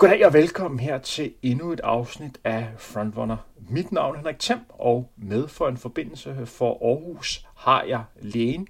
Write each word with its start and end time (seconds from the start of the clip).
Goddag 0.00 0.26
og 0.26 0.32
velkommen 0.32 0.80
her 0.80 0.98
til 0.98 1.34
endnu 1.42 1.72
et 1.72 1.80
afsnit 1.80 2.38
af 2.44 2.72
Frontrunner. 2.78 3.36
Mit 3.68 3.92
navn 3.92 4.14
er 4.14 4.18
Henrik 4.18 4.38
Thiem, 4.38 4.60
og 4.68 5.12
med 5.16 5.48
for 5.48 5.68
en 5.68 5.76
forbindelse 5.76 6.46
for 6.46 6.72
Aarhus 6.86 7.46
har 7.56 7.82
jeg 7.82 8.04
lægen. 8.20 8.68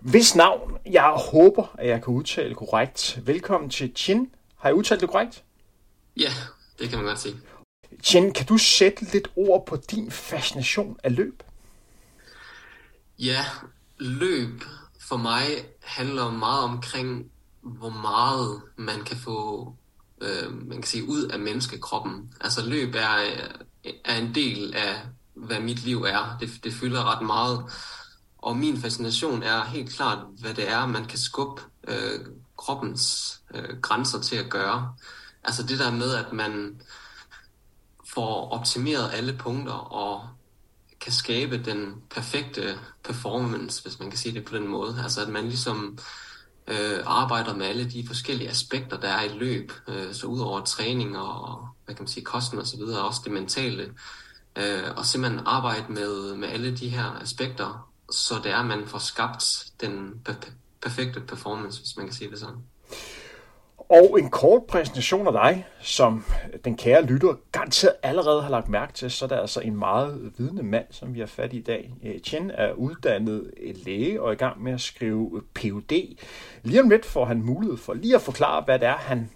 Hvis 0.00 0.34
navn 0.34 0.78
jeg 0.86 1.14
håber, 1.32 1.74
at 1.78 1.88
jeg 1.88 2.02
kan 2.02 2.14
udtale 2.14 2.54
korrekt. 2.54 3.20
Velkommen 3.24 3.70
til 3.70 3.92
Chin. 3.96 4.34
Har 4.56 4.68
jeg 4.68 4.76
udtalt 4.76 5.00
det 5.00 5.10
korrekt? 5.10 5.44
Ja, 6.16 6.30
det 6.78 6.88
kan 6.88 6.98
man 6.98 7.06
godt 7.06 7.18
sige. 7.18 7.36
Chin, 8.02 8.32
kan 8.32 8.46
du 8.46 8.58
sætte 8.58 9.12
lidt 9.12 9.28
ord 9.36 9.66
på 9.66 9.76
din 9.76 10.10
fascination 10.10 10.96
af 11.04 11.16
løb? 11.16 11.42
Ja, 13.18 13.44
løb 13.98 14.62
for 15.00 15.16
mig 15.16 15.44
handler 15.82 16.30
meget 16.30 16.64
omkring, 16.64 17.30
hvor 17.60 17.90
meget 17.90 18.62
man 18.76 19.04
kan 19.04 19.16
få 19.16 19.74
øh, 20.22 20.68
man 20.68 20.76
kan 20.76 20.86
sige, 20.86 21.08
ud 21.08 21.24
af 21.24 21.38
menneskekroppen. 21.38 22.34
Altså 22.40 22.66
løb 22.66 22.94
er, 22.94 23.16
er 24.04 24.16
en 24.16 24.34
del 24.34 24.74
af, 24.74 25.00
hvad 25.34 25.60
mit 25.60 25.84
liv 25.84 26.02
er. 26.02 26.36
Det, 26.40 26.50
det 26.64 26.72
fylder 26.72 27.16
ret 27.16 27.26
meget. 27.26 27.64
Og 28.38 28.56
min 28.56 28.80
fascination 28.80 29.42
er 29.42 29.64
helt 29.64 29.90
klart, 29.90 30.18
hvad 30.40 30.54
det 30.54 30.70
er, 30.70 30.86
man 30.86 31.04
kan 31.04 31.18
skubbe 31.18 31.62
øh, 31.88 32.20
kroppens 32.56 33.40
øh, 33.54 33.80
grænser 33.80 34.20
til 34.20 34.36
at 34.36 34.50
gøre. 34.50 34.94
Altså 35.44 35.62
det 35.62 35.78
der 35.78 35.90
med, 35.90 36.14
at 36.14 36.32
man 36.32 36.80
får 38.14 38.50
optimeret 38.50 39.10
alle 39.12 39.36
punkter 39.38 39.72
og 39.72 40.28
kan 41.00 41.12
skabe 41.12 41.64
den 41.64 41.94
perfekte 42.10 42.78
performance, 43.04 43.82
hvis 43.82 43.98
man 43.98 44.10
kan 44.10 44.18
sige 44.18 44.34
det 44.34 44.44
på 44.44 44.56
den 44.56 44.68
måde. 44.68 45.00
Altså 45.02 45.22
at 45.22 45.28
man 45.28 45.44
ligesom 45.44 45.98
øh, 45.98 46.04
Øh, 46.68 47.00
arbejder 47.06 47.54
med 47.54 47.66
alle 47.66 47.90
de 47.90 48.06
forskellige 48.06 48.50
aspekter, 48.50 49.00
der 49.00 49.08
er 49.08 49.22
i 49.22 49.38
løb. 49.38 49.72
Øh, 49.88 50.14
så 50.14 50.26
udover 50.26 50.64
træning 50.64 51.18
og 51.18 51.68
hvad 51.84 51.94
kan 51.94 52.02
man 52.02 52.08
sige, 52.08 52.24
kosten 52.24 52.58
og 52.58 52.66
så 52.66 52.76
videre, 52.76 53.02
også 53.04 53.20
det 53.24 53.32
mentale. 53.32 53.92
Øh, 54.56 54.96
og 54.96 55.06
simpelthen 55.06 55.42
arbejde 55.46 55.92
med, 55.92 56.36
med 56.36 56.48
alle 56.48 56.76
de 56.76 56.88
her 56.88 57.18
aspekter, 57.20 57.88
så 58.10 58.34
det 58.44 58.52
er, 58.52 58.56
at 58.56 58.66
man 58.66 58.86
får 58.86 58.98
skabt 58.98 59.44
den 59.80 60.20
per- 60.28 60.50
perfekte 60.82 61.20
performance, 61.20 61.80
hvis 61.80 61.96
man 61.96 62.06
kan 62.06 62.14
sige 62.14 62.30
det 62.30 62.38
sådan. 62.38 62.62
Og 63.92 64.18
en 64.18 64.30
kort 64.30 64.62
præsentation 64.64 65.26
af 65.26 65.32
dig, 65.32 65.66
som 65.80 66.24
den 66.64 66.76
kære 66.76 67.02
lytter 67.02 67.34
garanteret 67.52 67.94
allerede 68.02 68.42
har 68.42 68.50
lagt 68.50 68.68
mærke 68.68 68.92
til, 68.92 69.10
så 69.10 69.24
er 69.24 69.28
der 69.28 69.40
altså 69.40 69.60
en 69.60 69.76
meget 69.76 70.32
vidende 70.38 70.62
mand, 70.62 70.84
som 70.90 71.14
vi 71.14 71.20
har 71.20 71.26
fat 71.26 71.52
i 71.52 71.56
i 71.56 71.62
dag. 71.62 71.94
Eh, 72.02 72.20
Chen 72.20 72.50
er 72.50 72.72
uddannet 72.72 73.50
eh, 73.56 73.74
læge 73.86 74.22
og 74.22 74.28
er 74.28 74.32
i 74.32 74.36
gang 74.36 74.62
med 74.62 74.72
at 74.72 74.80
skrive 74.80 75.30
eh, 75.36 75.42
Ph.D. 75.54 76.18
Lige 76.62 76.80
om 76.82 76.90
lidt 76.90 77.04
får 77.04 77.24
han 77.24 77.42
mulighed 77.42 77.76
for 77.76 77.94
lige 77.94 78.14
at 78.14 78.22
forklare, 78.22 78.62
hvad 78.64 78.78
det 78.78 78.88
er, 78.88 78.96
han, 78.96 79.30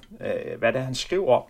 hvad 0.59 0.73
det 0.73 0.81
er, 0.81 0.85
han 0.85 0.95
skriver 0.95 1.35
om. 1.35 1.43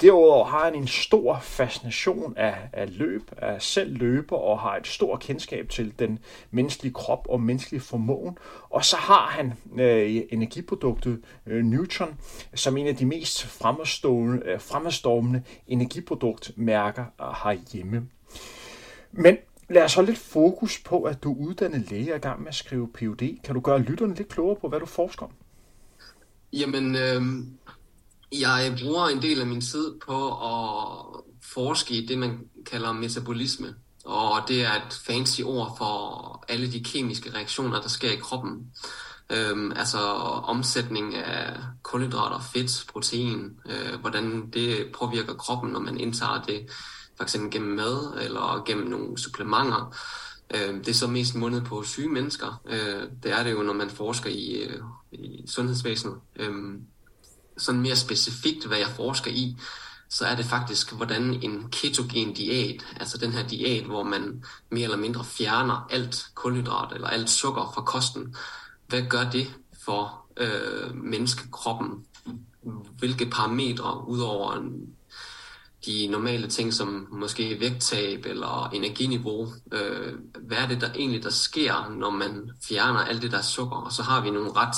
Derudover 0.00 0.44
har 0.44 0.64
han 0.64 0.74
en 0.74 0.86
stor 0.86 1.38
fascination 1.42 2.34
af, 2.36 2.56
af 2.72 2.98
løb, 2.98 3.22
af 3.36 3.62
selv 3.62 3.98
løber 3.98 4.36
og 4.36 4.60
har 4.60 4.76
et 4.76 4.86
stort 4.86 5.20
kendskab 5.20 5.68
til 5.68 5.98
den 5.98 6.18
menneskelige 6.50 6.94
krop 6.94 7.26
og 7.28 7.40
menneskelige 7.40 7.80
formåen. 7.80 8.38
Og 8.70 8.84
så 8.84 8.96
har 8.96 9.26
han 9.26 9.52
øh, 9.80 10.22
energiproduktet 10.30 11.22
øh, 11.46 11.64
Neutron 11.64 12.18
som 12.54 12.76
en 12.76 12.86
af 12.86 12.96
de 12.96 13.06
mest 13.06 13.46
fremadstormende, 13.46 14.46
øh, 14.46 14.60
fremadstormende 14.60 15.42
energiproduktmærker 15.66 17.04
øh, 17.20 17.26
herhjemme. 17.44 18.08
Men 19.12 19.36
lad 19.68 19.82
os 19.82 19.94
holde 19.94 20.10
lidt 20.10 20.18
fokus 20.18 20.82
på, 20.84 21.02
at 21.02 21.22
du 21.22 21.32
er 21.32 21.48
uddannet 21.48 21.90
læge 21.90 22.10
og 22.10 22.10
er 22.12 22.16
i 22.16 22.18
gang 22.18 22.40
med 22.40 22.48
at 22.48 22.54
skrive 22.54 22.88
Ph.D. 22.88 23.42
Kan 23.44 23.54
du 23.54 23.60
gøre 23.60 23.78
lytterne 23.78 24.14
lidt 24.14 24.28
klogere 24.28 24.56
på, 24.56 24.68
hvad 24.68 24.80
du 24.80 24.86
forsker 24.86 25.26
om? 25.26 25.32
Jamen, 26.52 26.96
øh, 26.96 27.22
jeg 28.32 28.76
bruger 28.82 29.06
en 29.06 29.22
del 29.22 29.40
af 29.40 29.46
min 29.46 29.60
tid 29.60 29.94
på 30.06 30.28
at 30.28 31.22
forske 31.42 31.94
i 31.94 32.06
det, 32.06 32.18
man 32.18 32.40
kalder 32.66 32.92
metabolisme. 32.92 33.74
Og 34.04 34.48
det 34.48 34.64
er 34.64 34.72
et 34.72 35.00
fancy 35.06 35.40
ord 35.44 35.74
for 35.78 36.44
alle 36.48 36.72
de 36.72 36.84
kemiske 36.84 37.34
reaktioner, 37.34 37.80
der 37.80 37.88
sker 37.88 38.10
i 38.10 38.16
kroppen. 38.16 38.72
Øhm, 39.30 39.72
altså 39.76 39.98
omsætning 39.98 41.14
af 41.14 41.56
kulhydrater, 41.82 42.40
fedt, 42.40 42.84
protein, 42.92 43.56
øh, 43.66 44.00
hvordan 44.00 44.50
det 44.50 44.86
påvirker 44.98 45.34
kroppen, 45.34 45.70
når 45.70 45.80
man 45.80 46.00
indtager 46.00 46.42
det, 46.42 46.70
f.eks. 47.18 47.36
gennem 47.50 47.76
mad 47.76 48.18
eller 48.20 48.64
gennem 48.66 48.86
nogle 48.86 49.18
supplementer. 49.18 49.94
Øh, 50.54 50.74
det 50.74 50.88
er 50.88 50.94
så 50.94 51.06
mest 51.06 51.34
mundet 51.34 51.64
på 51.64 51.82
syge 51.82 52.08
mennesker. 52.08 52.62
Øh, 52.66 53.02
det 53.22 53.32
er 53.32 53.42
det 53.42 53.52
jo, 53.52 53.62
når 53.62 53.72
man 53.72 53.90
forsker 53.90 54.30
i, 54.30 54.52
øh, 54.52 54.80
i 55.12 55.44
sundhedsvæsenet. 55.46 56.16
Øh, 56.36 56.54
sådan 57.56 57.80
mere 57.80 57.96
specifikt, 57.96 58.66
hvad 58.66 58.78
jeg 58.78 58.88
forsker 58.88 59.30
i, 59.30 59.56
så 60.08 60.26
er 60.26 60.34
det 60.34 60.44
faktisk, 60.44 60.92
hvordan 60.92 61.22
en 61.42 61.68
ketogen 61.70 62.34
diæt, 62.34 62.86
altså 63.00 63.18
den 63.18 63.32
her 63.32 63.48
diæt, 63.48 63.84
hvor 63.84 64.02
man 64.02 64.44
mere 64.70 64.84
eller 64.84 64.96
mindre 64.96 65.24
fjerner 65.24 65.86
alt 65.90 66.26
kulhydrat 66.34 66.92
eller 66.92 67.08
alt 67.08 67.30
sukker 67.30 67.72
fra 67.74 67.82
kosten, 67.82 68.36
hvad 68.86 69.02
gør 69.02 69.30
det 69.30 69.54
for 69.84 70.26
øh, 70.36 70.94
menneskekroppen? 70.94 72.04
Hvilke 72.98 73.26
parametre, 73.26 74.08
udover 74.08 74.62
de 75.86 76.06
normale 76.06 76.48
ting 76.48 76.74
som 76.74 77.08
måske 77.10 77.60
vægttab 77.60 78.26
eller 78.26 78.70
energiniveau, 78.72 79.52
øh, 79.72 80.14
hvad 80.40 80.58
er 80.58 80.68
det 80.68 80.80
der 80.80 80.92
egentlig, 80.92 81.22
der 81.22 81.30
sker, 81.30 81.88
når 81.88 82.10
man 82.10 82.50
fjerner 82.68 83.00
alt 83.00 83.22
det 83.22 83.32
der 83.32 83.42
sukker? 83.42 83.76
Og 83.76 83.92
så 83.92 84.02
har 84.02 84.20
vi 84.20 84.30
nogle 84.30 84.52
ret 84.52 84.76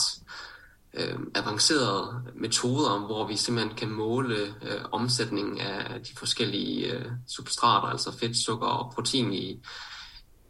øh, 0.94 1.18
avancerede 1.34 2.22
metoder, 2.34 3.06
hvor 3.06 3.26
vi 3.26 3.36
simpelthen 3.36 3.76
kan 3.76 3.90
måle 3.90 4.36
øh, 4.36 4.80
omsætningen 4.92 5.60
af 5.60 6.00
de 6.00 6.16
forskellige 6.16 6.92
øh, 6.92 7.04
substrater, 7.26 7.88
altså 7.88 8.18
fedt, 8.18 8.36
sukker 8.36 8.66
og 8.66 8.92
protein 8.94 9.32
i, 9.32 9.62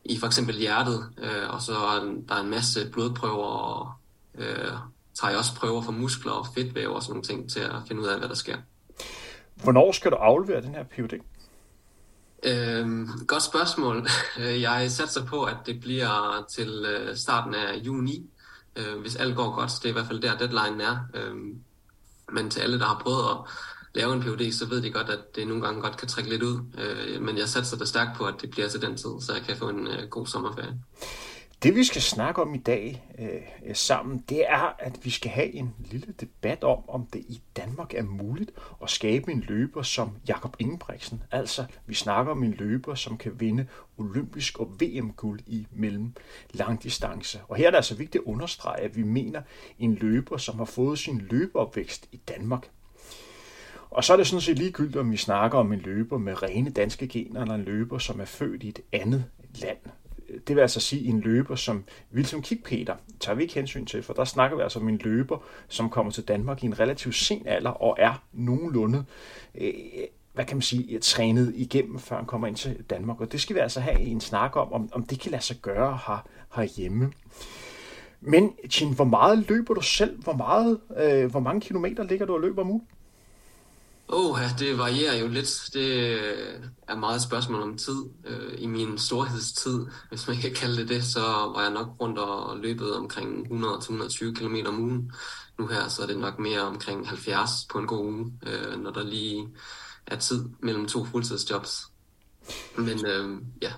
i 0.05 0.19
for 0.19 0.27
eksempel 0.27 0.57
hjertet. 0.57 1.09
Øh, 1.19 1.55
og 1.55 1.63
så 1.63 1.73
er 1.73 2.01
der 2.29 2.37
en 2.37 2.51
masse 2.51 2.91
blodprøver, 2.91 3.47
og 3.47 3.93
øh, 4.39 4.73
tager 5.21 5.31
jeg 5.31 5.39
også 5.39 5.55
prøver 5.55 5.83
for 5.83 5.93
muskler 5.93 6.33
og 6.33 6.47
fedtvæv 6.55 6.93
og 6.95 7.03
sådan 7.03 7.13
nogle 7.13 7.23
ting 7.23 7.51
til 7.51 7.61
at 7.61 7.83
finde 7.89 8.03
ud 8.03 8.07
af, 8.07 8.19
hvad 8.19 8.29
der 8.29 8.35
sker. 8.35 8.57
Hvornår 9.63 9.93
skal 9.93 10.11
du 10.11 10.17
aflevere 10.17 10.63
den 10.63 10.75
her 10.75 10.85
PhD? 10.85 11.21
Øhm, 12.43 13.09
godt 13.27 13.43
spørgsmål. 13.43 14.07
Jeg 14.67 14.91
satser 14.91 15.25
på, 15.25 15.43
at 15.43 15.57
det 15.67 15.81
bliver 15.81 16.47
til 16.51 16.69
øh, 16.69 17.17
starten 17.17 17.55
af 17.55 17.77
juni 17.77 18.31
øh, 18.79 19.01
hvis 19.01 19.17
alt 19.17 19.37
går 19.37 19.55
godt. 19.55 19.71
Det 19.71 19.85
er 19.85 19.89
i 19.89 19.93
hvert 19.93 20.07
fald 20.07 20.21
der, 20.21 20.39
deadline 20.39 20.85
er. 20.85 20.99
Øh, 21.15 21.35
men 22.33 22.51
til 22.51 22.61
alle, 22.61 22.79
der 22.79 22.87
har 22.87 23.01
prøvet 23.05 23.31
at 23.31 23.37
lave 23.95 24.15
en 24.15 24.23
PUD, 24.23 24.53
så 24.53 24.67
ved 24.67 24.83
de 24.83 24.91
godt, 24.91 25.09
at 25.09 25.37
det 25.37 25.47
nogle 25.47 25.63
gange 25.63 25.81
godt 25.81 25.97
kan 25.97 26.09
trække 26.09 26.31
lidt 26.31 26.43
ud. 26.43 26.61
Øh, 26.79 27.23
men 27.23 27.39
jeg 27.39 27.49
satser 27.49 27.77
da 27.77 27.85
stærkt 27.85 28.17
på, 28.17 28.25
at 28.25 28.35
det 28.41 28.51
bliver 28.51 28.69
til 28.69 28.83
den 28.83 28.97
tid, 28.97 29.11
så 29.21 29.33
jeg 29.33 29.43
kan 29.43 29.57
få 29.57 29.69
en 29.69 29.87
øh, 29.87 30.09
god 30.09 30.27
sommerferie. 30.27 30.81
Det 31.63 31.75
vi 31.75 31.85
skal 31.85 32.03
snakke 32.03 32.43
om 32.43 32.55
i 32.55 32.59
dag 32.59 33.03
øh, 33.19 33.75
sammen, 33.75 34.25
det 34.29 34.51
er, 34.51 34.77
at 34.79 34.99
vi 35.05 35.11
skal 35.11 35.31
have 35.31 35.55
en 35.55 35.75
lille 35.79 36.15
debat 36.21 36.65
om, 36.65 36.89
om 36.89 37.07
det 37.07 37.19
i 37.21 37.43
Danmark 37.57 37.95
er 37.95 38.03
muligt 38.03 38.51
at 38.83 38.91
skabe 38.91 39.33
en 39.33 39.41
løber 39.41 39.83
som 39.83 40.11
Jakob 40.29 40.57
Ingebrigtsen. 40.59 41.23
Altså, 41.31 41.65
vi 41.87 41.95
snakker 41.95 42.33
om 42.33 42.43
en 42.43 42.53
løber, 42.53 42.95
som 42.95 43.19
kan 43.19 43.41
vinde 43.41 43.67
olympisk 43.97 44.59
og 44.59 44.81
VM-guld 44.81 45.41
i 45.47 45.67
mellem 45.73 46.13
langdistance. 46.53 47.41
Og 47.49 47.57
her 47.57 47.67
er 47.67 47.71
det 47.71 47.77
altså 47.77 47.95
vigtigt 47.95 48.23
at 48.23 48.33
understrege, 48.33 48.81
at 48.81 48.97
vi 48.97 49.03
mener 49.03 49.43
en 49.79 49.95
løber, 49.95 50.37
som 50.37 50.59
har 50.59 50.65
fået 50.65 50.99
sin 50.99 51.27
løbeopvækst 51.31 52.09
i 52.13 52.17
Danmark. 52.17 52.69
Og 53.91 54.05
så 54.05 54.13
er 54.13 54.17
det 54.17 54.27
sådan 54.27 54.41
set 54.41 54.59
ligegyldigt, 54.59 54.97
om 54.97 55.13
vi 55.13 55.17
snakker 55.17 55.59
om 55.59 55.73
en 55.73 55.81
løber 55.81 56.19
med 56.19 56.43
rene 56.43 56.71
danske 56.71 57.09
gener, 57.09 57.41
eller 57.41 57.55
en 57.55 57.65
løber, 57.65 57.99
som 57.99 58.21
er 58.21 58.25
født 58.25 58.63
i 58.63 58.69
et 58.69 58.81
andet 58.93 59.25
land 59.55 59.79
det 60.49 60.57
vil 60.57 60.63
altså 60.63 60.81
sige 60.81 61.09
en 61.09 61.21
løber, 61.21 61.55
som 61.55 61.77
Wilson 61.77 62.15
ligesom 62.15 62.43
Kikpeter 62.43 62.97
tager 63.21 63.37
vi 63.37 63.43
ikke 63.43 63.55
hensyn 63.55 63.87
til, 63.87 64.03
for 64.03 64.13
der 64.13 64.25
snakker 64.25 64.57
vi 64.57 64.63
altså 64.63 64.79
om 64.79 64.89
en 64.89 65.01
løber, 65.05 65.39
som 65.69 65.91
kommer 65.91 66.13
til 66.13 66.25
Danmark 66.25 66.63
i 66.63 66.67
en 66.67 66.81
relativt 66.81 67.15
sen 67.15 67.43
alder 67.47 67.71
og 67.71 67.97
er 67.99 68.23
nogenlunde 68.33 69.05
øh, 69.55 69.73
hvad 70.39 70.47
kan 70.47 70.57
man 70.57 70.63
sige, 70.63 70.99
trænet 70.99 71.53
igennem, 71.57 71.99
før 71.99 72.17
han 72.17 72.27
kommer 72.27 72.47
ind 72.47 72.57
til 72.57 72.85
Danmark. 72.91 73.21
Og 73.21 73.33
det 73.33 73.41
skal 73.41 73.57
vi 73.57 73.61
altså 73.61 73.81
have 73.81 74.01
en 74.01 74.21
snak 74.21 74.57
om, 74.57 74.73
om, 74.73 74.89
om 74.93 75.03
det 75.03 75.21
kan 75.21 75.31
lade 75.31 75.43
sig 75.43 75.57
gøre 75.63 75.99
her, 76.07 76.27
herhjemme. 76.55 77.13
Men, 78.21 78.53
Chin, 78.71 78.95
hvor 78.95 79.05
meget 79.05 79.49
løber 79.49 79.75
du 79.75 79.81
selv? 79.81 80.23
Hvor, 80.23 80.33
meget, 80.33 80.81
øh, 80.97 81.31
hvor 81.31 81.41
mange 81.41 81.61
kilometer 81.61 82.03
ligger 82.03 82.27
du 82.27 82.35
og 82.35 82.41
løber 82.41 82.63
om 82.63 82.71
ugen? 82.71 82.87
Oh, 84.09 84.39
det 84.59 84.79
varierer 84.79 85.15
jo 85.15 85.29
lidt. 85.29 85.71
Det 85.73 85.87
øh, 86.21 86.65
er 86.89 86.97
meget 86.97 87.17
et 87.17 87.23
spørgsmål 87.23 87.63
om 87.63 87.79
tid. 87.79 88.05
Øh, 88.25 88.55
I 88.59 88.67
min 88.67 88.99
storhedstid, 88.99 89.87
hvis 90.09 90.29
man 90.29 90.37
kan 90.37 90.55
kalde 90.55 90.77
det 90.77 90.89
det, 90.89 91.05
så 91.05 91.21
var 91.55 91.63
jeg 91.63 91.71
nok 91.71 91.89
rundt 92.01 92.19
og 92.19 92.59
løbet 92.59 92.97
omkring 92.97 93.47
100-120 93.47 94.35
km 94.35 94.57
om 94.67 94.81
ugen. 94.81 95.13
Nu 95.59 95.67
her 95.67 95.89
så 95.89 96.03
er 96.03 96.07
det 96.07 96.19
nok 96.19 96.39
mere 96.39 96.61
omkring 96.61 97.09
70 97.09 97.51
på 97.71 97.79
en 97.79 97.87
god 97.87 98.07
uge, 98.07 98.33
øh, 98.47 98.83
når 98.83 98.91
der 98.91 99.03
lige 99.03 99.49
er 100.07 100.17
tid 100.17 100.49
mellem 100.61 100.87
to 100.87 101.05
fuldtidsjobs. 101.05 101.87
Men 102.77 103.07
øh, 103.07 103.43
ja. 103.63 103.73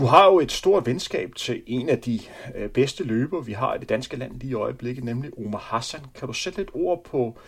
Du 0.00 0.06
har 0.06 0.26
jo 0.26 0.40
et 0.40 0.52
stort 0.52 0.86
venskab 0.86 1.34
til 1.34 1.62
en 1.66 1.88
af 1.88 1.98
de 1.98 2.20
øh, 2.56 2.68
bedste 2.68 3.04
løbere, 3.04 3.44
vi 3.44 3.52
har 3.52 3.74
i 3.74 3.78
det 3.78 3.88
danske 3.88 4.16
land 4.16 4.40
lige 4.40 4.50
i 4.50 4.54
øjeblikket, 4.54 5.04
nemlig 5.04 5.30
Omar 5.38 5.58
Hassan. 5.58 6.00
Kan 6.14 6.28
du 6.28 6.34
sætte 6.34 6.58
lidt 6.58 6.70
ord 6.74 7.04
på, 7.04 7.38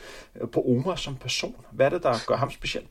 øh, 0.40 0.48
på 0.48 0.60
Omar 0.60 0.94
som 0.94 1.16
person? 1.16 1.64
Hvad 1.72 1.86
er 1.86 1.90
det, 1.90 2.02
der 2.02 2.14
gør 2.26 2.36
ham 2.36 2.50
speciel? 2.50 2.84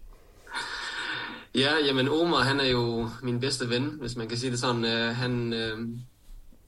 Ja, 1.56 1.74
jamen 1.86 2.10
Omar, 2.10 2.40
han 2.40 2.60
er 2.60 2.66
jo 2.66 3.10
min 3.24 3.40
bedste 3.40 3.70
ven, 3.70 3.84
hvis 3.84 4.16
man 4.16 4.28
kan 4.28 4.38
sige 4.38 4.52
det 4.52 4.60
sådan. 4.60 4.86
Øh, 4.86 5.16
han, 5.16 5.54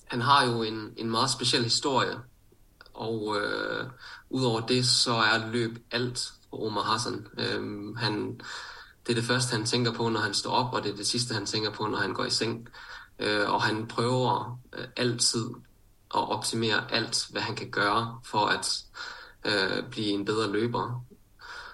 han 0.06 0.22
har 0.22 0.46
jo 0.46 0.64
en, 0.64 0.94
en 0.98 1.12
meget 1.12 1.30
speciel 1.30 1.64
historie, 1.64 2.16
og 2.94 3.36
øh, 3.42 3.86
udover 4.30 4.62
det, 4.62 4.86
så 4.86 5.14
er 5.14 5.52
løb 5.52 5.78
alt 5.92 6.32
for 6.50 6.66
Omar 6.68 6.82
Hassan. 6.82 7.28
Øh, 7.38 7.96
han, 7.96 8.42
det 9.06 9.12
er 9.12 9.16
det 9.16 9.24
første, 9.24 9.56
han 9.56 9.66
tænker 9.66 9.94
på, 9.94 10.10
når 10.10 10.20
han 10.20 10.34
står 10.34 10.52
op, 10.52 10.74
og 10.74 10.84
det 10.84 10.92
er 10.92 10.96
det 10.96 11.08
sidste, 11.08 11.34
han 11.34 11.46
tænker 11.46 11.72
på, 11.72 11.88
når 11.88 11.98
han 11.98 12.14
går 12.14 12.26
i 12.26 12.30
seng. 12.30 12.68
Uh, 13.20 13.54
og 13.54 13.62
han 13.62 13.88
prøver 13.88 14.60
uh, 14.78 14.84
altid 14.96 15.46
at 16.16 16.30
optimere 16.30 16.92
alt, 16.92 17.28
hvad 17.32 17.42
han 17.42 17.56
kan 17.56 17.70
gøre 17.70 18.20
for 18.26 18.46
at 18.46 18.84
uh, 19.46 19.90
blive 19.90 20.08
en 20.08 20.26
bedre 20.26 20.52
løber. 20.52 21.04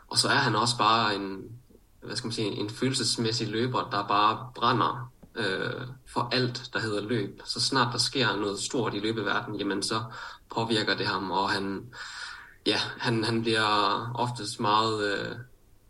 Og 0.08 0.18
så 0.18 0.28
er 0.28 0.36
han 0.36 0.56
også 0.56 0.78
bare 0.78 1.16
en, 1.16 1.60
hvad 2.02 2.16
skal 2.16 2.28
man 2.28 2.34
sige, 2.34 2.48
en 2.48 2.70
følelsesmæssig 2.70 3.48
løber, 3.48 3.90
der 3.90 4.08
bare 4.08 4.52
brænder 4.56 5.12
øh, 5.36 5.88
for 6.14 6.30
alt, 6.32 6.70
der 6.74 6.80
hedder 6.80 7.02
løb. 7.02 7.42
Så 7.46 7.62
snart 7.62 7.94
der 7.94 8.00
sker 8.00 8.36
noget 8.36 8.60
stort 8.60 8.94
i 8.94 9.00
løbeverdenen, 9.00 9.60
jamen 9.60 9.84
så 9.84 10.04
påvirker 10.56 10.96
det 10.96 11.08
ham, 11.08 11.32
og 11.32 11.50
han, 11.50 11.94
ja, 12.66 12.78
han, 12.98 13.24
han 13.24 13.42
bliver 13.42 14.12
oftest 14.16 14.60
meget 14.60 15.14
øh, 15.14 15.36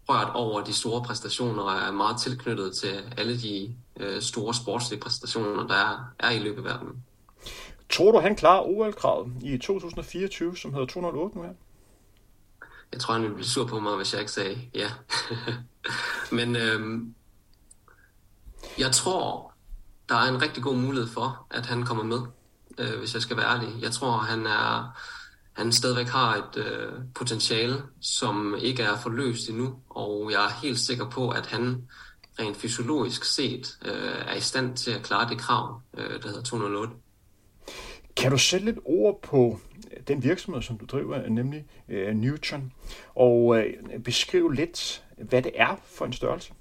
rørt 0.09 0.31
over 0.33 0.61
de 0.61 0.73
store 0.73 1.03
præstationer, 1.03 1.63
og 1.63 1.87
er 1.87 1.91
meget 1.91 2.21
tilknyttet 2.21 2.75
til 2.77 3.13
alle 3.17 3.41
de 3.41 3.75
øh, 3.99 4.21
store 4.21 4.53
sportslige 4.53 4.99
præstationer, 4.99 5.67
der 5.67 5.75
er, 5.75 6.13
er 6.19 6.29
i 6.29 6.39
løbeverdenen. 6.39 7.03
Tror 7.89 8.11
du, 8.11 8.19
han 8.19 8.35
klarer 8.35 8.61
OL-kravet 8.61 9.33
i 9.41 9.57
2024, 9.57 10.57
som 10.57 10.73
hedder 10.73 10.87
208 10.87 11.37
nu 11.37 11.43
her? 11.43 11.53
Jeg 12.91 13.01
tror, 13.01 13.13
han 13.13 13.21
ville 13.21 13.35
blive 13.35 13.47
sur 13.47 13.65
på 13.65 13.79
mig, 13.79 13.95
hvis 13.95 14.13
jeg 14.13 14.21
ikke 14.21 14.31
sagde 14.31 14.57
ja. 14.73 14.91
Men 16.37 16.55
øhm, 16.55 17.15
jeg 18.77 18.91
tror, 18.91 19.53
der 20.09 20.15
er 20.15 20.29
en 20.29 20.41
rigtig 20.41 20.63
god 20.63 20.75
mulighed 20.75 21.07
for, 21.07 21.45
at 21.51 21.65
han 21.65 21.85
kommer 21.85 22.03
med, 22.03 22.19
øh, 22.77 22.99
hvis 22.99 23.13
jeg 23.13 23.21
skal 23.21 23.37
være 23.37 23.55
ærlig. 23.55 23.81
Jeg 23.81 23.91
tror, 23.91 24.11
han 24.11 24.47
er 24.47 24.97
han 25.59 25.71
stadigvæk 25.71 26.07
har 26.07 26.35
et 26.35 26.57
øh, 26.57 26.91
potentiale, 27.15 27.75
som 28.01 28.55
ikke 28.61 28.83
er 28.83 28.97
forløst 28.97 29.49
endnu, 29.49 29.75
og 29.89 30.31
jeg 30.31 30.45
er 30.45 30.61
helt 30.61 30.79
sikker 30.79 31.09
på, 31.09 31.29
at 31.29 31.45
han 31.45 31.87
rent 32.39 32.57
fysiologisk 32.57 33.23
set 33.23 33.77
øh, 33.85 34.25
er 34.27 34.35
i 34.35 34.39
stand 34.39 34.77
til 34.77 34.91
at 34.91 35.03
klare 35.03 35.29
det 35.29 35.37
krav, 35.37 35.81
øh, 35.97 36.21
der 36.21 36.27
hedder 36.27 36.41
208. 36.41 36.93
Kan 38.17 38.31
du 38.31 38.37
sætte 38.37 38.65
lidt 38.65 38.79
ord 38.85 39.21
på 39.21 39.59
øh, 39.91 40.03
den 40.07 40.23
virksomhed, 40.23 40.61
som 40.61 40.77
du 40.77 40.85
driver, 40.85 41.29
nemlig 41.29 41.65
øh, 41.89 42.15
Newton, 42.15 42.71
og 43.15 43.57
øh, 43.57 43.99
beskrive 44.03 44.55
lidt, 44.55 45.03
hvad 45.17 45.41
det 45.41 45.51
er 45.55 45.75
for 45.85 46.05
en 46.05 46.13
størrelse? 46.13 46.53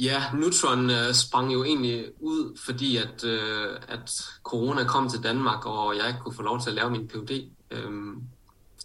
Ja, 0.00 0.22
Neutron 0.34 0.90
øh, 0.90 1.14
sprang 1.14 1.52
jo 1.52 1.64
egentlig 1.64 2.06
ud, 2.20 2.58
fordi 2.64 2.96
at, 2.96 3.24
øh, 3.24 3.76
at 3.88 4.10
corona 4.42 4.84
kom 4.84 5.08
til 5.08 5.22
Danmark, 5.22 5.66
og 5.66 5.96
jeg 5.96 6.08
ikke 6.08 6.20
kunne 6.20 6.34
få 6.34 6.42
lov 6.42 6.60
til 6.60 6.70
at 6.70 6.74
lave 6.74 6.90
min 6.90 7.08
PhD. 7.08 7.50
Øhm, 7.70 8.22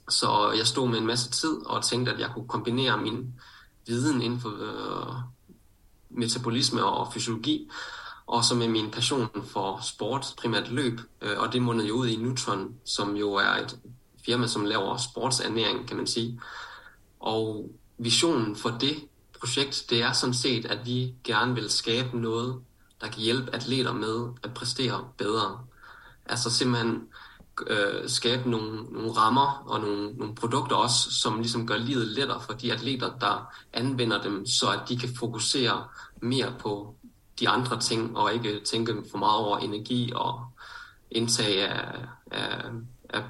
så 0.10 0.52
jeg 0.58 0.68
stod 0.68 0.88
med 0.88 0.98
en 0.98 1.06
masse 1.06 1.32
tid 1.32 1.66
og 1.66 1.84
tænkte, 1.84 2.14
at 2.14 2.20
jeg 2.20 2.30
kunne 2.34 2.48
kombinere 2.48 3.02
min 3.02 3.34
viden 3.88 4.22
inden 4.22 4.40
for 4.40 4.50
øh, 4.50 5.16
metabolisme 6.10 6.86
og 6.86 7.14
fysiologi, 7.14 7.70
og 8.26 8.44
så 8.44 8.56
med 8.56 8.68
min 8.68 8.92
passion 8.92 9.28
for 9.44 9.80
sport, 9.84 10.34
primært 10.38 10.72
løb, 10.72 11.00
øh, 11.22 11.40
og 11.40 11.54
det 11.54 11.62
mundede 11.62 11.88
jo 11.88 11.94
ud 11.94 12.08
i 12.08 12.16
Neutron, 12.16 12.76
som 12.86 13.16
jo 13.16 13.34
er 13.34 13.50
et 13.50 13.80
firma, 14.26 14.48
som 14.48 14.66
laver 14.66 14.98
sportsernæring, 14.98 15.88
kan 15.88 15.98
man 15.98 16.08
sige. 16.08 16.42
Og 17.20 17.70
visionen 17.98 18.56
for 18.56 18.70
det 18.70 18.96
projekt, 19.40 19.86
det 19.90 20.02
er 20.02 20.12
sådan 20.12 20.34
set, 20.34 20.66
at 20.66 20.86
vi 20.86 21.16
gerne 21.24 21.56
vil 21.56 21.70
skabe 21.70 22.20
noget, 22.20 22.62
der 23.02 23.08
kan 23.08 23.22
hjælpe 23.22 23.56
atleter 23.56 23.94
med 23.94 24.28
at 24.44 24.54
præstere 24.54 25.08
bedre. 25.18 25.60
Altså 26.26 26.50
simpelthen 26.50 27.08
øh, 27.68 28.10
skabe 28.10 28.50
nogle, 28.50 28.84
nogle 28.84 29.12
rammer 29.12 29.64
og 29.68 29.80
nogle, 29.82 30.12
nogle 30.14 30.36
produkter 30.36 30.76
også, 30.76 31.12
som 31.22 31.40
ligesom 31.40 31.68
gør 31.68 31.78
livet 31.78 32.08
lettere 32.08 32.42
for 32.42 32.54
de 32.54 32.74
atleter, 32.74 33.18
der 33.18 33.54
anvender 33.74 34.22
dem, 34.22 34.46
så 34.46 34.72
at 34.72 34.90
de 34.90 34.98
kan 34.98 35.10
fokusere 35.20 35.88
mere 36.22 36.54
på 36.60 36.96
de 37.40 37.50
andre 37.50 37.80
ting, 37.80 38.18
og 38.18 38.34
ikke 38.34 38.62
tænke 38.66 39.04
for 39.12 39.18
meget 39.18 39.38
over 39.38 39.58
energi 39.58 40.12
og 40.16 40.46
indtag 41.12 41.70
af, 41.70 42.00
af, 42.32 42.72
af 43.10 43.24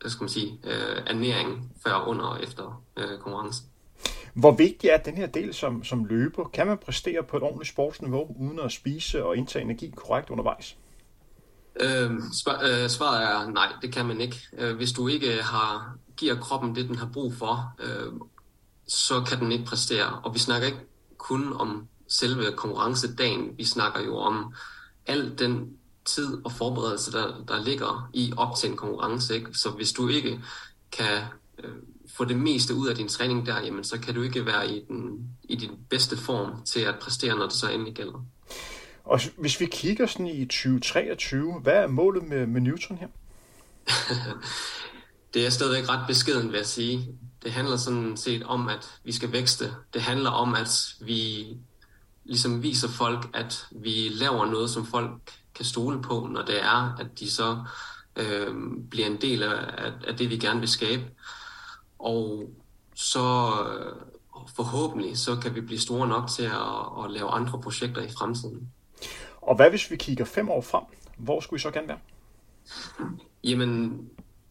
hvad 0.00 0.10
skal 0.10 0.24
man 0.24 0.28
sige, 0.28 0.58
øh, 0.64 1.02
ernæring 1.06 1.72
før, 1.82 1.94
under 1.94 2.24
og 2.24 2.42
efter 2.42 2.82
øh, 2.96 3.18
konkurrencen. 3.18 3.66
Hvor 4.34 4.52
vigtig 4.52 4.90
er 4.90 4.96
den 4.96 5.16
her 5.16 5.26
del 5.26 5.54
som, 5.54 5.84
som 5.84 6.04
løber? 6.04 6.44
Kan 6.44 6.66
man 6.66 6.78
præstere 6.78 7.22
på 7.22 7.36
et 7.36 7.42
ordentligt 7.42 7.68
sportsniveau, 7.68 8.36
uden 8.38 8.60
at 8.60 8.72
spise 8.72 9.24
og 9.24 9.36
indtage 9.36 9.64
energi 9.64 9.92
korrekt 9.96 10.30
undervejs? 10.30 10.76
Øh, 11.80 12.12
øh, 12.12 12.88
svaret 12.88 13.22
er 13.22 13.50
nej, 13.50 13.72
det 13.82 13.92
kan 13.92 14.06
man 14.06 14.20
ikke. 14.20 14.36
Øh, 14.58 14.76
hvis 14.76 14.92
du 14.92 15.08
ikke 15.08 15.36
øh, 15.36 15.44
har 15.44 15.96
giver 16.16 16.40
kroppen 16.40 16.74
det, 16.74 16.88
den 16.88 16.96
har 16.96 17.10
brug 17.12 17.34
for, 17.34 17.74
øh, 17.80 18.12
så 18.88 19.24
kan 19.28 19.40
den 19.40 19.52
ikke 19.52 19.64
præstere. 19.64 20.20
Og 20.24 20.34
vi 20.34 20.38
snakker 20.38 20.66
ikke 20.66 20.80
kun 21.18 21.52
om 21.52 21.88
selve 22.08 22.52
konkurrencedagen. 22.56 23.58
Vi 23.58 23.64
snakker 23.64 24.00
jo 24.00 24.16
om 24.16 24.54
al 25.06 25.38
den 25.38 25.76
tid 26.04 26.44
og 26.44 26.52
forberedelse, 26.52 27.12
der, 27.12 27.44
der 27.48 27.64
ligger 27.64 28.10
i 28.14 28.32
op 28.36 28.56
til 28.56 28.70
en 28.70 28.76
konkurrence. 28.76 29.34
Ikke? 29.34 29.54
Så 29.54 29.70
hvis 29.70 29.92
du 29.92 30.08
ikke 30.08 30.40
kan 30.92 31.22
øh, 31.58 31.74
få 32.16 32.24
det 32.24 32.36
meste 32.36 32.74
ud 32.74 32.88
af 32.88 32.96
din 32.96 33.08
træning 33.08 33.46
der, 33.46 33.60
jamen, 33.60 33.84
så 33.84 34.00
kan 34.00 34.14
du 34.14 34.22
ikke 34.22 34.46
være 34.46 34.68
i, 34.70 34.84
den, 34.88 35.28
i 35.42 35.56
din 35.56 35.70
bedste 35.90 36.16
form 36.16 36.64
til 36.64 36.80
at 36.80 36.94
præstere, 37.00 37.36
når 37.36 37.44
det 37.44 37.52
så 37.52 37.70
endelig 37.70 37.94
gælder. 37.94 38.24
Og 39.04 39.20
hvis 39.36 39.60
vi 39.60 39.66
kigger 39.66 40.06
sådan 40.06 40.26
i 40.26 40.44
2023, 40.44 41.60
hvad 41.60 41.74
er 41.74 41.86
målet 41.86 42.22
med, 42.22 42.46
med 42.46 42.60
Newton 42.60 42.98
her? 42.98 43.08
det 45.34 45.46
er 45.46 45.50
stadigvæk 45.50 45.88
ret 45.88 46.06
beskeden, 46.06 46.48
vil 46.48 46.56
jeg 46.56 46.66
sige. 46.66 47.08
Det 47.42 47.52
handler 47.52 47.76
sådan 47.76 48.16
set 48.16 48.42
om, 48.42 48.68
at 48.68 49.00
vi 49.04 49.12
skal 49.12 49.32
vækste. 49.32 49.74
Det 49.94 50.02
handler 50.02 50.30
om, 50.30 50.54
at 50.54 50.94
vi 51.00 51.46
ligesom 52.24 52.62
viser 52.62 52.88
folk, 52.88 53.30
at 53.34 53.66
vi 53.70 54.08
laver 54.12 54.46
noget, 54.46 54.70
som 54.70 54.86
folk 54.86 55.32
kan 55.54 55.64
stole 55.64 56.02
på, 56.02 56.28
når 56.32 56.42
det 56.42 56.62
er, 56.62 56.96
at 56.98 57.06
de 57.18 57.30
så 57.30 57.64
øh, 58.16 58.54
bliver 58.90 59.06
en 59.06 59.20
del 59.20 59.42
af, 59.42 59.92
af 60.06 60.16
det, 60.16 60.30
vi 60.30 60.36
gerne 60.36 60.60
vil 60.60 60.68
skabe. 60.68 61.02
Og 62.04 62.50
så 62.94 63.50
øh, 63.68 63.92
forhåbentlig, 64.56 65.18
så 65.18 65.36
kan 65.36 65.54
vi 65.54 65.60
blive 65.60 65.80
store 65.80 66.08
nok 66.08 66.28
til 66.28 66.42
at, 66.42 67.04
at 67.04 67.10
lave 67.10 67.28
andre 67.28 67.60
projekter 67.60 68.02
i 68.02 68.08
fremtiden. 68.18 68.68
Og 69.42 69.56
hvad 69.56 69.70
hvis 69.70 69.90
vi 69.90 69.96
kigger 69.96 70.24
fem 70.24 70.48
år 70.48 70.60
frem? 70.60 70.84
Hvor 71.18 71.40
skulle 71.40 71.58
I 71.58 71.60
så 71.60 71.70
gerne 71.70 71.88
være? 71.88 71.98
Jamen, 73.44 74.00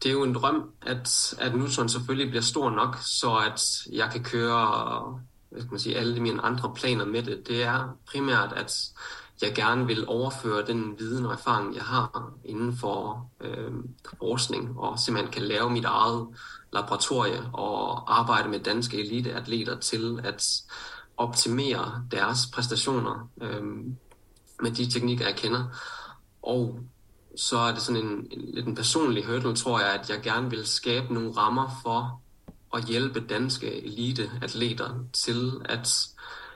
det 0.03 0.09
er 0.09 0.13
jo 0.13 0.23
en 0.23 0.35
drøm, 0.35 0.71
at, 0.81 1.35
at 1.39 1.55
Newton 1.55 1.89
selvfølgelig 1.89 2.29
bliver 2.29 2.41
stor 2.41 2.69
nok, 2.69 2.97
så 2.97 3.35
at 3.35 3.61
jeg 3.91 4.09
kan 4.11 4.23
køre 4.23 5.21
hvad 5.53 5.61
skal 5.61 5.71
man 5.71 5.79
sige, 5.79 5.97
alle 5.97 6.19
mine 6.19 6.41
andre 6.41 6.73
planer 6.75 7.05
med 7.05 7.23
det. 7.23 7.47
Det 7.47 7.63
er 7.63 7.97
primært, 8.05 8.53
at 8.53 8.91
jeg 9.41 9.55
gerne 9.55 9.87
vil 9.87 10.07
overføre 10.07 10.65
den 10.67 10.99
viden 10.99 11.25
og 11.25 11.33
erfaring, 11.33 11.75
jeg 11.75 11.83
har 11.83 12.31
inden 12.45 12.77
for 12.77 13.29
øh, 13.41 13.71
forskning, 14.19 14.79
og 14.79 14.99
simpelthen 14.99 15.33
kan 15.33 15.43
lave 15.43 15.69
mit 15.69 15.85
eget 15.85 16.27
laboratorie 16.73 17.41
og 17.53 18.19
arbejde 18.19 18.49
med 18.49 18.59
danske 18.59 18.99
eliteatleter 18.99 19.79
til 19.79 20.21
at 20.23 20.61
optimere 21.17 22.03
deres 22.11 22.39
præstationer 22.53 23.29
øh, 23.41 23.63
med 24.61 24.71
de 24.71 24.89
teknikker, 24.89 25.25
jeg 25.25 25.35
kender. 25.35 25.65
Og 26.41 26.79
så 27.35 27.57
er 27.57 27.73
det 27.73 27.81
sådan 27.81 28.05
en, 28.05 28.27
en 28.31 28.41
lidt 28.53 28.67
en 28.67 28.75
personlig 28.75 29.25
hurdle, 29.25 29.55
tror 29.55 29.79
jeg, 29.79 29.89
at 29.89 30.09
jeg 30.09 30.21
gerne 30.21 30.49
vil 30.49 30.67
skabe 30.67 31.13
nogle 31.13 31.31
rammer 31.31 31.79
for 31.83 32.21
at 32.73 32.85
hjælpe 32.85 33.19
danske 33.19 33.85
eliteatleter 33.85 34.89
til 35.13 35.51
at 35.65 36.07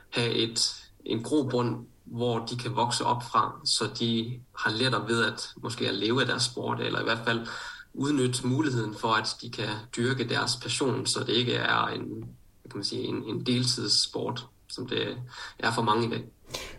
have 0.10 0.34
et, 0.34 0.76
en 1.06 1.24
grobund, 1.24 1.86
hvor 2.06 2.46
de 2.46 2.58
kan 2.58 2.76
vokse 2.76 3.06
op 3.06 3.24
fra, 3.24 3.60
så 3.66 3.90
de 4.00 4.40
har 4.58 4.72
lettere 4.72 5.08
ved 5.08 5.26
at 5.26 5.50
måske 5.58 5.88
at 5.88 5.96
leve 5.96 6.22
af 6.22 6.28
deres 6.28 6.44
sport, 6.44 6.80
eller 6.80 7.00
i 7.00 7.04
hvert 7.04 7.22
fald 7.26 7.48
udnytte 7.98 8.48
muligheden 8.48 8.96
for, 8.96 9.08
at 9.08 9.28
de 9.42 9.50
kan 9.50 9.70
dyrke 9.98 10.30
deres 10.30 10.56
passion, 10.56 11.06
så 11.06 11.20
det 11.20 11.34
ikke 11.34 11.54
er 11.54 11.88
en, 11.88 12.26
kan 12.70 12.76
man 12.76 12.84
sige, 12.84 13.04
en, 13.04 13.24
en 13.24 13.46
deltidssport, 13.46 14.48
som 14.68 14.88
det 14.88 15.18
er 15.60 15.72
for 15.72 15.82
mange 15.82 16.08
i 16.08 16.10
dag. 16.10 16.24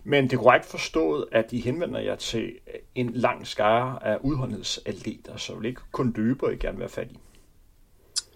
Men 0.03 0.23
det 0.23 0.33
er 0.33 0.37
korrekt 0.37 0.65
forstået, 0.65 1.25
at 1.31 1.45
I 1.51 1.61
henvender 1.61 1.99
jer 1.99 2.15
til 2.15 2.51
en 2.95 3.13
lang 3.13 3.47
skare 3.47 4.05
af 4.05 4.17
udholdenhedsatleter, 4.21 5.37
så 5.37 5.55
vil 5.55 5.67
ikke 5.69 5.81
kun 5.91 6.13
løber 6.15 6.49
I 6.49 6.55
gerne 6.55 6.79
være 6.79 6.89
fattige? 6.89 7.19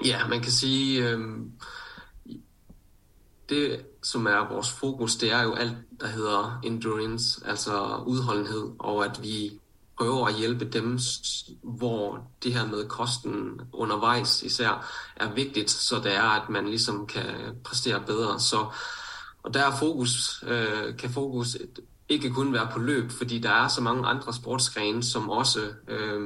Ja, 0.05 0.27
man 0.27 0.41
kan 0.41 0.51
sige, 0.51 1.09
øh, 1.09 1.19
det 3.49 3.85
som 4.03 4.25
er 4.25 4.53
vores 4.53 4.71
fokus, 4.71 5.15
det 5.15 5.31
er 5.31 5.43
jo 5.43 5.53
alt, 5.53 5.77
der 5.99 6.07
hedder 6.07 6.59
endurance, 6.63 7.47
altså 7.47 8.03
udholdenhed, 8.05 8.71
og 8.79 9.05
at 9.05 9.19
vi 9.23 9.51
prøver 10.03 10.27
at 10.27 10.35
hjælpe 10.35 10.65
dem, 10.65 10.99
hvor 11.63 12.31
det 12.43 12.53
her 12.53 12.67
med 12.67 12.87
kosten 12.87 13.61
undervejs 13.73 14.43
især 14.43 14.89
er 15.15 15.33
vigtigt, 15.33 15.71
så 15.71 15.95
det 15.95 16.15
er, 16.15 16.41
at 16.41 16.49
man 16.49 16.67
ligesom 16.67 17.07
kan 17.07 17.25
præstere 17.63 18.03
bedre. 18.05 18.39
Så, 18.39 18.65
og 19.43 19.53
der 19.53 19.65
er 19.65 19.75
fokus, 19.79 20.43
øh, 20.47 20.97
kan 20.97 21.09
fokus 21.09 21.57
ikke 22.09 22.29
kun 22.29 22.53
være 22.53 22.69
på 22.71 22.79
løb, 22.79 23.11
fordi 23.11 23.39
der 23.39 23.49
er 23.49 23.67
så 23.67 23.81
mange 23.81 24.07
andre 24.07 24.33
sportsgrene, 24.33 25.03
som 25.03 25.29
også 25.29 25.59
øh, 25.87 26.21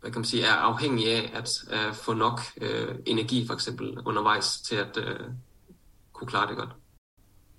hvad 0.00 0.10
kan 0.10 0.20
man 0.20 0.24
sige, 0.24 0.44
er 0.44 0.52
afhængige 0.52 1.10
af 1.10 1.30
at, 1.34 1.64
at 1.70 1.94
få 1.94 2.14
nok 2.14 2.40
øh, 2.60 2.94
energi 3.06 3.46
for 3.46 3.54
eksempel 3.54 3.98
undervejs 4.04 4.60
til 4.60 4.76
at 4.76 4.96
øh, 4.96 5.20
kunne 6.12 6.28
klare 6.28 6.48
det 6.48 6.56
godt. 6.56 6.70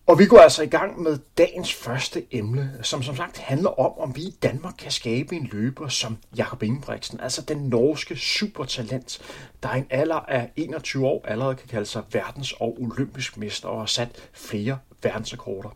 Og 0.08 0.20
vi 0.20 0.26
går 0.26 0.40
altså 0.40 0.64
i 0.64 0.68
gang 0.68 1.02
med 1.02 1.20
dagens 1.38 1.74
første 1.74 2.26
emne, 2.32 2.80
som 2.82 3.04
som 3.04 3.16
sagt 3.16 3.38
handler 3.38 3.80
om, 3.80 4.00
om 4.00 4.16
vi 4.16 4.22
i 4.22 4.36
Danmark 4.44 4.74
kan 4.78 4.92
skabe 4.92 5.36
en 5.36 5.50
løber 5.52 5.88
som 5.88 6.18
Jakob 6.38 6.64
Ingebrigtsen, 6.64 7.20
altså 7.20 7.42
den 7.42 7.58
norske 7.58 8.16
supertalent, 8.16 9.22
der 9.64 9.76
i 9.76 9.78
en 9.78 9.88
alder 9.90 10.16
af 10.16 10.52
21 10.56 11.08
år 11.08 11.26
allerede 11.28 11.56
kan 11.56 11.68
kalde 11.68 11.86
sig 11.86 12.04
verdens- 12.14 12.52
og 12.60 12.82
olympisk 12.82 13.38
mester 13.38 13.70
og 13.70 13.80
har 13.80 13.86
sat 13.86 14.30
flere 14.34 14.78
verdensrekorder. 15.04 15.70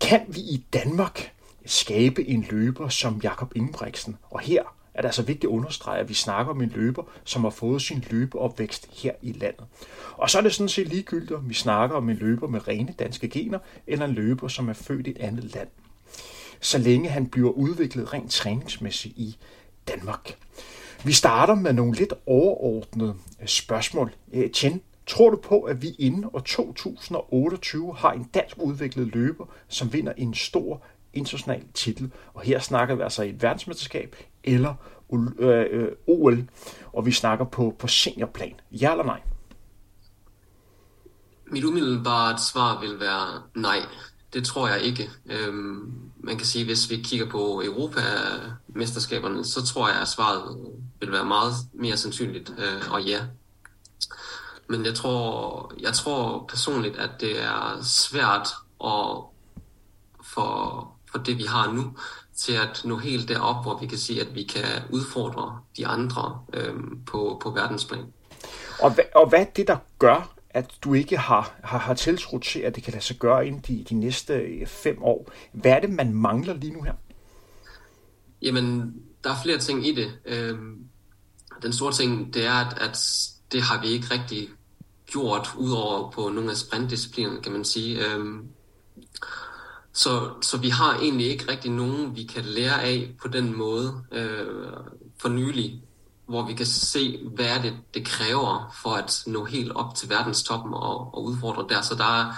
Kan 0.00 0.20
vi 0.28 0.40
i 0.40 0.66
Danmark 0.72 1.32
skabe 1.66 2.28
en 2.28 2.46
løber 2.50 2.88
som 2.88 3.20
Jakob 3.22 3.52
Ingebrigtsen? 3.56 4.16
Og 4.30 4.40
her 4.40 4.75
er 4.96 5.02
det 5.02 5.08
altså 5.08 5.22
vigtigt 5.22 5.44
at 5.44 5.54
understrege, 5.54 6.00
at 6.00 6.08
vi 6.08 6.14
snakker 6.14 6.52
om 6.52 6.62
en 6.62 6.72
løber, 6.74 7.02
som 7.24 7.42
har 7.42 7.50
fået 7.50 7.82
sin 7.82 8.04
løbeopvækst 8.10 8.88
her 9.02 9.12
i 9.22 9.32
landet. 9.32 9.64
Og 10.12 10.30
så 10.30 10.38
er 10.38 10.42
det 10.42 10.54
sådan 10.54 10.68
set 10.68 10.88
ligegyldigt, 10.88 11.32
om 11.32 11.48
vi 11.48 11.54
snakker 11.54 11.96
om 11.96 12.10
en 12.10 12.16
løber 12.16 12.48
med 12.48 12.68
rene 12.68 12.94
danske 12.98 13.28
gener, 13.28 13.58
eller 13.86 14.04
en 14.04 14.12
løber, 14.12 14.48
som 14.48 14.68
er 14.68 14.72
født 14.72 15.06
i 15.06 15.10
et 15.10 15.18
andet 15.18 15.54
land. 15.54 15.68
Så 16.60 16.78
længe 16.78 17.08
han 17.08 17.26
bliver 17.26 17.50
udviklet 17.50 18.12
rent 18.12 18.30
træningsmæssigt 18.30 19.18
i 19.18 19.36
Danmark. 19.88 20.36
Vi 21.04 21.12
starter 21.12 21.54
med 21.54 21.72
nogle 21.72 21.94
lidt 21.94 22.14
overordnede 22.26 23.14
øh, 23.42 23.48
spørgsmål. 23.48 24.12
Chen, 24.52 24.80
tror 25.06 25.30
du 25.30 25.36
på, 25.36 25.60
at 25.60 25.82
vi 25.82 25.88
inden 25.98 26.24
år 26.24 26.38
2028 26.38 27.94
har 27.94 28.12
en 28.12 28.24
dansk 28.34 28.56
udviklet 28.58 29.06
løber, 29.06 29.46
som 29.68 29.92
vinder 29.92 30.12
en 30.16 30.34
stor 30.34 30.82
international 31.12 31.62
titel? 31.74 32.12
Og 32.34 32.42
her 32.42 32.58
snakker 32.58 32.94
vi 32.94 33.02
altså 33.02 33.22
i 33.22 33.28
et 33.28 33.42
verdensmesterskab 33.42 34.16
eller 34.46 34.74
øh, 35.38 35.64
øh 35.70 35.88
OL, 36.06 36.48
og 36.92 37.06
vi 37.06 37.12
snakker 37.12 37.44
på, 37.44 37.76
på 37.78 37.86
seniorplan. 37.86 38.54
Ja 38.70 38.90
eller 38.90 39.04
nej? 39.04 39.20
Mit 41.46 41.64
umiddelbare 41.64 42.38
svar 42.38 42.80
vil 42.80 43.00
være 43.00 43.42
nej. 43.54 43.78
Det 44.32 44.44
tror 44.44 44.68
jeg 44.68 44.80
ikke. 44.80 45.10
Øhm, 45.26 46.10
man 46.16 46.36
kan 46.36 46.46
sige, 46.46 46.64
hvis 46.64 46.90
vi 46.90 46.96
kigger 46.96 47.30
på 47.30 47.62
Europa-mesterskaberne, 47.64 49.44
så 49.44 49.66
tror 49.66 49.88
jeg, 49.88 50.00
at 50.00 50.08
svaret 50.08 50.56
vil 51.00 51.12
være 51.12 51.24
meget 51.24 51.52
mere 51.72 51.96
sandsynligt, 51.96 52.54
øh, 52.58 52.92
og 52.92 53.02
ja. 53.02 53.20
Men 54.68 54.84
jeg 54.84 54.94
tror, 54.94 55.72
jeg 55.80 55.92
tror 55.92 56.44
personligt, 56.48 56.96
at 56.96 57.10
det 57.20 57.42
er 57.42 57.82
svært 57.82 58.48
at 58.84 59.24
for, 60.24 60.90
for 61.10 61.18
det, 61.18 61.38
vi 61.38 61.44
har 61.44 61.72
nu, 61.72 61.96
til 62.36 62.52
at 62.52 62.82
nå 62.84 62.96
helt 62.98 63.28
derop, 63.28 63.64
hvor 63.64 63.78
vi 63.78 63.86
kan 63.86 63.98
sige, 63.98 64.20
at 64.20 64.34
vi 64.34 64.42
kan 64.42 64.64
udfordre 64.90 65.60
de 65.76 65.86
andre 65.86 66.40
øhm, 66.52 67.04
på, 67.06 67.40
på 67.42 67.50
verdensplan. 67.50 68.04
Og, 68.80 68.94
hvad, 68.94 69.04
og 69.14 69.28
hvad 69.28 69.40
er 69.40 69.44
det, 69.44 69.68
der 69.68 69.76
gør, 69.98 70.32
at 70.50 70.70
du 70.84 70.94
ikke 70.94 71.18
har, 71.18 71.54
har, 71.64 71.78
har 71.78 71.94
tiltro 71.94 72.38
til, 72.38 72.60
at 72.60 72.74
det 72.74 72.82
kan 72.82 72.92
lade 72.92 73.04
sig 73.04 73.16
gøre 73.16 73.46
inden 73.46 73.62
de, 73.68 73.84
de 73.88 73.94
næste 73.94 74.34
øh, 74.34 74.66
fem 74.66 75.02
år? 75.02 75.30
Hvad 75.52 75.72
er 75.72 75.80
det, 75.80 75.90
man 75.90 76.14
mangler 76.14 76.54
lige 76.54 76.72
nu 76.72 76.82
her? 76.82 76.94
Jamen, 78.42 78.94
der 79.24 79.30
er 79.30 79.36
flere 79.42 79.58
ting 79.58 79.86
i 79.86 79.94
det. 79.94 80.12
Øhm, 80.24 80.78
den 81.62 81.72
store 81.72 81.92
ting, 81.92 82.34
det 82.34 82.46
er, 82.46 82.52
at, 82.52 82.78
at 82.78 82.98
det 83.52 83.62
har 83.62 83.80
vi 83.80 83.88
ikke 83.88 84.06
rigtig 84.10 84.48
gjort, 85.06 85.48
udover 85.56 86.10
på 86.10 86.28
nogle 86.28 86.50
af 86.50 86.56
sprintdisciplinerne, 86.56 87.42
kan 87.42 87.52
man 87.52 87.64
sige. 87.64 88.06
Øhm, 88.06 88.48
så, 89.96 90.30
så 90.42 90.58
vi 90.58 90.68
har 90.68 90.94
egentlig 90.94 91.26
ikke 91.26 91.50
rigtig 91.50 91.70
nogen, 91.70 92.16
vi 92.16 92.24
kan 92.24 92.44
lære 92.44 92.82
af 92.82 93.14
på 93.22 93.28
den 93.28 93.56
måde 93.56 94.04
øh, 94.12 94.72
for 95.18 95.28
nylig, 95.28 95.82
hvor 96.26 96.46
vi 96.46 96.54
kan 96.54 96.66
se, 96.66 97.20
hvad 97.34 97.46
er 97.46 97.62
det, 97.62 97.76
det 97.94 98.04
kræver 98.04 98.76
for 98.82 98.90
at 98.90 99.22
nå 99.26 99.44
helt 99.44 99.72
op 99.72 99.94
til 99.94 100.08
verdenstoppen 100.08 100.74
og, 100.74 101.14
og 101.14 101.24
udfordre 101.24 101.66
der. 101.68 101.82
Så 101.82 101.94
der 101.94 102.20
er 102.20 102.32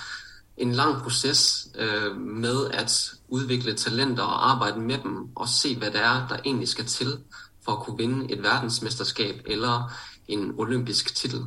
en 0.56 0.72
lang 0.72 1.02
proces 1.02 1.68
øh, 1.74 2.16
med 2.16 2.70
at 2.70 3.10
udvikle 3.28 3.74
talenter 3.74 4.22
og 4.22 4.50
arbejde 4.50 4.80
med 4.80 4.98
dem 4.98 5.28
og 5.36 5.48
se, 5.48 5.76
hvad 5.76 5.90
det 5.90 6.00
er, 6.00 6.28
der 6.28 6.36
egentlig 6.44 6.68
skal 6.68 6.84
til 6.84 7.18
for 7.64 7.72
at 7.72 7.78
kunne 7.78 7.98
vinde 7.98 8.32
et 8.32 8.42
verdensmesterskab 8.42 9.42
eller 9.46 9.92
en 10.28 10.54
olympisk 10.58 11.14
titel. 11.14 11.44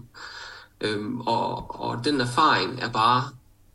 Øhm, 0.81 1.21
og, 1.21 1.79
og 1.81 2.05
den 2.05 2.21
erfaring 2.21 2.79
er 2.81 2.89
bare 2.89 3.29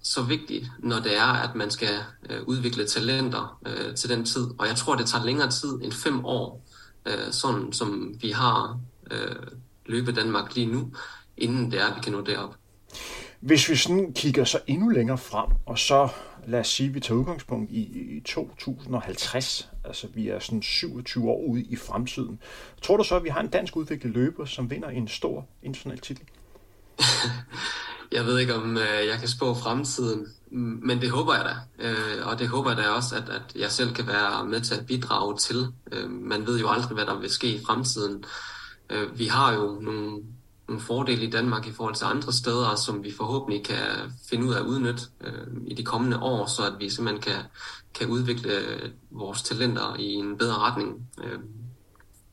så 0.06 0.22
vigtigt, 0.22 0.70
når 0.78 1.00
det 1.00 1.16
er, 1.16 1.32
at 1.48 1.54
man 1.54 1.70
skal 1.70 1.98
øh, 2.30 2.42
udvikle 2.46 2.86
talenter 2.86 3.58
øh, 3.66 3.94
til 3.94 4.10
den 4.10 4.24
tid. 4.24 4.46
Og 4.58 4.66
jeg 4.66 4.76
tror, 4.76 4.94
det 4.94 5.08
tager 5.08 5.24
længere 5.24 5.50
tid 5.50 5.72
end 5.82 5.92
fem 5.92 6.24
år, 6.24 6.64
øh, 7.06 7.32
sådan 7.32 7.72
som 7.72 8.14
vi 8.20 8.30
har 8.30 8.80
øh, 9.10 9.36
løbet 9.86 10.16
Danmark 10.16 10.54
lige 10.54 10.66
nu, 10.66 10.92
inden 11.36 11.70
det 11.70 11.80
er, 11.80 11.86
at 11.86 11.96
vi 11.96 12.00
kan 12.00 12.12
nå 12.12 12.20
derop. 12.20 12.54
Hvis 13.40 13.68
vi 13.68 13.76
sådan 13.76 14.12
kigger 14.12 14.44
så 14.44 14.60
endnu 14.66 14.88
længere 14.88 15.18
frem, 15.18 15.50
og 15.66 15.78
så 15.78 16.08
lad 16.46 16.60
os 16.60 16.68
sige, 16.68 16.88
at 16.88 16.94
vi 16.94 17.00
tager 17.00 17.20
udgangspunkt 17.20 17.70
i, 17.70 17.80
i 18.16 18.20
2050, 18.20 19.68
altså 19.84 20.06
vi 20.14 20.28
er 20.28 20.38
sådan 20.38 20.62
27 20.62 21.28
år 21.30 21.44
ude 21.46 21.62
i 21.62 21.76
fremtiden, 21.76 22.38
tror 22.82 22.96
du 22.96 23.04
så, 23.04 23.16
at 23.16 23.24
vi 23.24 23.28
har 23.28 23.40
en 23.40 23.48
dansk 23.48 23.76
udviklet 23.76 24.12
løber, 24.12 24.44
som 24.44 24.70
vinder 24.70 24.88
en 24.88 25.08
stor 25.08 25.46
international 25.62 25.98
titel? 25.98 26.24
jeg 28.12 28.26
ved 28.26 28.38
ikke, 28.38 28.54
om 28.54 28.76
øh, 28.76 29.06
jeg 29.06 29.18
kan 29.18 29.28
spå 29.28 29.54
fremtiden, 29.54 30.26
men 30.82 31.00
det 31.00 31.10
håber 31.10 31.34
jeg 31.34 31.44
da. 31.44 31.86
Øh, 31.88 32.26
og 32.26 32.38
det 32.38 32.48
håber 32.48 32.70
jeg 32.70 32.78
da 32.78 32.88
også, 32.88 33.16
at, 33.16 33.28
at 33.28 33.56
jeg 33.56 33.70
selv 33.70 33.94
kan 33.94 34.06
være 34.06 34.46
med 34.46 34.60
til 34.60 34.74
at 34.74 34.86
bidrage 34.86 35.36
til. 35.36 35.66
Øh, 35.92 36.10
man 36.10 36.46
ved 36.46 36.60
jo 36.60 36.68
aldrig, 36.68 36.94
hvad 36.94 37.06
der 37.06 37.20
vil 37.20 37.30
ske 37.30 37.54
i 37.54 37.64
fremtiden. 37.66 38.24
Øh, 38.90 39.18
vi 39.18 39.26
har 39.26 39.52
jo 39.52 39.80
nogle, 39.80 40.22
nogle 40.68 40.82
fordele 40.82 41.26
i 41.26 41.30
Danmark 41.30 41.66
i 41.66 41.72
forhold 41.72 41.94
til 41.94 42.04
andre 42.04 42.32
steder, 42.32 42.74
som 42.74 43.04
vi 43.04 43.12
forhåbentlig 43.16 43.64
kan 43.64 44.12
finde 44.30 44.44
ud 44.46 44.54
af 44.54 44.58
at 44.58 44.66
udnytte 44.66 45.02
øh, 45.20 45.46
i 45.66 45.74
de 45.74 45.84
kommende 45.84 46.18
år, 46.18 46.46
så 46.46 46.62
at 46.66 46.74
vi 46.78 46.90
simpelthen 46.90 47.22
kan, 47.22 47.42
kan 47.94 48.06
udvikle 48.06 48.52
øh, 48.52 48.90
vores 49.10 49.42
talenter 49.42 49.96
i 49.98 50.14
en 50.14 50.38
bedre 50.38 50.58
retning. 50.58 51.08
Øh, 51.24 51.38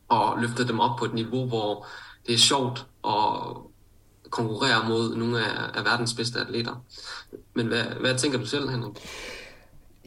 og 0.07 0.41
løfte 0.41 0.67
dem 0.67 0.79
op 0.79 0.97
på 0.97 1.05
et 1.05 1.13
niveau, 1.13 1.47
hvor 1.47 1.87
det 2.27 2.33
er 2.33 2.37
sjovt 2.37 2.85
og 3.01 3.72
konkurrere 4.33 4.89
mod 4.89 5.15
nogle 5.15 5.39
af, 5.39 5.77
af 5.77 5.85
verdens 5.85 6.13
bedste 6.13 6.39
atleter. 6.39 6.83
Men 7.53 7.67
hvad, 7.67 7.83
hvad 7.83 8.17
tænker 8.17 8.37
du 8.39 8.45
selv, 8.45 8.69
Henrik? 8.69 8.93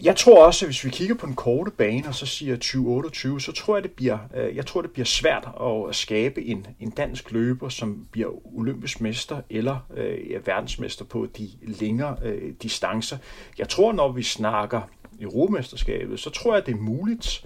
Jeg 0.02 0.16
tror 0.16 0.46
også, 0.46 0.64
at 0.64 0.68
hvis 0.68 0.84
vi 0.84 0.90
kigger 0.90 1.14
på 1.14 1.26
den 1.26 1.34
korte 1.34 1.70
bane, 1.70 2.08
og 2.08 2.14
så 2.14 2.26
siger 2.26 2.56
2028, 2.56 3.40
så 3.40 3.52
tror 3.52 3.76
jeg, 3.76 3.82
det 3.82 3.90
bliver, 3.90 4.18
øh, 4.36 4.56
jeg 4.56 4.66
tror, 4.66 4.82
det 4.82 4.90
bliver 4.90 5.06
svært 5.06 5.48
at 5.62 5.94
skabe 5.94 6.44
en, 6.44 6.66
en 6.80 6.90
dansk 6.90 7.32
løber, 7.32 7.68
som 7.68 8.06
bliver 8.12 8.56
olympisk 8.56 9.00
mester 9.00 9.40
eller 9.50 9.78
øh, 9.96 10.46
verdensmester 10.46 11.04
på 11.04 11.26
de 11.38 11.50
længere 11.62 12.16
øh, 12.24 12.52
distancer. 12.62 13.18
Jeg 13.58 13.68
tror, 13.68 13.92
når 13.92 14.12
vi 14.12 14.22
snakker 14.22 14.80
Europamesterskabet, 15.20 16.20
så 16.20 16.30
tror 16.30 16.54
jeg, 16.54 16.66
det 16.66 16.74
er 16.74 16.78
muligt 16.78 17.44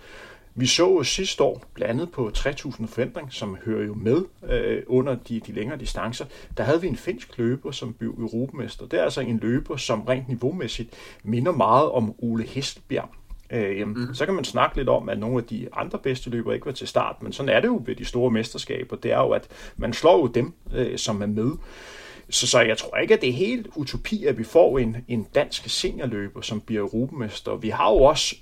vi 0.61 0.67
så 0.67 0.89
jo 0.89 1.03
sidste 1.03 1.43
år, 1.43 1.65
blandt 1.75 1.91
andet 1.91 2.13
på 2.13 2.31
3000 2.35 2.89
forandring, 2.89 3.33
som 3.33 3.57
hører 3.65 3.87
jo 3.87 3.95
med 3.95 4.25
øh, 4.49 4.83
under 4.87 5.15
de, 5.15 5.41
de 5.41 5.53
længere 5.53 5.79
distancer, 5.79 6.25
der 6.57 6.63
havde 6.63 6.81
vi 6.81 6.89
en 6.89 6.97
finsk 6.97 7.39
løber, 7.39 7.71
som 7.71 7.93
blev 7.93 8.15
europamester. 8.19 8.87
Det 8.87 8.99
er 8.99 9.05
altså 9.05 9.21
en 9.21 9.39
løber, 9.39 9.77
som 9.77 10.03
rent 10.03 10.29
niveaumæssigt 10.29 10.91
minder 11.23 11.53
meget 11.53 11.91
om 11.91 12.15
Ole 12.19 12.45
Hestelbjerg. 12.45 13.09
Øh, 13.51 13.89
mm. 13.89 14.15
Så 14.15 14.25
kan 14.25 14.35
man 14.35 14.45
snakke 14.45 14.77
lidt 14.77 14.89
om, 14.89 15.09
at 15.09 15.19
nogle 15.19 15.39
af 15.39 15.45
de 15.45 15.69
andre 15.73 15.99
bedste 15.99 16.31
løbere 16.31 16.55
ikke 16.55 16.67
var 16.67 16.73
til 16.73 16.89
start, 16.89 17.23
men 17.23 17.33
sådan 17.33 17.49
er 17.49 17.61
det 17.61 17.69
jo 17.69 17.83
ved 17.87 17.97
de 17.97 18.05
store 18.05 18.31
mesterskaber. 18.31 18.97
Det 18.97 19.13
er 19.13 19.19
jo, 19.19 19.31
at 19.31 19.49
man 19.77 19.93
slår 19.93 20.19
jo 20.19 20.27
dem, 20.27 20.53
øh, 20.75 20.99
som 20.99 21.23
er 21.23 21.27
med. 21.27 21.53
Så, 22.31 22.47
så 22.47 22.61
jeg 22.61 22.79
tror 22.79 22.97
ikke, 22.97 23.15
at 23.15 23.21
det 23.21 23.29
er 23.29 23.33
helt 23.33 23.67
utopi, 23.75 24.25
at 24.27 24.39
vi 24.39 24.45
får 24.45 24.79
en, 24.79 24.97
en 25.09 25.27
dansk 25.35 25.69
seniorløber, 25.69 26.41
som 26.41 26.61
bliver 26.61 26.83
europamester. 26.83 27.57
Vi 27.57 27.69
har 27.69 27.91
jo 27.91 27.97
også 27.97 28.37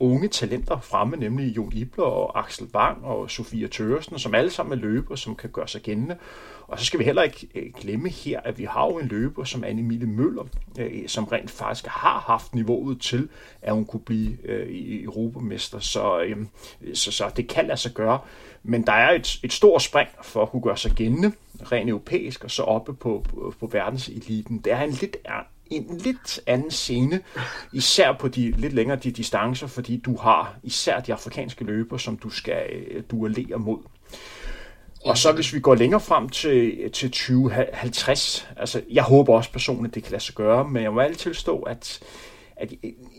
unge 0.00 0.28
talenter 0.28 0.80
fremme, 0.80 1.16
nemlig 1.16 1.56
Jon 1.56 1.72
Ibler 1.72 2.04
og 2.04 2.38
Axel 2.38 2.66
Bang 2.66 3.04
og 3.04 3.30
Sofia 3.30 3.66
Tøresen, 3.66 4.18
som 4.18 4.34
alle 4.34 4.50
sammen 4.50 4.78
er 4.78 4.82
løber, 4.82 5.16
som 5.16 5.36
kan 5.36 5.50
gøre 5.50 5.68
sig 5.68 5.82
gældende. 5.82 6.16
Og 6.68 6.78
så 6.78 6.84
skal 6.84 6.98
vi 6.98 7.04
heller 7.04 7.22
ikke 7.22 7.48
øh, 7.54 7.72
glemme 7.80 8.08
her, 8.08 8.40
at 8.40 8.58
vi 8.58 8.64
har 8.64 8.86
jo 8.86 8.98
en 8.98 9.06
løber 9.06 9.44
som 9.44 9.64
Anne-Mille 9.64 10.06
Møller, 10.06 10.44
øh, 10.78 11.08
som 11.08 11.24
rent 11.24 11.50
faktisk 11.50 11.86
har 11.86 12.18
haft 12.26 12.54
niveauet 12.54 13.00
til, 13.00 13.28
at 13.62 13.74
hun 13.74 13.84
kunne 13.84 14.00
blive 14.00 14.36
øh, 14.44 14.66
europamester. 15.04 15.78
Så, 15.78 16.20
øhm, 16.20 16.48
så, 16.94 17.12
så 17.12 17.30
det 17.36 17.48
kan 17.48 17.66
lade 17.66 17.80
sig 17.80 17.92
gøre. 17.92 18.18
Men 18.62 18.86
der 18.86 18.92
er 18.92 19.10
et, 19.10 19.40
et 19.42 19.52
stort 19.52 19.82
spring 19.82 20.08
for 20.22 20.42
at 20.42 20.50
kunne 20.50 20.62
gøre 20.62 20.76
sig 20.76 20.92
gældende, 20.92 21.32
rent 21.72 21.90
europæisk, 21.90 22.44
og 22.44 22.50
så 22.50 22.62
oppe 22.62 22.94
på, 22.94 23.24
på, 23.28 23.54
på 23.60 23.66
verdenseliten. 23.66 24.58
Det 24.58 24.72
er 24.72 24.80
en 24.80 24.90
lidt 24.90 25.16
en 25.70 25.98
lidt 25.98 26.40
anden 26.46 26.70
scene, 26.70 27.20
især 27.72 28.12
på 28.12 28.28
de 28.28 28.50
lidt 28.50 28.72
længere 28.72 28.98
de 28.98 29.10
distancer, 29.10 29.66
fordi 29.66 29.96
du 29.96 30.16
har 30.16 30.54
især 30.62 31.00
de 31.00 31.12
afrikanske 31.12 31.64
løber, 31.64 31.96
som 31.96 32.16
du 32.16 32.30
skal 32.30 32.62
øh, 32.72 33.02
duellere 33.10 33.58
mod. 33.58 33.78
Og 35.04 35.18
så 35.18 35.32
hvis 35.32 35.54
vi 35.54 35.60
går 35.60 35.74
længere 35.74 36.00
frem 36.00 36.28
til, 36.28 36.90
til 36.92 37.10
2050, 37.10 38.48
altså 38.56 38.82
jeg 38.90 39.02
håber 39.02 39.34
også 39.34 39.52
personligt, 39.52 39.94
det 39.94 40.02
kan 40.02 40.12
lade 40.12 40.22
sig 40.22 40.34
gøre, 40.34 40.68
men 40.68 40.82
jeg 40.82 40.92
må 40.92 41.00
altid 41.00 41.16
tilstå, 41.18 41.58
at, 41.58 42.00
at 42.56 42.72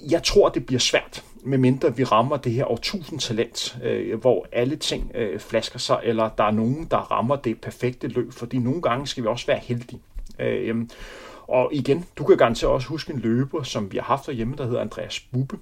jeg 0.10 0.24
tror, 0.24 0.50
det 0.50 0.66
bliver 0.66 0.80
svært, 0.80 1.24
medmindre 1.44 1.96
vi 1.98 2.04
rammer 2.04 2.38
det 2.38 2.52
her 2.52 2.72
årtusind 2.72 3.20
talent, 3.20 3.78
øh, 3.84 4.20
hvor 4.20 4.48
alle 4.52 4.76
ting 4.76 5.12
øh, 5.16 5.40
flasker 5.40 5.80
sig, 5.80 6.00
eller 6.04 6.30
der 6.30 6.44
er 6.44 6.52
nogen, 6.52 6.88
der 6.92 6.98
rammer 6.98 7.36
det 7.36 7.62
perfekte 7.62 8.08
løb, 8.08 8.34
fordi 8.34 8.58
nogle 8.58 8.82
gange 8.82 9.08
skal 9.08 9.24
vi 9.24 9.28
også 9.28 9.48
være 9.48 9.60
heldige. 9.60 10.02
Øh, 10.40 10.76
og 11.48 11.70
igen, 11.74 12.06
du 12.18 12.24
kan 12.24 12.38
garanteret 12.38 12.74
også 12.74 12.88
huske 12.88 13.14
en 13.14 13.20
løber, 13.20 13.64
som 13.64 13.92
vi 13.92 13.98
har 13.98 14.04
haft 14.04 14.26
derhjemme, 14.26 14.56
der 14.58 14.66
hedder 14.66 14.82
Andreas 14.82 15.20
Bubbe, 15.20 15.58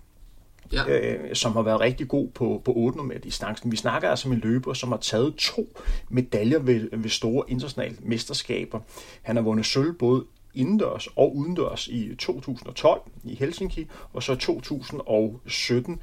ja. 0.74 0.88
øh, 0.88 1.36
som 1.36 1.52
har 1.52 1.62
været 1.62 1.80
rigtig 1.80 2.08
god 2.08 2.28
på, 2.28 2.62
på 2.66 2.74
8 2.76 3.04
meter 3.04 3.20
distancen. 3.20 3.72
Vi 3.72 3.78
snakker 3.78 4.10
altså 4.10 4.28
om 4.28 4.34
en 4.34 4.40
løber, 4.40 4.74
som 4.74 4.90
har 4.90 4.98
taget 4.98 5.36
to 5.36 5.68
medaljer 6.10 6.60
ved, 6.60 6.90
ved 6.92 7.10
store 7.10 7.44
internationale 7.48 7.98
mesterskaber. 8.02 8.80
Han 9.22 9.36
har 9.36 9.44
vundet 9.44 9.66
sølv 9.66 9.94
både 9.94 10.26
indendørs 10.54 11.08
og 11.08 11.36
udendørs 11.36 11.88
i 11.88 12.16
2012 12.16 13.02
i 13.24 13.36
Helsinki, 13.36 13.88
og 14.14 14.24
så 14.24 14.36
2017 14.36 16.00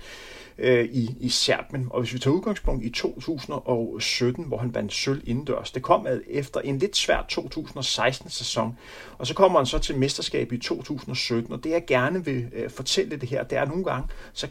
øh, 0.59 0.85
i, 0.85 1.17
i 1.21 1.29
Serbien. 1.29 1.87
Og 1.91 2.01
hvis 2.01 2.15
vi 2.15 2.19
tager 2.19 2.35
udgangspunkt 2.35 2.85
i 2.85 2.91
2017, 2.91 4.45
hvor 4.45 4.59
han 4.59 4.75
vandt 4.75 4.93
sølv 4.93 5.23
indendørs, 5.25 5.71
det 5.71 5.83
kom 5.83 6.07
efter 6.29 6.61
en 6.61 6.79
lidt 6.79 6.97
svær 6.97 7.27
2016-sæson, 7.33 8.79
og 9.19 9.27
så 9.27 9.35
kommer 9.35 9.59
han 9.59 9.67
så 9.67 9.79
til 9.79 9.99
mesterskabet 9.99 10.57
i 10.57 10.61
2017, 10.61 11.53
og 11.53 11.65
det 11.65 11.71
jeg 11.71 11.85
gerne 11.87 12.25
vil 12.25 12.49
øh, 12.53 12.71
fortælle 12.71 13.17
det 13.17 13.29
her, 13.29 13.45
det 13.45 13.59
er 13.59 13.65
nogle 13.65 13.85
gange, 13.85 14.09
så 14.33 14.49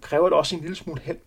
kræver 0.00 0.28
det 0.28 0.38
også 0.38 0.56
en 0.56 0.60
lille 0.60 0.76
smule 0.76 1.00
held. 1.04 1.18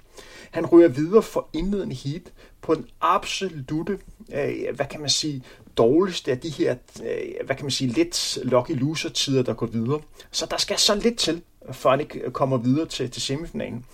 Han 0.51 0.65
ryger 0.65 0.87
videre 0.87 1.21
for 1.21 1.49
indledende 1.53 1.95
heat 1.95 2.21
på 2.61 2.75
den 2.75 2.85
absolute, 3.01 3.99
øh, 4.33 4.75
hvad 4.75 4.85
kan 4.85 4.99
man 4.99 5.09
sige, 5.09 5.43
dårligste 5.79 6.31
af 6.31 6.39
de 6.39 6.49
her, 6.49 6.75
øh, 7.03 7.45
hvad 7.45 7.55
kan 7.55 7.65
man 7.65 7.71
sige, 7.71 7.91
lidt 7.91 8.37
lucky 8.43 8.71
loser 8.79 9.09
tider, 9.09 9.43
der 9.43 9.53
går 9.53 9.65
videre. 9.65 10.01
Så 10.31 10.45
der 10.51 10.57
skal 10.57 10.77
så 10.77 10.95
lidt 10.95 11.17
til, 11.17 11.41
før 11.71 11.89
han 11.89 11.99
ikke 11.99 12.31
kommer 12.31 12.57
videre 12.57 12.85
til, 12.85 13.11
til 13.11 13.21
semifinalen. 13.21 13.85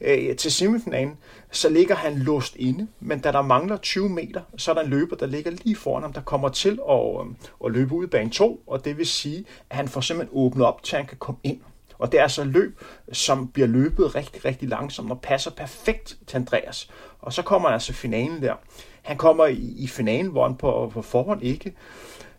Øh, 0.00 0.36
til 0.36 0.52
semifinalen, 0.52 1.16
så 1.50 1.68
ligger 1.68 1.94
han 1.94 2.18
låst 2.18 2.56
inde, 2.56 2.86
men 3.00 3.20
da 3.20 3.32
der 3.32 3.42
mangler 3.42 3.76
20 3.76 4.08
meter, 4.08 4.40
så 4.56 4.70
er 4.70 4.74
der 4.74 4.82
en 4.82 4.90
løber, 4.90 5.16
der 5.16 5.26
ligger 5.26 5.50
lige 5.50 5.76
foran 5.76 6.02
ham, 6.02 6.12
der 6.12 6.20
kommer 6.20 6.48
til 6.48 6.78
at, 6.90 7.00
øh, 7.20 7.26
at 7.64 7.72
løbe 7.72 7.94
ud 7.94 8.04
i 8.04 8.06
bane 8.06 8.30
2, 8.30 8.62
og 8.66 8.84
det 8.84 8.98
vil 8.98 9.06
sige, 9.06 9.44
at 9.70 9.76
han 9.76 9.88
får 9.88 10.00
simpelthen 10.00 10.38
åbnet 10.38 10.66
op, 10.66 10.82
til 10.82 10.96
han 10.96 11.06
kan 11.06 11.18
komme 11.18 11.40
ind. 11.44 11.60
Og 11.98 12.12
det 12.12 12.18
er 12.18 12.22
altså 12.22 12.44
løb, 12.44 12.80
som 13.12 13.48
bliver 13.48 13.68
løbet 13.68 14.14
rigtig, 14.14 14.44
rigtig 14.44 14.68
langsomt 14.68 15.10
og 15.10 15.20
passer 15.20 15.50
perfekt 15.50 16.18
til 16.26 16.36
Andreas. 16.36 16.90
Og 17.20 17.32
så 17.32 17.42
kommer 17.42 17.68
altså 17.68 17.92
finalen 17.92 18.42
der. 18.42 18.54
Han 19.02 19.16
kommer 19.16 19.46
i, 19.46 19.74
i 19.76 19.86
finalen, 19.86 20.30
hvor 20.30 20.46
han 20.46 20.56
på, 20.56 20.90
på 20.94 21.02
forhånd 21.02 21.42
ikke 21.42 21.74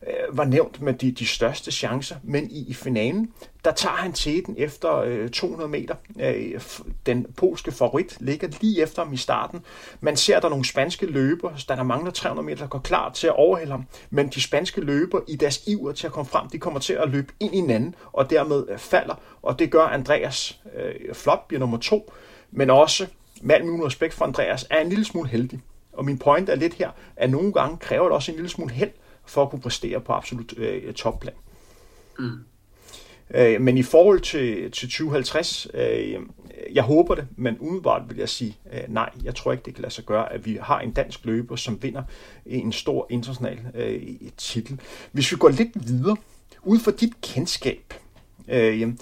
øh, 0.07 0.37
var 0.37 0.45
nævnt 0.45 0.81
med 0.81 0.93
de, 0.93 1.11
de 1.11 1.25
største 1.25 1.71
chancer, 1.71 2.15
men 2.23 2.51
i, 2.51 2.65
i 2.67 2.73
finalen, 2.73 3.33
der 3.65 3.71
tager 3.71 3.95
han 3.95 4.13
teten 4.13 4.55
efter 4.57 4.97
øh, 4.97 5.29
200 5.29 5.69
meter. 5.69 5.95
Øh, 6.19 6.61
den 7.05 7.25
polske 7.37 7.71
favorit 7.71 8.17
ligger 8.19 8.47
lige 8.61 8.81
efter 8.81 9.03
ham 9.03 9.13
i 9.13 9.17
starten. 9.17 9.61
Man 9.99 10.17
ser, 10.17 10.39
der 10.39 10.45
er 10.45 10.49
nogle 10.49 10.65
spanske 10.65 11.05
løber, 11.05 11.51
der 11.67 11.75
der 11.75 11.83
mangler 11.83 12.11
300 12.11 12.45
meter, 12.45 12.57
der 12.57 12.67
går 12.67 12.79
klar 12.79 13.11
til 13.11 13.27
at 13.27 13.35
overhælde 13.35 13.71
ham, 13.71 13.85
men 14.09 14.27
de 14.27 14.41
spanske 14.41 14.81
løber 14.81 15.19
i 15.27 15.35
deres 15.35 15.67
iver 15.67 15.91
til 15.91 16.07
at 16.07 16.13
komme 16.13 16.29
frem, 16.29 16.49
de 16.49 16.59
kommer 16.59 16.79
til 16.79 16.93
at 16.93 17.09
løbe 17.09 17.33
ind 17.39 17.53
i 17.53 17.57
hinanden, 17.57 17.95
og 18.13 18.29
dermed 18.29 18.65
øh, 18.69 18.77
falder, 18.77 19.15
og 19.41 19.59
det 19.59 19.71
gør 19.71 19.83
Andreas 19.83 20.59
øh, 20.75 21.15
flot, 21.15 21.47
bliver 21.47 21.59
nummer 21.59 21.77
to, 21.77 22.11
men 22.51 22.69
også 22.69 23.07
med 23.41 23.55
al 23.55 23.65
min 23.65 23.85
respekt 23.85 24.13
for 24.13 24.25
Andreas, 24.25 24.67
er 24.69 24.81
en 24.81 24.89
lille 24.89 25.05
smule 25.05 25.29
heldig. 25.29 25.59
Og 25.93 26.05
min 26.05 26.17
point 26.17 26.49
er 26.49 26.55
lidt 26.55 26.73
her, 26.73 26.91
at 27.15 27.29
nogle 27.29 27.53
gange 27.53 27.77
kræver 27.77 28.03
det 28.03 28.11
også 28.11 28.31
en 28.31 28.35
lille 28.35 28.49
smule 28.49 28.73
held 28.73 28.91
for 29.25 29.43
at 29.43 29.49
kunne 29.49 29.61
præstere 29.61 30.01
på 30.01 30.13
absolut 30.13 30.57
øh, 30.57 30.93
topplan. 30.93 31.33
Mm. 32.19 32.39
Øh, 33.33 33.61
men 33.61 33.77
i 33.77 33.83
forhold 33.83 34.19
til, 34.19 34.71
til 34.71 34.89
2050, 34.89 35.67
øh, 35.73 36.19
jeg 36.73 36.83
håber 36.83 37.15
det, 37.15 37.27
men 37.35 37.57
umiddelbart 37.59 38.01
vil 38.09 38.17
jeg 38.17 38.29
sige 38.29 38.57
øh, 38.73 38.79
nej. 38.87 39.09
Jeg 39.23 39.35
tror 39.35 39.51
ikke, 39.51 39.63
det 39.65 39.75
kan 39.75 39.81
lade 39.81 39.93
sig 39.93 40.05
gøre, 40.05 40.33
at 40.33 40.45
vi 40.45 40.59
har 40.61 40.79
en 40.79 40.91
dansk 40.91 41.25
løber, 41.25 41.55
som 41.55 41.83
vinder 41.83 42.03
en 42.45 42.71
stor 42.71 43.07
international 43.09 43.59
øh, 43.75 44.01
titel. 44.37 44.79
Hvis 45.11 45.31
vi 45.31 45.37
går 45.37 45.49
lidt 45.49 45.87
videre, 45.87 46.17
ud 46.63 46.79
fra 46.79 46.91
dit 46.91 47.21
kendskab, 47.21 47.93
øh, 48.47 48.93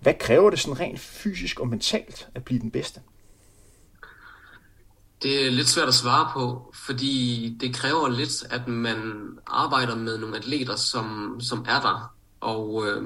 hvad 0.00 0.14
kræver 0.14 0.50
det 0.50 0.58
sådan 0.58 0.80
rent 0.80 1.00
fysisk 1.00 1.60
og 1.60 1.68
mentalt 1.68 2.28
at 2.34 2.44
blive 2.44 2.60
den 2.60 2.70
bedste? 2.70 3.00
Det 5.24 5.46
er 5.46 5.50
lidt 5.50 5.68
svært 5.68 5.88
at 5.88 5.94
svare 5.94 6.30
på, 6.32 6.72
fordi 6.86 7.56
det 7.60 7.74
kræver 7.74 8.08
lidt, 8.08 8.44
at 8.50 8.68
man 8.68 9.28
arbejder 9.46 9.96
med 9.96 10.18
nogle 10.18 10.36
atleter, 10.36 10.76
som, 10.76 11.38
som 11.40 11.64
er 11.68 11.80
der. 11.80 12.14
Og 12.40 12.86
øh, 12.86 13.02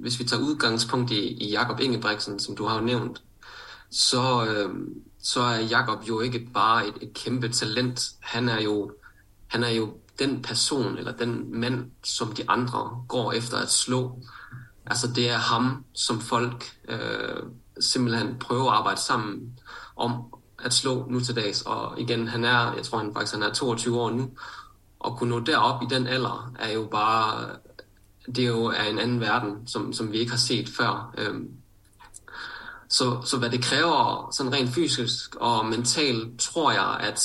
hvis 0.00 0.18
vi 0.18 0.24
tager 0.24 0.42
udgangspunkt 0.42 1.10
i, 1.10 1.18
i 1.18 1.50
Jakob 1.50 1.80
Ingebrigtsen, 1.80 2.38
som 2.38 2.56
du 2.56 2.64
har 2.64 2.80
nævnt, 2.80 3.22
så, 3.90 4.46
øh, 4.46 4.74
så 5.22 5.40
er 5.40 5.60
Jakob 5.60 6.08
jo 6.08 6.20
ikke 6.20 6.48
bare 6.54 6.88
et, 6.88 6.94
et 7.00 7.14
kæmpe 7.14 7.48
talent. 7.48 8.10
Han 8.20 8.48
er 8.48 8.60
jo 8.60 8.92
han 9.46 9.64
er 9.64 9.70
jo 9.70 9.96
den 10.18 10.42
person 10.42 10.98
eller 10.98 11.12
den 11.12 11.60
mand, 11.60 11.90
som 12.04 12.32
de 12.32 12.50
andre 12.50 13.04
går 13.08 13.32
efter 13.32 13.56
at 13.56 13.70
slå. 13.70 14.18
Altså 14.86 15.08
det 15.08 15.30
er 15.30 15.36
ham, 15.36 15.84
som 15.92 16.20
folk 16.20 16.72
øh, 16.88 17.42
simpelthen 17.80 18.38
prøver 18.40 18.70
at 18.70 18.76
arbejde 18.76 19.00
sammen 19.00 19.60
om 19.96 20.24
at 20.64 20.74
slå 20.74 21.06
nu 21.10 21.20
til 21.20 21.36
dags. 21.36 21.62
Og 21.62 22.00
igen, 22.00 22.28
han 22.28 22.44
er, 22.44 22.74
jeg 22.74 22.82
tror 22.84 22.98
han 22.98 23.14
faktisk 23.14 23.34
han 23.34 23.42
er 23.42 23.52
22 23.52 24.00
år 24.00 24.10
nu, 24.10 24.30
og 24.98 25.16
kunne 25.16 25.30
nå 25.30 25.40
derop 25.40 25.82
i 25.82 25.86
den 25.90 26.06
alder, 26.06 26.52
er 26.58 26.72
jo 26.72 26.88
bare, 26.90 27.48
det 28.26 28.38
er 28.38 28.48
jo 28.48 28.64
er 28.64 28.82
en 28.82 28.98
anden 28.98 29.20
verden, 29.20 29.66
som, 29.66 29.92
som 29.92 30.12
vi 30.12 30.18
ikke 30.18 30.30
har 30.30 30.38
set 30.38 30.68
før. 30.68 31.14
Øhm, 31.18 31.50
så, 32.88 33.20
så 33.24 33.38
hvad 33.38 33.50
det 33.50 33.62
kræver 33.62 34.28
sådan 34.32 34.52
rent 34.52 34.70
fysisk 34.70 35.34
og 35.34 35.66
mentalt, 35.66 36.40
tror 36.40 36.72
jeg, 36.72 36.96
at 37.00 37.20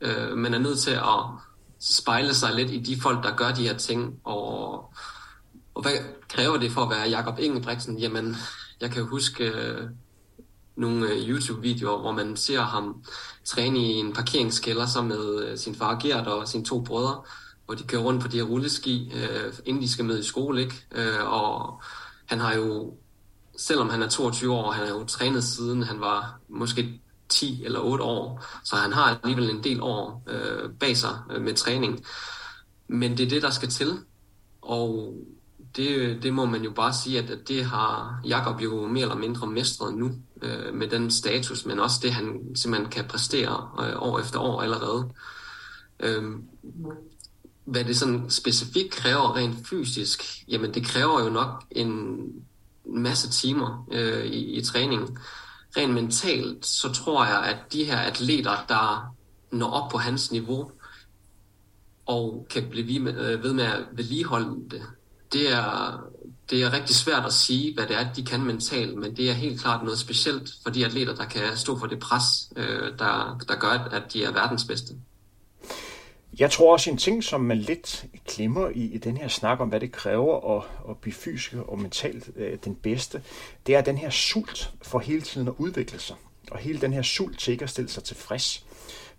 øh, 0.00 0.36
man 0.36 0.54
er 0.54 0.58
nødt 0.58 0.78
til 0.78 0.90
at 0.90 1.24
spejle 1.80 2.34
sig 2.34 2.54
lidt 2.54 2.70
i 2.70 2.78
de 2.78 3.00
folk, 3.00 3.24
der 3.24 3.36
gør 3.36 3.52
de 3.52 3.62
her 3.62 3.76
ting. 3.76 4.20
Og, 4.24 4.72
og 5.74 5.82
hvad 5.82 5.92
kræver 6.28 6.56
det 6.56 6.72
for 6.72 6.82
at 6.82 6.90
være 6.90 7.08
Jakob 7.08 7.38
Ingebrigtsen? 7.38 7.98
Jamen, 7.98 8.36
jeg 8.80 8.90
kan 8.90 9.02
jo 9.02 9.08
huske, 9.08 9.44
øh, 9.44 9.88
nogle 10.76 11.08
øh, 11.08 11.28
YouTube-videoer, 11.28 12.00
hvor 12.00 12.12
man 12.12 12.36
ser 12.36 12.60
ham 12.60 13.04
træne 13.44 13.78
i 13.78 13.92
en 13.92 14.12
parkeringskælder 14.12 14.86
sammen 14.86 15.18
med 15.18 15.44
øh, 15.44 15.58
sin 15.58 15.74
far 15.74 15.98
Gert 16.02 16.26
og 16.26 16.48
sine 16.48 16.64
to 16.64 16.80
brødre, 16.80 17.22
hvor 17.66 17.74
de 17.74 17.82
kører 17.82 18.02
rundt 18.02 18.22
på 18.22 18.28
de 18.28 18.36
her 18.36 18.44
rulleski, 18.44 19.12
øh, 19.14 19.52
inden 19.64 19.82
de 19.82 19.88
skal 19.88 20.04
med 20.04 20.18
i 20.18 20.22
skole. 20.22 20.60
Ikke? 20.62 20.86
Øh, 20.94 21.32
og 21.32 21.82
han 22.26 22.40
har 22.40 22.54
jo, 22.54 22.94
selvom 23.56 23.90
han 23.90 24.02
er 24.02 24.08
22 24.08 24.52
år, 24.52 24.70
han 24.70 24.86
har 24.86 24.94
jo 24.94 25.04
trænet 25.04 25.44
siden 25.44 25.82
han 25.82 26.00
var 26.00 26.38
måske 26.48 27.00
10 27.28 27.64
eller 27.64 27.80
8 27.80 28.04
år, 28.04 28.44
så 28.64 28.76
han 28.76 28.92
har 28.92 29.18
alligevel 29.22 29.50
en 29.50 29.64
del 29.64 29.82
år 29.82 30.22
øh, 30.28 30.70
bag 30.80 30.96
sig 30.96 31.18
øh, 31.30 31.42
med 31.42 31.54
træning. 31.54 32.04
Men 32.88 33.16
det 33.16 33.26
er 33.26 33.28
det, 33.28 33.42
der 33.42 33.50
skal 33.50 33.68
til. 33.68 33.98
Og 34.62 35.14
det, 35.76 36.22
det 36.22 36.34
må 36.34 36.44
man 36.46 36.62
jo 36.62 36.70
bare 36.70 36.92
sige, 36.92 37.18
at 37.18 37.48
det 37.48 37.64
har 37.64 38.20
Jakob 38.24 38.62
jo 38.62 38.86
mere 38.86 39.02
eller 39.02 39.16
mindre 39.16 39.46
mestret 39.46 39.94
nu 39.94 40.10
øh, 40.42 40.74
med 40.74 40.88
den 40.88 41.10
status, 41.10 41.66
men 41.66 41.80
også 41.80 42.00
det, 42.02 42.12
han 42.12 42.40
simpelthen 42.54 42.90
kan 42.90 43.04
præstere 43.04 43.70
øh, 43.80 44.02
år 44.02 44.18
efter 44.18 44.38
år 44.38 44.62
allerede. 44.62 45.10
Øh, 46.00 46.22
hvad 47.64 47.84
det 47.84 47.96
sådan 47.96 48.30
specifikt 48.30 48.90
kræver 48.90 49.36
rent 49.36 49.66
fysisk, 49.66 50.44
jamen 50.48 50.74
det 50.74 50.86
kræver 50.86 51.24
jo 51.24 51.30
nok 51.30 51.64
en 51.70 52.20
masse 52.84 53.30
timer 53.30 53.86
øh, 53.92 54.24
i, 54.24 54.58
i 54.58 54.62
træningen. 54.62 55.18
Rent 55.76 55.94
mentalt, 55.94 56.66
så 56.66 56.92
tror 56.92 57.24
jeg, 57.24 57.42
at 57.42 57.72
de 57.72 57.84
her 57.84 57.98
atleter, 57.98 58.56
der 58.68 59.14
når 59.50 59.70
op 59.70 59.90
på 59.90 59.98
hans 59.98 60.32
niveau, 60.32 60.70
og 62.06 62.46
kan 62.50 62.68
blive 62.70 62.86
ved 63.44 63.52
med 63.52 63.68
øh, 63.68 63.72
at 63.72 63.84
vedligeholde 63.92 64.70
det, 64.70 64.82
det 65.32 65.52
er, 65.52 66.00
det 66.50 66.62
er 66.62 66.72
rigtig 66.72 66.96
svært 66.96 67.24
at 67.24 67.32
sige, 67.32 67.74
hvad 67.74 67.86
det 67.86 67.96
er, 67.96 68.12
de 68.12 68.24
kan 68.24 68.40
mentalt, 68.40 68.98
men 68.98 69.16
det 69.16 69.30
er 69.30 69.32
helt 69.32 69.60
klart 69.60 69.84
noget 69.84 69.98
specielt 69.98 70.50
for 70.62 70.70
de 70.70 70.84
atleter, 70.84 71.14
der 71.14 71.24
kan 71.24 71.42
stå 71.56 71.78
for 71.78 71.86
det 71.86 71.98
pres, 71.98 72.24
øh, 72.56 72.98
der, 72.98 73.38
der 73.48 73.54
gør, 73.54 73.88
at 73.92 74.12
de 74.12 74.24
er 74.24 74.32
verdens 74.32 74.64
bedste. 74.64 74.94
Jeg 76.38 76.50
tror 76.50 76.72
også 76.72 76.90
en 76.90 76.96
ting, 76.96 77.24
som 77.24 77.40
man 77.40 77.58
lidt 77.58 78.04
glemmer 78.28 78.68
i, 78.68 78.84
i 78.84 78.98
den 78.98 79.16
her 79.16 79.28
snak 79.28 79.60
om, 79.60 79.68
hvad 79.68 79.80
det 79.80 79.92
kræver 79.92 80.56
at, 80.58 80.64
at 80.90 80.96
blive 80.96 81.14
fysisk 81.14 81.54
og 81.68 81.78
mentalt 81.78 82.30
øh, 82.36 82.58
den 82.64 82.74
bedste, 82.74 83.22
det 83.66 83.74
er 83.74 83.80
den 83.80 83.98
her 83.98 84.10
sult 84.10 84.70
for 84.82 84.98
hele 84.98 85.20
tiden 85.20 85.48
at 85.48 85.54
udvikle 85.58 85.98
sig. 85.98 86.16
Og 86.50 86.58
hele 86.58 86.80
den 86.80 86.92
her 86.92 87.02
sult 87.02 87.38
til 87.38 87.52
ikke 87.52 87.64
at 87.64 87.70
stille 87.70 87.90
sig 87.90 88.04
tilfreds. 88.04 88.64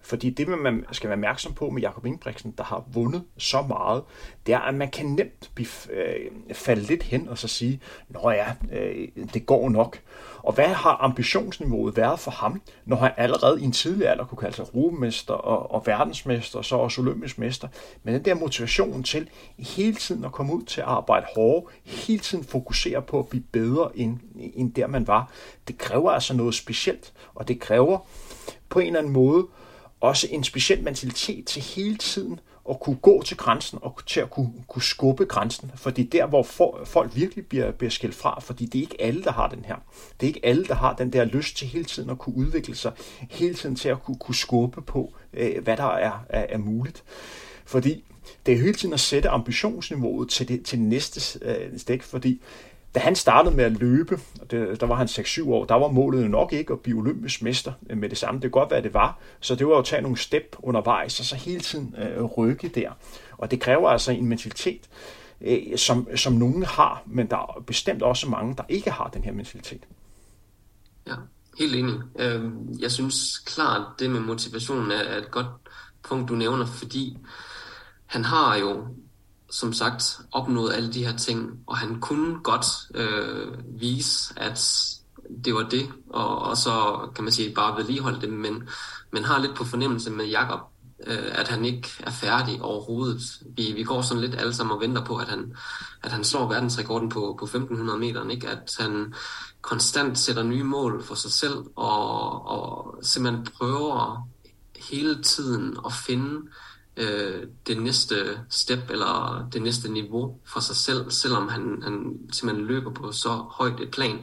Fordi 0.03 0.29
det, 0.29 0.47
man 0.47 0.85
skal 0.91 1.09
være 1.09 1.17
opmærksom 1.17 1.53
på 1.53 1.69
med 1.69 1.81
Jakob 1.81 2.05
Ingebrigtsen, 2.05 2.53
der 2.57 2.63
har 2.63 2.83
vundet 2.93 3.23
så 3.37 3.61
meget, 3.61 4.03
det 4.45 4.53
er, 4.53 4.59
at 4.59 4.73
man 4.73 4.91
kan 4.91 5.05
nemt 5.05 5.51
blive, 5.55 5.67
øh, 5.91 6.31
falde 6.53 6.81
lidt 6.81 7.03
hen 7.03 7.29
og 7.29 7.37
så 7.37 7.47
sige, 7.47 7.79
nå 8.09 8.29
ja, 8.29 8.51
øh, 8.71 9.07
det 9.33 9.45
går 9.45 9.69
nok. 9.69 9.99
Og 10.43 10.53
hvad 10.53 10.67
har 10.67 10.97
ambitionsniveauet 11.01 11.97
været 11.97 12.19
for 12.19 12.31
ham, 12.31 12.61
når 12.85 12.97
han 12.97 13.11
allerede 13.17 13.61
i 13.61 13.63
en 13.63 13.71
tidlig 13.71 14.07
alder 14.07 14.25
kunne 14.25 14.37
kalde 14.37 14.55
sig 14.55 14.75
rugemester 14.75 15.33
og, 15.33 15.71
og 15.71 15.87
verdensmester, 15.87 16.57
og 16.59 16.65
så 16.65 16.75
også 16.75 17.01
olympisk 17.01 17.37
mester. 17.37 17.67
Men 18.03 18.13
den 18.13 18.25
der 18.25 18.33
motivation 18.33 19.03
til 19.03 19.29
hele 19.57 19.95
tiden 19.95 20.25
at 20.25 20.31
komme 20.31 20.53
ud 20.53 20.63
til 20.63 20.81
at 20.81 20.87
arbejde 20.87 21.25
hårdere, 21.35 21.71
hele 21.83 22.19
tiden 22.19 22.43
fokusere 22.43 23.01
på 23.01 23.19
at 23.19 23.27
blive 23.27 23.43
bedre 23.51 23.97
end, 23.97 24.17
end 24.35 24.73
der 24.73 24.87
man 24.87 25.07
var, 25.07 25.31
det 25.67 25.77
kræver 25.77 26.11
altså 26.11 26.33
noget 26.33 26.55
specielt, 26.55 27.13
og 27.35 27.47
det 27.47 27.59
kræver 27.59 27.97
på 28.69 28.79
en 28.79 28.87
eller 28.87 28.99
anden 28.99 29.13
måde 29.13 29.47
også 30.03 30.27
en 30.31 30.43
speciel 30.43 30.83
mentalitet 30.83 31.45
til 31.45 31.61
hele 31.61 31.97
tiden 31.97 32.39
at 32.69 32.79
kunne 32.79 32.95
gå 32.95 33.21
til 33.21 33.37
grænsen 33.37 33.79
og 33.81 33.99
til 34.07 34.19
at 34.19 34.29
kunne, 34.29 34.53
kunne 34.67 34.81
skubbe 34.81 35.25
grænsen. 35.25 35.71
For 35.75 35.89
det 35.89 36.05
er 36.05 36.09
der, 36.09 36.25
hvor 36.25 36.43
for, 36.43 36.81
folk 36.85 37.15
virkelig 37.15 37.47
bliver, 37.47 37.71
bliver 37.71 37.91
skilt 37.91 38.15
fra, 38.15 38.39
fordi 38.39 38.65
det 38.65 38.79
er 38.79 38.81
ikke 38.81 39.01
alle, 39.01 39.23
der 39.23 39.31
har 39.31 39.47
den 39.47 39.65
her. 39.65 39.75
Det 40.19 40.25
er 40.25 40.27
ikke 40.27 40.45
alle, 40.45 40.65
der 40.65 40.75
har 40.75 40.93
den 40.93 41.13
der 41.13 41.23
lyst 41.23 41.57
til 41.57 41.67
hele 41.67 41.85
tiden 41.85 42.09
at 42.09 42.17
kunne 42.17 42.35
udvikle 42.35 42.75
sig, 42.75 42.91
hele 43.29 43.53
tiden 43.53 43.75
til 43.75 43.89
at 43.89 44.03
kunne, 44.03 44.17
kunne 44.19 44.35
skubbe 44.35 44.81
på, 44.81 45.13
øh, 45.33 45.63
hvad 45.63 45.77
der 45.77 45.83
er, 45.83 46.25
er, 46.29 46.45
er 46.49 46.57
muligt. 46.57 47.03
Fordi 47.65 48.03
det 48.45 48.53
er 48.53 48.57
hele 48.57 48.73
tiden 48.73 48.93
at 48.93 48.99
sætte 48.99 49.29
ambitionsniveauet 49.29 50.29
til 50.29 50.47
det, 50.47 50.65
til 50.65 50.79
det 50.79 50.87
næste 50.87 51.39
øh, 51.41 51.79
stik, 51.79 52.03
fordi 52.03 52.41
da 52.95 52.99
han 52.99 53.15
startede 53.15 53.55
med 53.55 53.63
at 53.63 53.71
løbe, 53.71 54.19
det, 54.51 54.81
der 54.81 54.85
var 54.85 54.95
han 54.95 55.07
6-7 55.07 55.49
år, 55.49 55.65
der 55.65 55.75
var 55.75 55.87
målet 55.87 56.29
nok 56.29 56.53
ikke 56.53 56.73
at 56.73 56.79
blive 56.79 56.97
olympisk 56.97 57.41
mester 57.41 57.73
øh, 57.89 57.97
med 57.97 58.09
det 58.09 58.17
samme. 58.17 58.41
Det 58.41 58.51
kunne 58.51 58.61
godt 58.61 58.71
være, 58.71 58.81
det 58.81 58.93
var. 58.93 59.19
Så 59.39 59.55
det 59.55 59.67
var 59.67 59.73
jo 59.73 59.79
at 59.79 59.85
tage 59.85 60.01
nogle 60.01 60.17
step 60.17 60.55
undervejs, 60.59 61.19
og 61.19 61.25
så 61.25 61.35
hele 61.35 61.59
tiden 61.59 61.95
øh, 61.97 62.23
rykke 62.23 62.67
der. 62.67 62.91
Og 63.37 63.51
det 63.51 63.59
kræver 63.59 63.89
altså 63.89 64.11
en 64.11 64.25
mentalitet, 64.25 64.89
øh, 65.41 65.77
som, 65.77 66.07
som 66.15 66.33
nogen 66.33 66.63
har, 66.63 67.03
men 67.05 67.29
der 67.29 67.37
er 67.37 67.63
bestemt 67.67 68.03
også 68.03 68.29
mange, 68.29 68.55
der 68.57 68.63
ikke 68.69 68.91
har 68.91 69.09
den 69.13 69.23
her 69.23 69.31
mentalitet. 69.31 69.83
Ja, 71.07 71.15
helt 71.59 71.75
enig. 71.75 71.95
Øh, 72.19 72.51
jeg 72.79 72.91
synes 72.91 73.37
klart, 73.37 73.81
det 73.99 74.09
med 74.09 74.19
motivationen 74.19 74.91
er 74.91 75.17
et 75.17 75.31
godt 75.31 75.47
punkt, 76.03 76.29
du 76.29 76.35
nævner, 76.35 76.65
fordi 76.65 77.17
han 78.05 78.25
har 78.25 78.55
jo 78.55 78.87
som 79.53 79.73
sagt 79.73 80.19
opnået 80.31 80.73
alle 80.73 80.93
de 80.93 81.05
her 81.05 81.17
ting, 81.17 81.59
og 81.67 81.77
han 81.77 81.99
kunne 81.99 82.39
godt 82.43 82.65
øh, 82.95 83.47
vise, 83.81 84.33
at 84.37 84.59
det 85.45 85.55
var 85.55 85.63
det, 85.69 85.89
og, 86.09 86.39
og 86.39 86.57
så 86.57 86.99
kan 87.15 87.23
man 87.23 87.33
sige 87.33 87.53
bare 87.53 87.77
vedligeholde 87.77 88.21
det, 88.21 88.29
men 88.29 88.69
man 89.11 89.23
har 89.23 89.39
lidt 89.39 89.55
på 89.55 89.63
fornemmelse 89.63 90.11
med 90.11 90.25
Jakob, 90.25 90.59
øh, 91.07 91.31
at 91.31 91.47
han 91.47 91.65
ikke 91.65 91.89
er 91.99 92.11
færdig 92.11 92.61
overhovedet. 92.61 93.21
Vi, 93.55 93.73
vi 93.75 93.83
går 93.83 94.01
sådan 94.01 94.21
lidt 94.21 94.35
alle 94.35 94.53
sammen 94.53 94.75
og 94.75 94.81
venter 94.81 95.05
på, 95.05 95.15
at 95.15 95.27
han, 95.27 95.55
at 96.03 96.11
han 96.11 96.23
slår 96.23 96.47
verdensrekorden 96.47 97.09
på, 97.09 97.35
på 97.39 97.45
1500 97.45 97.99
meter, 97.99 98.29
ikke? 98.29 98.49
at 98.49 98.75
han 98.79 99.13
konstant 99.61 100.19
sætter 100.19 100.43
nye 100.43 100.63
mål 100.63 101.03
for 101.03 101.15
sig 101.15 101.31
selv, 101.31 101.57
og, 101.75 102.47
og 102.47 102.95
simpelthen 103.01 103.47
prøver 103.57 104.27
hele 104.89 105.23
tiden 105.23 105.77
at 105.85 105.93
finde 105.93 106.35
øh, 106.35 106.72
Øh, 106.97 107.47
det 107.67 107.81
næste 107.81 108.15
step 108.49 108.89
eller 108.89 109.47
det 109.53 109.61
næste 109.61 109.91
niveau 109.91 110.39
for 110.45 110.59
sig 110.59 110.75
selv, 110.75 111.11
selvom 111.11 111.47
han, 111.47 111.81
han 111.83 112.19
simpelthen 112.31 112.67
løber 112.67 112.93
på 112.93 113.11
så 113.11 113.29
højt 113.29 113.79
et 113.79 113.91
plan. 113.91 114.19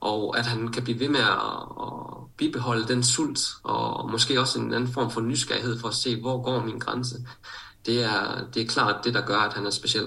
Og 0.00 0.38
at 0.38 0.46
han 0.46 0.68
kan 0.68 0.84
blive 0.84 1.00
ved 1.00 1.08
med 1.08 1.20
at, 1.20 1.28
at 1.82 2.36
bibeholde 2.36 2.88
den 2.88 3.02
sult, 3.02 3.40
og 3.62 4.10
måske 4.10 4.40
også 4.40 4.60
en 4.60 4.74
anden 4.74 4.92
form 4.92 5.10
for 5.10 5.20
nysgerrighed 5.20 5.78
for 5.78 5.88
at 5.88 5.94
se, 5.94 6.20
hvor 6.20 6.42
går 6.42 6.64
min 6.64 6.78
grænse. 6.78 7.16
Det 7.86 8.04
er, 8.04 8.46
det 8.54 8.62
er 8.62 8.66
klart 8.66 9.04
det, 9.04 9.14
der 9.14 9.26
gør, 9.26 9.38
at 9.38 9.52
han 9.52 9.66
er 9.66 9.70
speciel. 9.70 10.06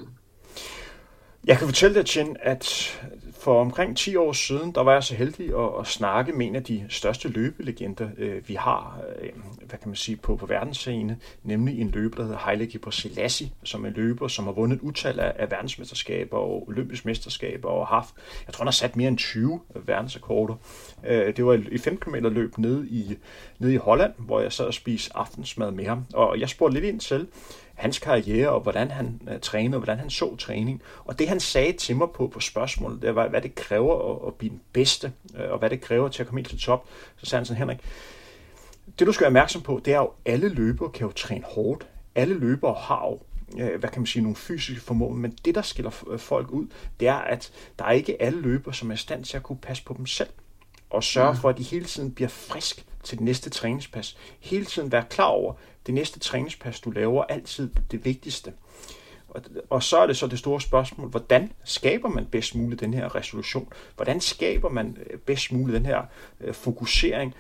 Jeg 1.48 1.58
kan 1.58 1.68
fortælle 1.68 1.96
dig, 1.96 2.06
Chen, 2.06 2.38
at 2.40 2.98
for 3.46 3.62
omkring 3.62 3.98
10 3.98 4.16
år 4.16 4.34
siden, 4.34 4.72
der 4.72 4.82
var 4.82 4.94
jeg 4.94 5.04
så 5.04 5.16
heldig 5.16 5.50
at, 5.58 5.70
at 5.80 5.88
snakke 5.88 6.34
med 6.34 6.48
en 6.48 6.56
af 6.56 6.64
de 6.64 6.86
største 6.90 7.28
løbelegender, 7.28 8.10
øh, 8.18 8.50
vi 8.50 8.54
har, 8.54 9.00
øh, 9.22 9.30
hvad 9.60 9.80
kan 9.80 9.90
man 9.90 9.96
sige, 9.96 10.16
på, 10.16 10.36
på 10.36 10.46
verdensscene, 10.46 11.18
nemlig 11.44 11.82
en 11.82 11.90
løber, 11.90 12.16
der 12.16 12.24
hedder 12.24 12.38
Haile 12.38 12.68
Gebrselassie, 12.68 13.52
som 13.64 13.84
er 13.84 13.88
en 13.88 13.94
løber, 13.94 14.28
som 14.28 14.46
har 14.46 14.52
vundet 14.52 14.80
utal 14.82 15.20
af, 15.20 15.34
af 15.36 15.52
verdensmesterskaber 15.52 16.38
og 16.38 16.68
olympiske 16.68 17.08
mesterskaber 17.08 17.70
og 17.70 17.88
haft, 17.88 18.16
jeg 18.48 18.54
tror, 18.54 18.64
han 18.64 18.68
har 18.68 18.72
sat 18.72 18.96
mere 18.96 19.08
end 19.08 19.18
20 19.18 19.60
verdensrekorder. 19.86 20.56
Øh, 21.08 21.36
det 21.36 21.46
var 21.46 21.54
i 21.72 21.78
5 21.78 21.98
km 21.98 22.16
løb 22.16 22.58
nede 22.58 22.88
i, 22.88 23.18
nede 23.60 23.74
i 23.74 23.78
Holland, 23.78 24.14
hvor 24.18 24.40
jeg 24.40 24.52
sad 24.52 24.66
og 24.66 24.74
spiste 24.74 25.18
aftensmad 25.18 25.72
med 25.72 25.86
ham, 25.86 26.06
og 26.14 26.40
jeg 26.40 26.50
spurgte 26.50 26.74
lidt 26.74 26.86
ind 26.86 27.00
til, 27.00 27.28
hans 27.76 28.00
karriere, 28.00 28.50
og 28.50 28.60
hvordan 28.60 28.92
han 28.92 29.22
uh, 29.32 29.40
trænede, 29.42 29.76
og 29.76 29.80
hvordan 29.80 30.00
han 30.00 30.10
så 30.10 30.36
træning. 30.36 30.82
Og 31.06 31.20
det 31.20 31.30
han 31.30 31.40
sagde 31.40 31.74
til 31.74 31.96
mig 31.96 32.08
på, 32.16 32.28
på 32.28 32.40
spørgsmålet, 32.40 33.02
det 33.02 33.16
var, 33.16 33.28
hvad 33.28 33.42
det 33.42 33.56
kræver 33.56 34.12
at, 34.12 34.28
at 34.28 34.34
blive 34.34 34.50
den 34.50 34.62
bedste, 34.74 35.12
uh, 35.34 35.52
og 35.52 35.60
hvad 35.60 35.70
det 35.70 35.82
kræver 35.82 36.08
til 36.08 36.24
at 36.24 36.28
komme 36.28 36.40
ind 36.40 36.48
til 36.48 36.60
top. 36.60 36.88
Så 37.18 37.26
sagde 37.26 37.40
han 37.40 37.46
sådan, 37.46 37.58
Henrik, 37.58 37.80
det 39.00 39.08
du 39.08 39.12
skal 39.12 39.22
være 39.22 39.30
opmærksom 39.30 39.62
på, 39.62 39.82
det 39.86 39.94
er 39.94 39.98
jo, 39.98 40.12
alle 40.26 40.50
løbere 40.50 40.90
kan 40.90 41.08
jo 41.08 41.14
træne 41.14 41.44
hårdt. 41.46 41.88
Alle 42.16 42.40
løbere 42.40 42.74
har 42.74 43.06
jo 43.06 43.20
hvad 43.56 43.90
kan 43.90 44.02
man 44.02 44.06
sige, 44.06 44.24
nogle 44.24 44.36
fysiske 44.36 44.82
formål, 44.82 45.16
men 45.16 45.38
det, 45.46 45.56
der 45.56 45.62
skiller 45.62 45.90
folk 46.18 46.52
ud, 46.52 46.68
det 47.00 47.08
er, 47.08 47.14
at 47.14 47.52
der 47.80 47.86
er 47.86 47.92
ikke 47.92 48.22
alle 48.22 48.42
løbere, 48.42 48.74
som 48.74 48.90
er 48.90 48.94
i 48.94 48.98
stand 48.98 49.24
til 49.24 49.38
at 49.38 49.44
kunne 49.44 49.58
passe 49.58 49.84
på 49.84 49.96
dem 49.98 50.06
selv, 50.06 50.30
og 50.90 51.04
sørge 51.04 51.32
mm. 51.32 51.38
for, 51.38 51.50
at 51.50 51.58
de 51.58 51.64
hele 51.64 51.86
tiden 51.86 52.12
bliver 52.12 52.30
frisk 52.30 52.86
til 53.04 53.18
det 53.18 53.26
næste 53.26 53.50
træningspas. 53.50 54.18
Hele 54.40 54.66
tiden 54.66 54.92
være 54.92 55.04
klar 55.10 55.26
over, 55.26 55.54
det 55.86 55.94
næste 55.94 56.20
træningspas, 56.20 56.80
du 56.80 56.92
laver, 56.92 57.24
altid 57.24 57.70
det 57.92 58.06
vigtigste. 58.06 58.54
Og, 59.28 59.42
og 59.70 59.84
så 59.84 59.98
er 59.98 60.08
det 60.08 60.18
så 60.18 60.28
det 60.28 60.40
store 60.40 60.62
spørgsmål, 60.62 61.10
hvordan 61.10 61.52
skaber 61.64 62.10
man 62.10 62.26
bedst 62.26 62.56
muligt 62.56 62.82
den 62.82 62.94
her 62.94 63.16
resolution? 63.16 63.68
Hvordan 63.96 64.22
skaber 64.22 64.70
man 64.70 64.98
øh, 65.10 65.20
bedst 65.20 65.52
muligt 65.52 65.76
den 65.76 65.86
her 65.86 66.04
øh, 66.42 66.54
fokusering? 66.54 67.36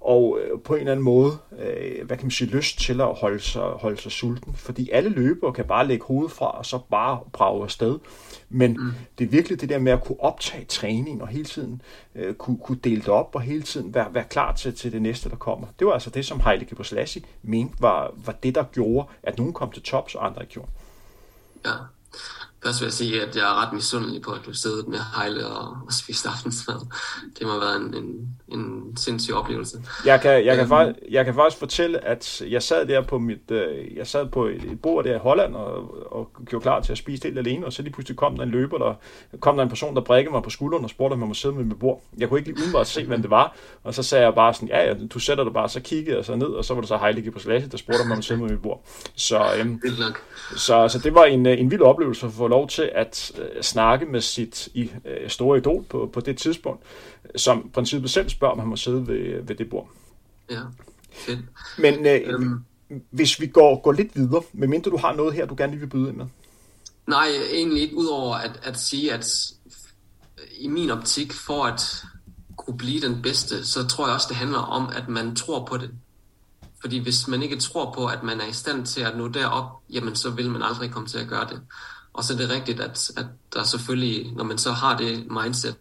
Og 0.00 0.38
øh, 0.40 0.60
på 0.60 0.74
en 0.74 0.80
eller 0.80 0.92
anden 0.92 1.04
måde, 1.04 1.38
øh, 1.58 2.06
hvad 2.06 2.16
kan 2.16 2.26
man 2.26 2.30
sige, 2.30 2.50
lyst 2.50 2.78
til 2.78 3.00
at 3.00 3.14
holde 3.14 3.40
sig, 3.40 3.62
holde 3.62 4.00
sig 4.00 4.12
sulten. 4.12 4.54
Fordi 4.54 4.90
alle 4.90 5.10
løbere 5.10 5.52
kan 5.52 5.64
bare 5.64 5.86
lægge 5.86 6.04
hovedet 6.04 6.32
fra, 6.32 6.58
og 6.58 6.66
så 6.66 6.78
bare 6.90 7.20
brage 7.32 7.62
afsted. 7.62 7.98
Men 8.48 8.72
mm. 8.72 8.92
det 9.18 9.24
er 9.24 9.28
virkelig 9.28 9.60
det 9.60 9.68
der 9.68 9.78
med 9.78 9.92
at 9.92 10.04
kunne 10.04 10.20
optage 10.20 10.64
træning, 10.64 11.22
og 11.22 11.28
hele 11.28 11.44
tiden 11.44 11.82
øh, 12.14 12.34
kunne, 12.34 12.58
kunne 12.58 12.78
dele 12.84 13.00
det 13.00 13.08
op, 13.08 13.34
og 13.34 13.40
hele 13.40 13.62
tiden 13.62 13.94
være, 13.94 14.14
være 14.14 14.24
klar 14.24 14.52
til, 14.52 14.74
til 14.74 14.92
det 14.92 15.02
næste, 15.02 15.30
der 15.30 15.36
kommer. 15.36 15.66
Det 15.78 15.86
var 15.86 15.92
altså 15.92 16.10
det, 16.10 16.26
som 16.26 16.40
Heile 16.40 16.64
Gebrselassie 16.64 17.22
mente 17.42 17.74
var, 17.78 18.12
var 18.16 18.32
det, 18.32 18.54
der 18.54 18.64
gjorde, 18.72 19.08
at 19.22 19.38
nogen 19.38 19.52
kom 19.52 19.70
til 19.70 19.82
tops, 19.82 20.14
og 20.14 20.26
andre 20.26 20.42
ikke 20.42 20.52
gjorde. 20.52 20.70
Ja, 21.64 21.70
Først 22.66 22.80
vil 22.80 22.86
jeg 22.86 22.92
sige, 22.92 23.22
at 23.22 23.36
jeg 23.36 23.42
er 23.42 23.62
ret 23.62 23.72
misundelig 23.72 24.22
på, 24.22 24.30
at 24.30 24.40
du 24.46 24.52
sidder 24.52 24.86
med 24.88 24.98
Hejle 25.16 25.46
og, 25.46 25.68
og 25.86 25.92
spiste 25.92 26.28
aftensmad. 26.28 26.74
Det 27.38 27.46
må 27.46 27.52
have 27.52 27.60
været 27.60 27.76
en, 27.76 27.94
en, 27.94 28.36
en 28.48 28.96
sindssyg 28.96 29.34
oplevelse. 29.34 29.78
Jeg 30.04 30.20
kan, 30.20 30.46
jeg, 30.46 30.56
kan 30.56 30.62
um, 30.62 30.68
faktisk, 30.68 30.98
jeg 31.10 31.24
kan 31.24 31.34
faktisk 31.34 31.58
fortælle, 31.58 32.04
at 32.04 32.42
jeg 32.50 32.62
sad 32.62 32.86
der 32.86 33.02
på 33.02 33.18
mit, 33.18 33.50
øh, 33.50 33.96
jeg 33.96 34.06
sad 34.06 34.26
på 34.26 34.44
et 34.46 34.80
bord 34.82 35.04
der 35.04 35.14
i 35.14 35.18
Holland 35.18 35.54
og, 35.54 36.12
og 36.12 36.30
gjorde 36.46 36.62
klar 36.62 36.80
til 36.80 36.92
at 36.92 36.98
spise 36.98 37.22
helt 37.22 37.38
alene, 37.38 37.66
og 37.66 37.72
så 37.72 37.82
lige 37.82 37.92
pludselig 37.92 38.16
kom 38.16 38.36
der 38.36 38.42
en 38.42 38.50
løber, 38.50 38.78
der 38.78 38.94
kom 39.40 39.56
der 39.56 39.62
en 39.62 39.68
person, 39.68 39.94
der 39.94 40.00
brækkede 40.00 40.32
mig 40.32 40.42
på 40.42 40.50
skulderen 40.50 40.84
og 40.84 40.90
spurgte, 40.90 41.14
om 41.14 41.20
jeg 41.20 41.28
måtte 41.28 41.40
sidde 41.40 41.54
med 41.54 41.64
mit 41.64 41.78
bord. 41.78 42.02
Jeg 42.18 42.28
kunne 42.28 42.38
ikke 42.38 42.48
lige 42.48 42.56
umiddelbart 42.56 42.86
se, 42.86 43.04
hvem 43.04 43.22
det 43.22 43.30
var, 43.30 43.56
og 43.84 43.94
så 43.94 44.02
sagde 44.02 44.24
jeg 44.24 44.34
bare 44.34 44.54
sådan, 44.54 44.68
ja, 44.68 44.84
ja, 44.84 44.94
du 45.14 45.18
sætter 45.18 45.44
dig 45.44 45.52
bare, 45.52 45.68
så 45.68 45.80
kiggede 45.80 46.16
jeg 46.16 46.24
så 46.24 46.36
ned, 46.36 46.46
og 46.46 46.64
så 46.64 46.74
var 46.74 46.80
det 46.80 46.88
så 46.88 46.96
Heilige 46.96 47.30
på 47.30 47.38
der 47.46 47.76
spurgte, 47.76 48.00
om 48.00 48.08
jeg 48.08 48.16
måtte 48.16 48.22
sidde 48.22 48.40
med 48.40 48.50
mit 48.50 48.62
bord. 48.62 48.84
Så, 49.14 49.40
øhm, 49.58 49.80
så, 50.56 50.88
så 50.88 50.98
det 50.98 51.14
var 51.14 51.24
en, 51.24 51.46
øh, 51.46 51.60
en 51.60 51.70
vild 51.70 51.82
oplevelse 51.82 52.30
få 52.30 52.48
lov 52.56 52.68
til 52.68 52.90
at 52.94 53.32
øh, 53.38 53.62
snakke 53.62 54.06
med 54.06 54.20
sit 54.20 54.68
i, 54.74 54.90
øh, 55.04 55.30
store 55.30 55.58
idol 55.58 55.84
på, 55.84 56.10
på 56.12 56.20
det 56.20 56.38
tidspunkt, 56.38 56.82
som 57.36 57.70
princippet 57.74 58.10
selv 58.10 58.28
spørger, 58.28 58.52
om 58.52 58.58
han 58.58 58.68
må 58.68 58.76
sidde 58.76 59.06
ved, 59.06 59.42
ved 59.42 59.54
det 59.56 59.70
bord. 59.70 59.88
Ja, 60.50 60.60
fedt. 61.12 61.38
Men 61.78 62.06
øh, 62.06 62.20
øhm, 62.24 62.64
hvis 63.10 63.40
vi 63.40 63.46
går, 63.46 63.80
går 63.80 63.92
lidt 63.92 64.16
videre, 64.16 64.42
medmindre 64.52 64.90
du 64.90 64.96
har 64.96 65.14
noget 65.14 65.34
her, 65.34 65.46
du 65.46 65.54
gerne 65.58 65.72
lige 65.72 65.80
vil 65.80 65.86
byde 65.86 66.08
ind 66.08 66.16
med. 66.16 66.26
Nej, 67.06 67.28
egentlig 67.52 67.82
ikke, 67.82 67.96
udover 67.96 68.34
at, 68.34 68.60
at 68.62 68.78
sige, 68.78 69.12
at 69.12 69.26
i 70.58 70.68
min 70.68 70.90
optik, 70.90 71.32
for 71.32 71.64
at 71.64 72.04
kunne 72.56 72.78
blive 72.78 73.00
den 73.00 73.22
bedste, 73.22 73.66
så 73.66 73.86
tror 73.86 74.06
jeg 74.06 74.14
også, 74.14 74.26
det 74.28 74.36
handler 74.36 74.58
om, 74.58 74.88
at 74.96 75.08
man 75.08 75.36
tror 75.36 75.64
på 75.64 75.76
det. 75.76 75.90
Fordi 76.80 76.98
hvis 76.98 77.28
man 77.28 77.42
ikke 77.42 77.56
tror 77.56 77.92
på, 77.92 78.06
at 78.06 78.22
man 78.22 78.40
er 78.40 78.46
i 78.46 78.52
stand 78.52 78.86
til 78.86 79.00
at 79.00 79.16
nå 79.16 79.28
derop, 79.28 79.82
jamen 79.90 80.16
så 80.16 80.30
vil 80.30 80.50
man 80.50 80.62
aldrig 80.62 80.90
komme 80.90 81.08
til 81.08 81.18
at 81.18 81.28
gøre 81.28 81.46
det. 81.50 81.60
Og 82.16 82.24
så 82.24 82.32
er 82.32 82.36
det 82.36 82.50
rigtigt, 82.50 82.80
at, 82.80 83.10
at 83.16 83.26
der 83.54 83.62
selvfølgelig, 83.62 84.32
når 84.36 84.44
man 84.44 84.58
så 84.58 84.72
har 84.72 84.96
det 84.96 85.26
mindset, 85.30 85.76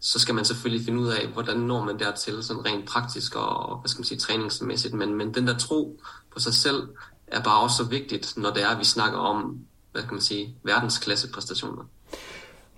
så 0.00 0.18
skal 0.18 0.34
man 0.34 0.44
selvfølgelig 0.44 0.84
finde 0.84 1.00
ud 1.00 1.08
af, 1.08 1.26
hvordan 1.26 1.56
når 1.56 1.84
man 1.84 1.98
dertil, 1.98 2.42
sådan 2.42 2.66
rent 2.66 2.88
praktisk 2.88 3.36
og, 3.36 3.78
hvad 3.78 3.88
skal 3.88 4.00
man 4.00 4.04
sige, 4.04 4.18
træningsmæssigt. 4.18 4.94
Men, 4.94 5.14
men 5.14 5.34
den 5.34 5.46
der 5.46 5.58
tro 5.58 6.00
på 6.32 6.40
sig 6.40 6.54
selv 6.54 6.88
er 7.26 7.42
bare 7.42 7.60
også 7.60 7.76
så 7.76 7.84
vigtigt, 7.84 8.36
når 8.36 8.50
det 8.50 8.62
er, 8.62 8.68
at 8.68 8.78
vi 8.78 8.84
snakker 8.84 9.18
om, 9.18 9.58
hvad 9.92 10.02
kan 10.02 10.12
man 10.12 10.20
sige, 10.20 10.56
verdensklasse 10.62 11.30
præstationer. 11.32 11.84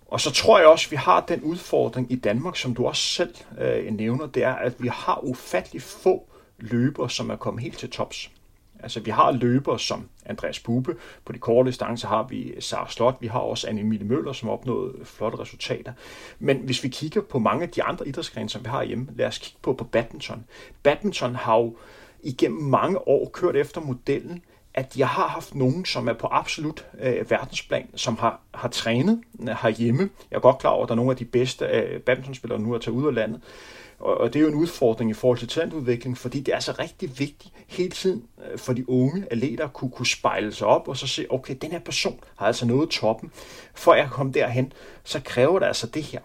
Og 0.06 0.20
så 0.20 0.30
tror 0.30 0.58
jeg 0.58 0.68
også, 0.68 0.86
at 0.86 0.90
vi 0.90 0.96
har 0.96 1.20
den 1.20 1.42
udfordring 1.42 2.12
i 2.12 2.16
Danmark, 2.16 2.56
som 2.56 2.74
du 2.74 2.86
også 2.86 3.02
selv 3.02 3.34
øh, 3.60 3.92
nævner, 3.92 4.26
det 4.26 4.42
er, 4.44 4.54
at 4.54 4.74
vi 4.78 4.88
har 4.88 5.20
ufattelig 5.22 5.82
få 5.82 6.28
løbere, 6.58 7.10
som 7.10 7.30
er 7.30 7.36
kommet 7.36 7.62
helt 7.62 7.78
til 7.78 7.90
tops. 7.90 8.30
Altså, 8.84 9.00
vi 9.00 9.10
har 9.10 9.32
løbere 9.32 9.78
som 9.78 10.08
Andreas 10.26 10.60
Bube. 10.60 10.96
På 11.24 11.32
de 11.32 11.38
korte 11.38 11.70
distancer 11.70 12.08
har 12.08 12.26
vi 12.30 12.54
Sara 12.60 12.90
Slot. 12.90 13.16
Vi 13.20 13.26
har 13.26 13.38
også 13.38 13.66
Anne-Emilie 13.66 14.04
Møller, 14.04 14.32
som 14.32 14.48
har 14.48 14.56
opnået 14.56 14.94
flotte 15.04 15.38
resultater. 15.38 15.92
Men 16.38 16.56
hvis 16.56 16.84
vi 16.84 16.88
kigger 16.88 17.20
på 17.20 17.38
mange 17.38 17.62
af 17.62 17.68
de 17.68 17.82
andre 17.82 18.08
idrætsgrene, 18.08 18.48
som 18.48 18.64
vi 18.64 18.68
har 18.68 18.82
hjemme, 18.82 19.08
lad 19.16 19.26
os 19.26 19.38
kigge 19.38 19.58
på, 19.62 19.72
på 19.72 19.84
badminton. 19.84 20.44
Badminton 20.82 21.34
har 21.34 21.56
jo 21.56 21.76
igennem 22.22 22.62
mange 22.62 23.08
år 23.08 23.30
kørt 23.32 23.56
efter 23.56 23.80
modellen, 23.80 24.42
at 24.74 24.96
jeg 24.96 25.08
har 25.08 25.28
haft 25.28 25.54
nogen, 25.54 25.84
som 25.84 26.08
er 26.08 26.12
på 26.12 26.28
absolut 26.30 26.86
øh, 27.00 27.30
verdensplan, 27.30 27.88
som 27.94 28.16
har, 28.16 28.40
har 28.54 28.68
trænet 28.68 29.22
øh, 29.40 29.56
herhjemme. 29.62 30.10
Jeg 30.30 30.36
er 30.36 30.40
godt 30.40 30.58
klar 30.58 30.70
over, 30.70 30.82
at 30.82 30.88
der 30.88 30.94
er 30.94 30.96
nogle 30.96 31.10
af 31.10 31.16
de 31.16 31.24
bedste 31.24 31.64
øh, 31.64 32.00
badmintonspillere 32.00 32.60
nu 32.60 32.74
at 32.74 32.80
tage 32.80 32.94
ud 32.94 33.06
af 33.06 33.14
landet. 33.14 33.40
Og, 34.04 34.16
og 34.16 34.32
det 34.32 34.38
er 34.38 34.42
jo 34.42 34.48
en 34.48 34.54
udfordring 34.54 35.10
i 35.10 35.14
forhold 35.14 35.38
til 35.38 35.48
talentudvikling, 35.48 36.18
fordi 36.18 36.40
det 36.40 36.54
er 36.54 36.60
så 36.60 36.72
rigtig 36.78 37.18
vigtigt 37.18 37.54
hele 37.66 37.90
tiden 37.90 38.24
øh, 38.50 38.58
for 38.58 38.72
de 38.72 38.90
unge 38.90 39.24
atleter 39.30 39.64
at 39.64 39.72
kunne, 39.72 39.90
kunne 39.90 40.06
spejle 40.06 40.52
sig 40.52 40.66
op 40.66 40.88
og 40.88 40.96
så 40.96 41.06
se, 41.06 41.26
okay, 41.30 41.56
den 41.62 41.70
her 41.70 41.78
person 41.78 42.20
har 42.36 42.46
altså 42.46 42.66
nået 42.66 42.90
toppen. 42.90 43.32
For 43.74 43.92
at 43.92 44.10
komme 44.10 44.32
derhen, 44.32 44.72
så 45.04 45.20
kræver 45.24 45.58
det 45.58 45.66
altså 45.66 45.86
det 45.86 46.02
her. 46.02 46.20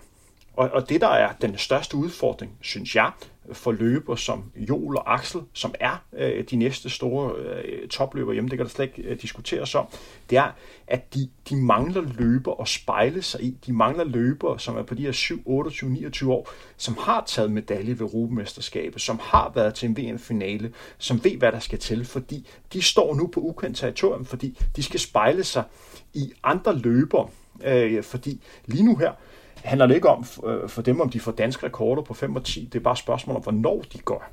Og, 0.53 0.69
og 0.69 0.89
det, 0.89 1.01
der 1.01 1.07
er 1.07 1.33
den 1.41 1.57
største 1.57 1.97
udfordring, 1.97 2.51
synes 2.61 2.95
jeg, 2.95 3.11
for 3.53 3.71
løber 3.71 4.15
som 4.15 4.43
Joel 4.55 4.97
og 4.97 5.13
Axel, 5.13 5.41
som 5.53 5.73
er 5.79 6.03
øh, 6.17 6.43
de 6.43 6.55
næste 6.55 6.89
store 6.89 7.35
øh, 7.35 7.87
topløber 7.87 8.33
hjemme, 8.33 8.49
det 8.49 8.57
kan 8.57 8.65
der 8.65 8.71
slet 8.71 8.85
ikke 8.85 9.09
øh, 9.09 9.21
diskuteres 9.21 9.75
om, 9.75 9.85
det 10.29 10.37
er, 10.37 10.51
at 10.87 11.13
de, 11.13 11.29
de 11.49 11.55
mangler 11.55 12.01
løber 12.17 12.61
at 12.61 12.67
spejle 12.67 13.21
sig 13.21 13.41
i. 13.43 13.57
De 13.65 13.73
mangler 13.73 14.03
løber, 14.03 14.57
som 14.57 14.77
er 14.77 14.83
på 14.83 14.95
de 14.95 15.01
her 15.01 15.11
7, 15.11 15.41
28, 15.45 15.89
29 15.89 16.33
år, 16.33 16.49
som 16.77 16.97
har 16.99 17.23
taget 17.27 17.51
medalje 17.51 17.99
ved 17.99 18.01
Europamesterskabet, 18.01 19.01
som 19.01 19.19
har 19.23 19.51
været 19.55 19.73
til 19.73 19.89
en 19.89 19.97
VM-finale, 19.97 20.73
som 20.97 21.23
ved, 21.23 21.37
hvad 21.37 21.51
der 21.51 21.59
skal 21.59 21.79
til, 21.79 22.05
fordi 22.05 22.47
de 22.73 22.81
står 22.81 23.15
nu 23.15 23.27
på 23.27 23.39
ukendt 23.39 23.77
territorium, 23.77 24.25
fordi 24.25 24.57
de 24.75 24.83
skal 24.83 24.99
spejle 24.99 25.43
sig 25.43 25.63
i 26.13 26.33
andre 26.43 26.75
løber, 26.75 27.31
øh, 27.63 28.03
fordi 28.03 28.41
lige 28.65 28.83
nu 28.83 28.95
her, 28.95 29.11
handler 29.69 29.87
det 29.87 29.95
ikke 29.95 30.09
om 30.09 30.25
øh, 30.45 30.69
for 30.69 30.81
dem, 30.81 31.01
om 31.01 31.09
de 31.09 31.19
får 31.19 31.31
danske 31.31 31.65
rekorder 31.65 32.01
på 32.01 32.13
5 32.13 32.35
og 32.35 32.43
10. 32.43 32.69
Det 32.73 32.79
er 32.79 32.83
bare 32.83 32.91
et 32.91 32.97
spørgsmål 32.97 33.35
om, 33.35 33.41
hvornår 33.41 33.83
de 33.93 33.97
gør. 33.97 34.31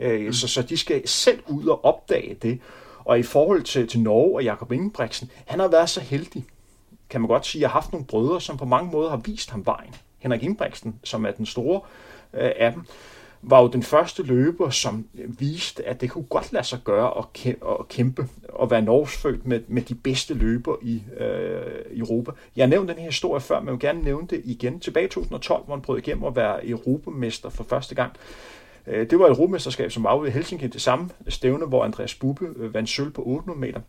Øh, 0.00 0.26
mm. 0.26 0.32
så, 0.32 0.48
så 0.48 0.62
de 0.62 0.76
skal 0.76 1.08
selv 1.08 1.42
ud 1.48 1.66
og 1.66 1.84
opdage 1.84 2.34
det. 2.42 2.60
Og 3.04 3.18
i 3.18 3.22
forhold 3.22 3.62
til, 3.62 3.88
til 3.88 4.00
Norge 4.00 4.34
og 4.34 4.44
Jakob 4.44 4.72
Ingebrigtsen, 4.72 5.30
han 5.46 5.60
har 5.60 5.68
været 5.68 5.90
så 5.90 6.00
heldig, 6.00 6.44
kan 7.10 7.20
man 7.20 7.28
godt 7.28 7.46
sige, 7.46 7.64
at 7.64 7.70
har 7.70 7.80
haft 7.80 7.92
nogle 7.92 8.06
brødre, 8.06 8.40
som 8.40 8.56
på 8.56 8.64
mange 8.64 8.90
måder 8.90 9.10
har 9.10 9.16
vist 9.16 9.50
ham 9.50 9.66
vejen. 9.66 9.94
Henrik 10.18 10.42
Ingebrigtsen, 10.42 11.00
som 11.04 11.26
er 11.26 11.30
den 11.30 11.46
store 11.46 11.80
øh, 12.32 12.50
af 12.56 12.72
dem, 12.72 12.86
var 13.46 13.62
jo 13.62 13.68
den 13.68 13.82
første 13.82 14.22
løber, 14.22 14.70
som 14.70 15.06
viste, 15.12 15.86
at 15.86 16.00
det 16.00 16.10
kunne 16.10 16.24
godt 16.24 16.52
lade 16.52 16.64
sig 16.64 16.78
gøre 16.84 17.18
at 17.18 17.88
kæmpe 17.88 18.28
og 18.48 18.70
være 18.70 18.82
norskfødt 18.82 19.46
med, 19.46 19.60
med 19.68 19.82
de 19.82 19.94
bedste 19.94 20.34
løber 20.34 20.76
i 20.82 21.02
øh, 21.20 21.98
Europa. 21.98 22.30
Jeg 22.56 22.66
nævnte 22.66 22.92
den 22.92 23.00
her 23.00 23.08
historie 23.08 23.40
før, 23.40 23.60
men 23.60 23.66
jeg 23.66 23.72
vil 23.72 23.80
gerne 23.80 24.02
nævne 24.02 24.26
det 24.26 24.42
igen. 24.44 24.80
Tilbage 24.80 25.06
i 25.06 25.08
2012, 25.08 25.64
hvor 25.64 25.74
han 25.74 25.82
brød 25.82 25.98
igennem 25.98 26.24
at 26.24 26.36
være 26.36 26.66
europamester 26.68 27.50
for 27.50 27.64
første 27.64 27.94
gang. 27.94 28.12
Øh, 28.86 29.10
det 29.10 29.18
var 29.18 29.24
et 29.24 29.30
europamesterskab, 29.30 29.92
som 29.92 30.04
var 30.04 30.16
ude 30.16 30.28
i 30.28 30.32
Helsinki, 30.32 30.66
det 30.66 30.80
samme 30.80 31.10
stævne, 31.28 31.66
hvor 31.66 31.84
Andreas 31.84 32.14
Bube 32.14 32.46
øh, 32.56 32.74
vandt 32.74 32.88
sølv 32.88 33.10
på 33.10 33.22
800 33.26 33.60
meter. 33.60 33.80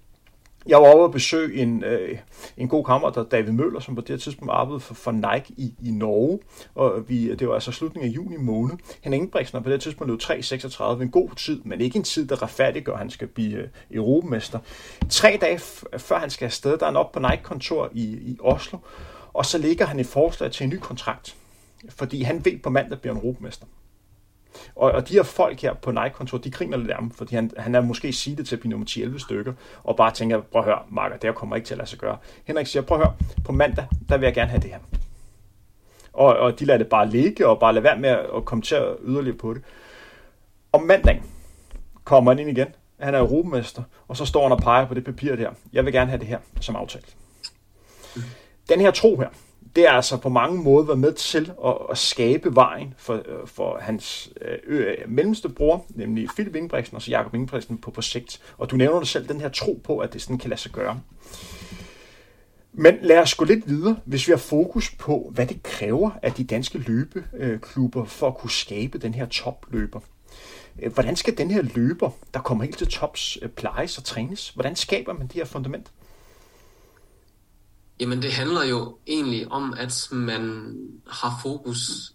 Jeg 0.67 0.77
var 0.77 0.93
over 0.93 1.05
at 1.05 1.11
besøge 1.11 1.61
en, 1.61 1.83
øh, 1.83 2.17
en 2.57 2.67
god 2.67 2.85
kammerat, 2.85 3.15
der 3.15 3.23
David 3.23 3.51
Møller, 3.51 3.79
som 3.79 3.95
på 3.95 4.01
det 4.01 4.21
tidspunkt 4.21 4.53
arbejdede 4.53 4.79
for, 4.79 4.93
for 4.93 5.11
Nike 5.11 5.53
i, 5.57 5.73
i 5.83 5.91
Norge. 5.91 6.39
Og 6.75 7.09
vi, 7.09 7.35
det 7.35 7.47
var 7.47 7.53
altså 7.53 7.71
slutningen 7.71 8.11
af 8.11 8.15
juni 8.15 8.37
måned. 8.37 8.75
Han 9.01 9.13
Ingebrigtsen 9.13 9.63
på 9.63 9.69
det 9.69 9.81
tidspunkt 9.81 10.11
løb 10.11 10.21
3.36. 10.21 11.01
En 11.01 11.11
god 11.11 11.29
tid, 11.35 11.61
men 11.63 11.81
ikke 11.81 11.97
en 11.97 12.03
tid, 12.03 12.27
der 12.27 12.43
retfærdiggør, 12.43 12.93
at 12.93 12.99
han 12.99 13.09
skal 13.09 13.27
blive 13.27 13.57
øh, 13.57 13.67
europamester. 13.91 14.59
Tre 15.09 15.37
dage 15.41 15.59
før 15.97 16.19
han 16.19 16.29
skal 16.29 16.45
afsted, 16.45 16.77
der 16.77 16.85
er 16.85 16.89
han 16.89 16.95
op 16.95 17.11
på 17.11 17.19
Nike-kontor 17.19 17.89
i, 17.93 18.03
i 18.03 18.37
Oslo. 18.39 18.77
Og 19.33 19.45
så 19.45 19.57
ligger 19.57 19.85
han 19.85 19.99
et 19.99 20.07
forslag 20.07 20.51
til 20.51 20.63
en 20.63 20.69
ny 20.69 20.79
kontrakt. 20.79 21.35
Fordi 21.89 22.21
han 22.21 22.45
ved 22.45 22.57
på 22.57 22.69
mandag 22.69 22.99
bliver 22.99 23.13
en 23.13 23.21
europamester. 23.21 23.65
Og, 24.75 24.91
og 24.91 25.09
de 25.09 25.13
her 25.13 25.23
folk 25.23 25.61
her 25.61 25.73
på 25.73 25.91
Nike-kontor, 25.91 26.37
de 26.37 26.51
griner 26.51 26.77
lidt 26.77 26.89
af 26.89 26.95
ham, 26.95 27.11
fordi 27.11 27.35
han, 27.35 27.51
han 27.57 27.75
er 27.75 27.81
måske 27.81 28.13
sige 28.13 28.35
det 28.35 28.47
til 28.47 28.55
at 28.55 28.59
blive 28.59 28.69
nummer 28.69 28.87
10-11 28.87 29.19
stykker, 29.19 29.53
og 29.83 29.95
bare 29.95 30.11
tænker, 30.11 30.41
prøv 30.41 30.61
at 30.61 30.65
høre, 30.65 30.79
Marker, 30.89 31.17
det 31.17 31.23
her 31.23 31.31
kommer 31.31 31.55
ikke 31.55 31.65
til 31.65 31.73
at 31.73 31.77
lade 31.77 31.89
sig 31.89 31.99
gøre. 31.99 32.17
Henrik 32.45 32.67
siger, 32.67 32.83
prøv 32.83 33.01
at 33.01 33.07
høre, 33.07 33.15
på 33.45 33.51
mandag, 33.51 33.85
der 34.09 34.17
vil 34.17 34.25
jeg 34.25 34.33
gerne 34.33 34.49
have 34.49 34.61
det 34.61 34.69
her. 34.69 34.79
Og, 36.13 36.37
og 36.37 36.59
de 36.59 36.65
lader 36.65 36.77
det 36.77 36.87
bare 36.87 37.09
ligge, 37.09 37.47
og 37.47 37.59
bare 37.59 37.73
lade 37.73 37.83
være 37.83 37.97
med 37.97 38.09
at 38.09 38.45
kommentere 38.45 38.95
yderligere 39.05 39.37
på 39.37 39.53
det. 39.53 39.61
Om 40.71 40.83
mandagen 40.83 41.23
kommer 42.03 42.31
han 42.31 42.39
ind 42.39 42.49
igen, 42.49 42.67
han 42.99 43.15
er 43.15 43.19
europamester, 43.19 43.83
og 44.07 44.17
så 44.17 44.25
står 44.25 44.43
han 44.43 44.51
og 44.51 44.59
peger 44.59 44.87
på 44.87 44.93
det 44.93 45.03
papir 45.03 45.35
der. 45.35 45.51
Jeg 45.73 45.85
vil 45.85 45.93
gerne 45.93 46.09
have 46.09 46.19
det 46.19 46.27
her 46.27 46.39
som 46.61 46.75
aftalt. 46.75 47.15
Den 48.69 48.81
her 48.81 48.91
tro 48.91 49.19
her, 49.19 49.29
det 49.75 49.87
er 49.87 49.91
altså 49.91 50.17
på 50.17 50.29
mange 50.29 50.63
måder 50.63 50.85
været 50.85 50.99
med 50.99 51.13
til 51.13 51.51
at, 51.65 51.77
at 51.91 51.97
skabe 51.97 52.55
vejen 52.55 52.93
for, 52.97 53.13
øh, 53.13 53.47
for 53.47 53.77
hans 53.81 54.29
øh, 54.41 54.57
øh, 54.67 54.95
mellemste 55.07 55.49
bror, 55.49 55.85
nemlig 55.89 56.29
Philip 56.35 56.55
Ingebrigtsen 56.55 56.95
og 56.95 57.01
så 57.01 57.11
Jakob 57.11 57.33
Ingebrigtsen 57.33 57.77
på 57.77 57.91
projekt. 57.91 58.41
Og 58.57 58.71
du 58.71 58.75
nævner 58.75 58.99
dig 58.99 59.07
selv 59.07 59.27
den 59.27 59.41
her 59.41 59.49
tro 59.49 59.81
på, 59.83 59.97
at 59.97 60.13
det 60.13 60.21
sådan 60.21 60.37
kan 60.37 60.49
lade 60.49 60.61
sig 60.61 60.71
gøre. 60.71 60.99
Men 62.73 62.97
lad 63.01 63.17
os 63.17 63.35
gå 63.35 63.45
lidt 63.45 63.69
videre, 63.69 63.97
hvis 64.05 64.27
vi 64.27 64.31
har 64.31 64.37
fokus 64.37 64.91
på, 64.99 65.31
hvad 65.33 65.47
det 65.47 65.63
kræver 65.63 66.11
af 66.21 66.33
de 66.33 66.43
danske 66.43 66.77
løbeklubber 66.77 68.05
for 68.05 68.27
at 68.27 68.37
kunne 68.37 68.51
skabe 68.51 68.97
den 68.97 69.13
her 69.13 69.25
topløber. 69.25 69.99
Øh, 70.81 70.93
hvordan 70.93 71.15
skal 71.15 71.37
den 71.37 71.51
her 71.51 71.61
løber, 71.61 72.09
der 72.33 72.39
kommer 72.39 72.63
helt 72.63 72.77
til 72.77 72.87
tops, 72.87 73.37
plejes 73.55 73.97
og 73.97 74.03
trænes? 74.03 74.49
Hvordan 74.49 74.75
skaber 74.75 75.13
man 75.13 75.27
de 75.27 75.37
her 75.37 75.45
fundament? 75.45 75.91
Jamen 77.99 78.21
det 78.21 78.31
handler 78.31 78.63
jo 78.63 78.97
egentlig 79.07 79.51
om, 79.51 79.73
at 79.77 80.07
man 80.11 80.73
har 81.07 81.39
fokus 81.41 82.11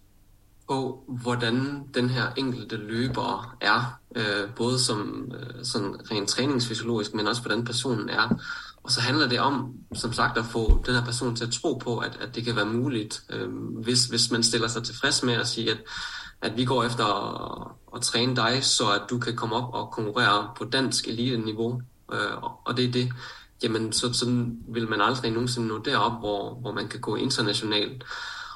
på, 0.67 1.03
hvordan 1.07 1.83
den 1.93 2.09
her 2.09 2.31
enkelte 2.37 2.77
løber 2.77 3.55
er, 3.61 3.99
øh, 4.15 4.49
både 4.55 4.79
som 4.79 5.31
øh, 5.39 5.65
sådan 5.65 6.11
rent 6.11 6.29
træningsfysiologisk, 6.29 7.13
men 7.13 7.27
også 7.27 7.41
hvordan 7.41 7.65
personen 7.65 8.09
er. 8.09 8.29
Og 8.83 8.91
så 8.91 9.01
handler 9.01 9.27
det 9.27 9.39
om, 9.39 9.73
som 9.93 10.13
sagt, 10.13 10.37
at 10.37 10.45
få 10.45 10.83
den 10.85 10.95
her 10.95 11.05
person 11.05 11.35
til 11.35 11.45
at 11.45 11.51
tro 11.51 11.73
på, 11.73 11.97
at, 11.97 12.17
at 12.21 12.35
det 12.35 12.45
kan 12.45 12.55
være 12.55 12.65
muligt, 12.65 13.23
øh, 13.29 13.49
hvis, 13.83 14.05
hvis 14.05 14.31
man 14.31 14.43
stiller 14.43 14.67
sig 14.67 14.83
tilfreds 14.83 15.23
med 15.23 15.33
at 15.33 15.47
sige, 15.47 15.71
at, 15.71 15.77
at 16.41 16.57
vi 16.57 16.65
går 16.65 16.83
efter 16.83 17.05
at, 17.05 17.71
at 17.95 18.01
træne 18.01 18.35
dig, 18.35 18.63
så 18.63 18.91
at 18.91 19.01
du 19.09 19.19
kan 19.19 19.35
komme 19.35 19.55
op 19.55 19.73
og 19.73 19.91
konkurrere 19.91 20.49
på 20.57 20.65
dansk 20.65 21.07
elite-niveau. 21.07 21.81
Øh, 22.13 22.43
og 22.65 22.77
det 22.77 22.85
er 22.85 22.91
det 22.91 23.11
jamen 23.63 23.93
så, 23.93 24.13
så 24.13 24.45
vil 24.67 24.89
man 24.89 25.01
aldrig 25.01 25.31
nogensinde 25.31 25.67
nå 25.67 25.81
derop, 25.85 26.19
hvor, 26.19 26.53
hvor 26.53 26.71
man 26.71 26.87
kan 26.87 26.99
gå 26.99 27.15
internationalt. 27.15 28.03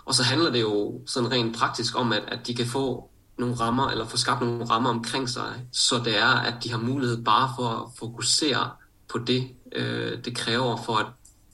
Og 0.05 0.13
så 0.13 0.23
handler 0.23 0.51
det 0.51 0.61
jo 0.61 1.01
sådan 1.05 1.31
rent 1.31 1.57
praktisk 1.57 1.99
om, 1.99 2.13
at, 2.13 2.23
at 2.27 2.47
de 2.47 2.55
kan 2.55 2.65
få 2.65 3.09
nogle 3.37 3.55
rammer, 3.55 3.89
eller 3.89 4.05
få 4.05 4.17
skabt 4.17 4.41
nogle 4.41 4.65
rammer 4.65 4.89
omkring 4.89 5.29
sig, 5.29 5.67
så 5.71 6.01
det 6.05 6.17
er, 6.17 6.39
at 6.39 6.63
de 6.63 6.71
har 6.71 6.77
mulighed 6.77 7.23
bare 7.23 7.53
for 7.57 7.67
at 7.69 7.91
fokusere 7.99 8.69
på 9.07 9.17
det, 9.17 9.49
øh, 9.71 10.25
det 10.25 10.35
kræver 10.37 10.77
for 10.77 10.95
at 10.95 11.05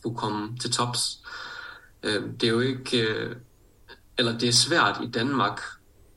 kunne 0.04 0.16
komme 0.16 0.58
til 0.58 0.72
tops. 0.72 1.20
Øh, 2.04 2.24
det 2.42 2.44
er 2.44 2.52
jo 2.52 2.60
ikke, 2.60 3.02
øh, 3.02 3.36
eller 4.18 4.38
det 4.38 4.50
er 4.50 4.54
svært 4.54 5.00
i 5.04 5.08
Danmark 5.08 5.62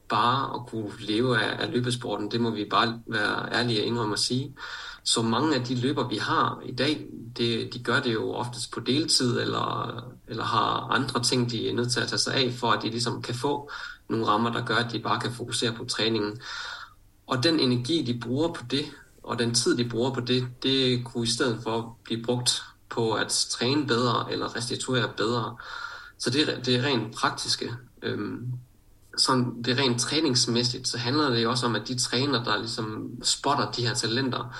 bare 0.08 0.54
at 0.54 0.66
kunne 0.66 0.92
leve 0.98 1.40
af, 1.42 1.62
af 1.62 1.72
løbesporten, 1.72 2.30
det 2.30 2.40
må 2.40 2.50
vi 2.50 2.64
bare 2.70 3.00
være 3.06 3.52
ærlige 3.52 3.82
og 3.82 3.86
indrømme 3.86 4.12
at 4.12 4.18
sige. 4.18 4.54
Så 5.04 5.22
mange 5.22 5.54
af 5.54 5.64
de 5.64 5.74
løber, 5.74 6.08
vi 6.08 6.16
har 6.16 6.62
i 6.64 6.72
dag, 6.72 7.06
det, 7.36 7.74
de 7.74 7.78
gør 7.82 8.00
det 8.00 8.12
jo 8.12 8.32
oftest 8.32 8.72
på 8.72 8.80
deltid, 8.80 9.40
eller, 9.40 10.00
eller 10.28 10.44
har 10.44 10.88
andre 10.90 11.22
ting, 11.22 11.50
de 11.50 11.68
er 11.68 11.74
nødt 11.74 11.92
til 11.92 12.00
at 12.00 12.08
tage 12.08 12.18
sig 12.18 12.34
af, 12.34 12.52
for 12.52 12.70
at 12.70 12.82
de 12.82 12.90
ligesom 12.90 13.22
kan 13.22 13.34
få 13.34 13.70
nogle 14.08 14.26
rammer, 14.26 14.52
der 14.52 14.64
gør, 14.64 14.76
at 14.76 14.92
de 14.92 14.98
bare 14.98 15.20
kan 15.20 15.32
fokusere 15.32 15.72
på 15.72 15.84
træningen. 15.84 16.40
Og 17.26 17.42
den 17.42 17.60
energi, 17.60 18.02
de 18.02 18.20
bruger 18.20 18.52
på 18.52 18.64
det, 18.70 18.84
og 19.22 19.38
den 19.38 19.54
tid, 19.54 19.76
de 19.76 19.88
bruger 19.88 20.10
på 20.10 20.20
det, 20.20 20.48
det 20.62 21.04
kunne 21.04 21.24
i 21.24 21.30
stedet 21.30 21.60
for 21.62 21.98
blive 22.04 22.22
brugt 22.22 22.62
på 22.88 23.12
at 23.12 23.46
træne 23.50 23.86
bedre, 23.86 24.32
eller 24.32 24.56
restituere 24.56 25.10
bedre. 25.16 25.56
Så 26.18 26.30
det, 26.30 26.60
det 26.66 26.76
er 26.76 26.82
rent 26.82 27.14
praktiske. 27.14 27.72
Øhm, 28.02 28.52
sådan 29.18 29.62
det 29.62 29.78
er 29.78 29.82
rent 29.82 30.00
træningsmæssigt, 30.00 30.88
så 30.88 30.98
handler 30.98 31.30
det 31.30 31.42
jo 31.42 31.50
også 31.50 31.66
om, 31.66 31.76
at 31.76 31.88
de 31.88 31.98
træner, 31.98 32.44
der 32.44 32.58
ligesom 32.58 33.10
spotter 33.22 33.70
de 33.70 33.86
her 33.86 33.94
talenter, 33.94 34.56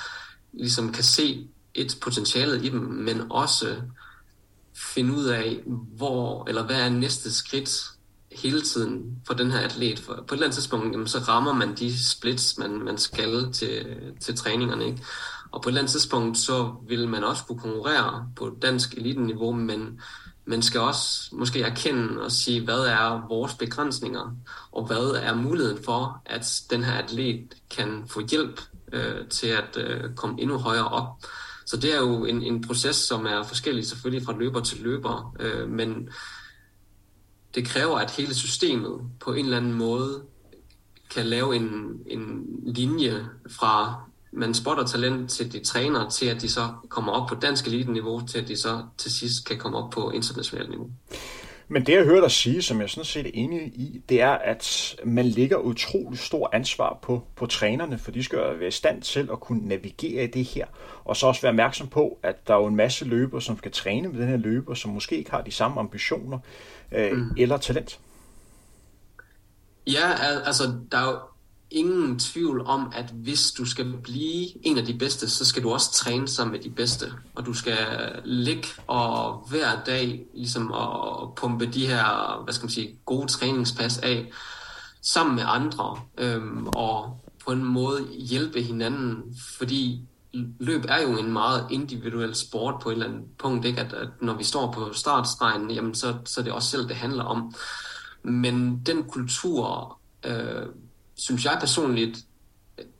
ligesom 0.59 0.93
kan 0.93 1.05
se 1.05 1.49
et 1.75 1.99
potentiale 2.01 2.65
i 2.65 2.69
dem, 2.69 2.81
men 2.81 3.33
også 3.33 3.77
finde 4.75 5.15
ud 5.15 5.25
af, 5.25 5.63
hvor 5.97 6.49
eller 6.49 6.63
hvad 6.63 6.77
er 6.77 6.89
næste 6.89 7.33
skridt 7.33 7.71
hele 8.33 8.63
tiden 8.63 9.19
for 9.27 9.35
den 9.35 9.51
her 9.51 9.59
atlet. 9.59 9.99
For 9.99 10.15
på 10.15 10.21
et 10.21 10.33
eller 10.33 10.47
andet 10.47 10.55
tidspunkt, 10.55 10.93
jamen, 10.93 11.09
så 11.09 11.19
rammer 11.19 11.53
man 11.53 11.75
de 11.75 12.05
splits, 12.05 12.59
man, 12.59 12.71
man 12.71 12.99
skal 12.99 13.53
til, 13.53 13.87
til 14.21 14.37
træningerne. 14.37 14.87
Ikke? 14.87 15.03
Og 15.51 15.63
på 15.63 15.69
et 15.69 15.71
eller 15.71 15.81
andet 15.81 15.93
tidspunkt, 15.93 16.39
så 16.39 16.75
vil 16.89 17.09
man 17.09 17.25
også 17.25 17.45
kunne 17.45 17.59
konkurrere 17.59 18.29
på 18.37 18.57
dansk 18.63 18.95
eliteniveau, 18.95 19.53
men 19.53 20.01
man 20.45 20.63
skal 20.63 20.81
også 20.81 21.29
måske 21.33 21.63
erkende 21.63 22.23
og 22.23 22.33
sige, 22.33 22.65
hvad 22.65 22.81
er 22.81 23.27
vores 23.29 23.55
begrænsninger, 23.55 24.37
og 24.73 24.87
hvad 24.87 25.21
er 25.23 25.35
muligheden 25.35 25.85
for, 25.85 26.23
at 26.27 26.63
den 26.71 26.85
her 26.85 26.93
atlet 26.93 27.55
kan 27.71 28.05
få 28.07 28.21
hjælp 28.31 28.61
øh, 28.95 29.29
til 29.29 29.47
at 29.47 29.77
øh, 29.77 30.15
komme 30.15 30.41
endnu 30.41 30.59
højere 30.59 30.89
op. 30.89 31.09
Så 31.67 31.77
det 31.77 31.95
er 31.95 31.99
jo 31.99 32.25
en, 32.25 32.43
en 32.43 32.63
proces, 32.67 32.97
som 32.97 33.27
er 33.27 33.43
forskellig 33.43 33.87
selvfølgelig 33.87 34.27
fra 34.27 34.39
løber 34.39 34.61
til 34.61 34.83
løber, 34.83 35.37
øh, 35.41 35.69
men 35.69 36.09
det 37.55 37.67
kræver, 37.67 37.99
at 37.99 38.11
hele 38.11 38.35
systemet 38.35 39.01
på 39.21 39.33
en 39.33 39.45
eller 39.45 39.57
anden 39.57 39.75
måde 39.75 40.23
kan 41.11 41.27
lave 41.27 41.57
en, 41.57 42.01
en 42.07 42.47
linje 42.67 43.29
fra 43.51 44.05
man 44.37 44.55
spotter 44.55 44.87
talent 44.87 45.31
til 45.31 45.53
de 45.53 45.65
træner, 45.65 46.09
til 46.09 46.27
at 46.27 46.43
de 46.43 46.51
så 46.51 46.73
kommer 46.89 47.13
op 47.13 47.29
på 47.29 47.35
dansk 47.35 47.67
elite-niveau, 47.67 48.27
til 48.27 48.39
at 48.39 48.49
de 48.49 48.57
så 48.57 48.83
til 48.99 49.11
sidst 49.11 49.47
kan 49.47 49.59
komme 49.59 49.79
op 49.79 49.91
på 49.91 50.11
internationalt 50.11 50.71
niveau. 50.71 50.91
Men 51.69 51.87
det, 51.87 51.95
jeg 51.95 52.05
hører 52.05 52.21
dig 52.21 52.31
sige, 52.31 52.63
som 52.63 52.81
jeg 52.81 52.91
sådan 52.91 53.05
set 53.05 53.27
er 53.27 53.31
enig 53.35 53.61
i, 53.61 54.03
det 54.09 54.21
er, 54.21 54.31
at 54.31 54.97
man 55.05 55.25
lægger 55.25 55.57
utrolig 55.57 56.19
stor 56.19 56.51
ansvar 56.53 56.99
på, 57.03 57.23
på 57.37 57.47
trænerne, 57.47 57.99
for 57.99 58.11
de 58.11 58.25
skal 58.25 58.39
være 58.39 58.69
i 58.69 58.71
stand 58.71 59.03
til 59.03 59.29
at 59.33 59.41
kunne 59.41 59.69
navigere 59.69 60.25
i 60.25 60.27
det 60.27 60.45
her, 60.45 60.67
og 61.05 61.17
så 61.17 61.27
også 61.27 61.43
være 61.43 61.51
opmærksom 61.51 61.89
på, 61.89 62.19
at 62.23 62.49
der 62.49 62.55
er 62.55 62.59
jo 62.59 62.67
en 62.67 62.77
masse 62.77 63.05
løber, 63.05 63.41
som 63.41 63.59
skal 63.59 63.73
træne 63.73 64.09
med 64.09 64.21
den 64.21 64.29
her 64.29 64.37
løber, 64.37 64.75
som 64.75 64.91
måske 64.91 65.17
ikke 65.17 65.31
har 65.31 65.41
de 65.41 65.53
samme 65.53 65.81
ambitioner 65.81 66.39
øh, 66.93 67.13
mm. 67.13 67.31
eller 67.39 67.57
talent. 67.57 67.99
Ja, 69.87 70.13
altså, 70.47 70.63
der 70.93 70.99
er 70.99 71.11
jo 71.11 71.19
ingen 71.75 72.19
tvivl 72.19 72.61
om, 72.67 72.93
at 72.95 73.11
hvis 73.11 73.53
du 73.53 73.65
skal 73.65 73.93
blive 74.03 74.67
en 74.67 74.79
af 74.79 74.85
de 74.85 74.95
bedste, 74.95 75.31
så 75.31 75.45
skal 75.45 75.63
du 75.63 75.73
også 75.73 75.93
træne 75.93 76.29
sammen 76.29 76.53
med 76.53 76.61
de 76.61 76.71
bedste. 76.71 77.13
Og 77.35 77.47
du 77.47 77.55
skal 77.55 77.77
ligge 78.25 78.69
og 78.87 79.47
hver 79.51 79.85
dag 79.87 80.27
ligesom 80.35 80.73
at 80.73 81.35
pumpe 81.37 81.67
de 81.67 81.87
her, 81.87 82.41
hvad 82.45 82.55
skal 82.55 82.65
man 82.65 82.71
sige, 82.71 82.99
gode 83.05 83.27
træningspas 83.27 83.99
af 83.99 84.31
sammen 85.03 85.35
med 85.35 85.45
andre. 85.47 86.01
Øhm, 86.19 86.67
og 86.67 87.21
på 87.45 87.53
en 87.53 87.65
måde 87.65 88.05
hjælpe 88.19 88.63
hinanden, 88.63 89.37
fordi 89.59 90.01
løb 90.61 90.85
er 90.89 91.03
jo 91.03 91.19
en 91.19 91.33
meget 91.33 91.67
individuel 91.71 92.35
sport 92.35 92.75
på 92.83 92.89
et 92.89 92.93
eller 92.93 93.07
andet 93.07 93.23
punkt, 93.39 93.65
ikke? 93.65 93.81
At, 93.81 93.93
at 93.93 94.09
når 94.21 94.35
vi 94.35 94.45
står 94.45 94.73
på 94.73 94.93
startstregen, 94.93 95.71
jamen 95.71 95.95
så, 95.95 96.15
så 96.25 96.41
er 96.41 96.45
det 96.45 96.53
også 96.53 96.71
selv, 96.71 96.89
det 96.89 96.97
handler 96.97 97.25
om. 97.25 97.55
Men 98.23 98.83
den 98.87 99.05
kultur, 99.05 99.99
øh, 100.25 100.67
synes 101.17 101.45
jeg 101.45 101.57
personligt, 101.61 102.19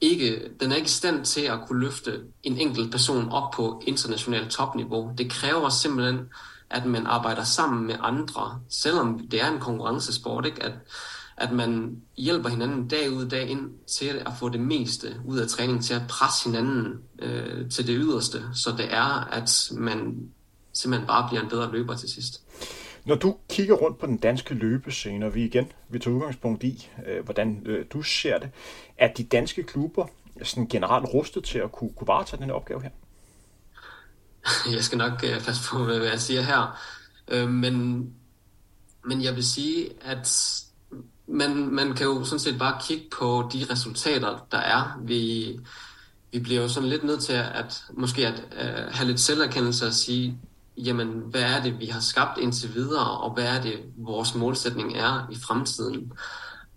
ikke, 0.01 0.49
den 0.61 0.73
er 0.73 0.77
ikke 0.77 0.87
i 0.87 0.91
stand 0.91 1.25
til 1.25 1.41
at 1.41 1.59
kunne 1.67 1.81
løfte 1.81 2.21
en 2.43 2.59
enkelt 2.59 2.91
person 2.91 3.29
op 3.29 3.51
på 3.51 3.83
internationalt 3.87 4.51
topniveau. 4.51 5.13
Det 5.19 5.31
kræver 5.31 5.69
simpelthen, 5.69 6.21
at 6.71 6.87
man 6.87 7.07
arbejder 7.07 7.45
sammen 7.45 7.87
med 7.87 7.95
andre, 8.01 8.61
selvom 8.69 9.29
det 9.31 9.43
er 9.43 9.53
en 9.53 9.61
konkurrencesport, 9.61 10.47
ikke? 10.47 10.63
At, 10.63 10.73
at 11.37 11.53
man 11.53 11.97
hjælper 12.17 12.49
hinanden 12.49 12.89
dag 12.89 13.13
ud 13.13 13.27
dag 13.29 13.49
ind 13.49 13.71
til 13.99 14.23
at 14.27 14.33
få 14.39 14.49
det 14.49 14.61
meste 14.61 15.17
ud 15.25 15.39
af 15.39 15.49
træningen, 15.49 15.83
til 15.83 15.95
at 15.95 16.03
presse 16.09 16.45
hinanden 16.45 16.99
øh, 17.19 17.71
til 17.71 17.87
det 17.87 17.97
yderste, 17.99 18.43
så 18.55 18.75
det 18.79 18.95
er, 18.95 19.29
at 19.33 19.71
man 19.73 20.29
simpelthen 20.73 21.07
bare 21.07 21.29
bliver 21.29 21.43
en 21.43 21.49
bedre 21.49 21.73
løber 21.73 21.97
til 21.97 22.09
sidst. 22.09 22.43
Når 23.05 23.15
du 23.15 23.37
kigger 23.49 23.75
rundt 23.75 23.99
på 23.99 24.07
den 24.07 24.17
danske 24.17 24.55
løbescene, 24.55 25.27
og 25.27 25.35
vi 25.35 25.45
igen 25.45 25.73
vi 25.89 25.99
tager 25.99 26.17
udgangspunkt 26.17 26.65
i, 26.65 26.91
øh, 27.07 27.25
hvordan 27.25 27.63
øh, 27.67 27.87
du 27.93 28.03
ser 28.03 28.39
det, 28.39 28.51
er 28.99 29.13
de 29.13 29.25
danske 29.25 29.63
klubber 29.63 30.07
sådan 30.43 30.67
generelt 30.67 31.15
rustet 31.15 31.45
til 31.45 31.59
at 31.59 31.73
kunne, 31.73 31.91
kunne 31.97 32.09
varetage 32.09 32.41
den 32.41 32.47
her 32.47 32.55
opgave 32.55 32.83
her? 32.83 32.91
Jeg 34.75 34.85
skal 34.85 34.99
nok 34.99 35.25
øh, 35.25 35.45
passe 35.45 35.63
på, 35.71 35.85
hvad 35.85 35.97
jeg 35.97 36.21
siger 36.21 36.43
her. 36.43 36.79
Øh, 37.29 37.49
men, 37.49 38.09
men 39.05 39.23
jeg 39.23 39.35
vil 39.35 39.45
sige, 39.45 39.89
at 40.03 40.29
man, 41.27 41.57
man 41.57 41.95
kan 41.95 42.07
jo 42.07 42.25
sådan 42.25 42.39
set 42.39 42.59
bare 42.59 42.81
kigge 42.83 43.05
på 43.19 43.51
de 43.53 43.67
resultater, 43.71 44.47
der 44.53 44.59
er. 44.59 45.01
Vi, 45.03 45.49
vi 46.33 46.39
bliver 46.39 46.63
jo 46.63 46.69
sådan 46.69 46.89
lidt 46.89 47.05
nødt 47.05 47.23
til 47.23 47.33
at 47.33 47.85
måske 47.93 48.27
at 48.27 48.43
uh, 48.53 48.95
have 48.95 49.07
lidt 49.07 49.21
selverkendelse 49.21 49.87
og 49.87 49.93
sige, 49.93 50.39
jamen, 50.77 51.09
hvad 51.09 51.43
er 51.43 51.63
det, 51.63 51.81
vi 51.81 51.87
har 51.87 52.01
skabt 52.01 52.39
indtil 52.39 52.75
videre, 52.75 53.21
og 53.21 53.35
hvad 53.35 53.45
er 53.45 53.63
det, 53.63 53.81
vores 53.97 54.35
målsætning 54.35 54.97
er 54.97 55.29
i 55.31 55.37
fremtiden. 55.37 56.13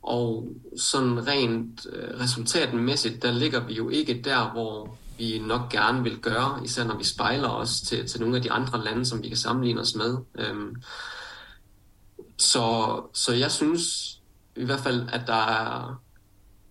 Og 0.01 0.47
sådan 0.77 1.27
rent 1.27 1.85
uh, 1.85 2.21
resultatmæssigt, 2.21 3.23
der 3.23 3.31
ligger 3.31 3.65
vi 3.65 3.73
jo 3.73 3.89
ikke 3.89 4.21
der, 4.23 4.51
hvor 4.51 4.97
vi 5.17 5.39
nok 5.39 5.69
gerne 5.69 6.03
vil 6.03 6.17
gøre, 6.19 6.59
især 6.63 6.83
når 6.83 6.97
vi 6.97 7.03
spejler 7.03 7.49
os 7.49 7.81
til, 7.81 8.07
til 8.07 8.19
nogle 8.19 8.35
af 8.35 8.41
de 8.41 8.51
andre 8.51 8.83
lande, 8.83 9.05
som 9.05 9.23
vi 9.23 9.27
kan 9.27 9.37
sammenligne 9.37 9.81
os 9.81 9.95
med. 9.95 10.17
Øhm, 10.35 10.75
så, 12.37 13.01
så 13.13 13.33
jeg 13.33 13.51
synes 13.51 14.13
i 14.55 14.65
hvert 14.65 14.79
fald, 14.79 15.09
at 15.11 15.21
der 15.27 15.45
er 15.45 16.01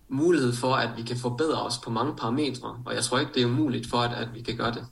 mulighed 0.09 0.53
for, 0.53 0.75
at 0.75 0.89
vi 0.97 1.01
kan 1.01 1.17
forbedre 1.17 1.61
os 1.61 1.77
på 1.77 1.89
mange 1.89 2.15
parametre, 2.15 2.77
og 2.85 2.95
jeg 2.95 3.03
tror 3.03 3.19
ikke, 3.19 3.33
det 3.33 3.41
er 3.41 3.45
umuligt 3.45 3.89
for, 3.89 3.97
at, 3.97 4.13
at 4.13 4.33
vi 4.33 4.41
kan 4.41 4.57
gøre 4.57 4.71
det. 4.71 4.85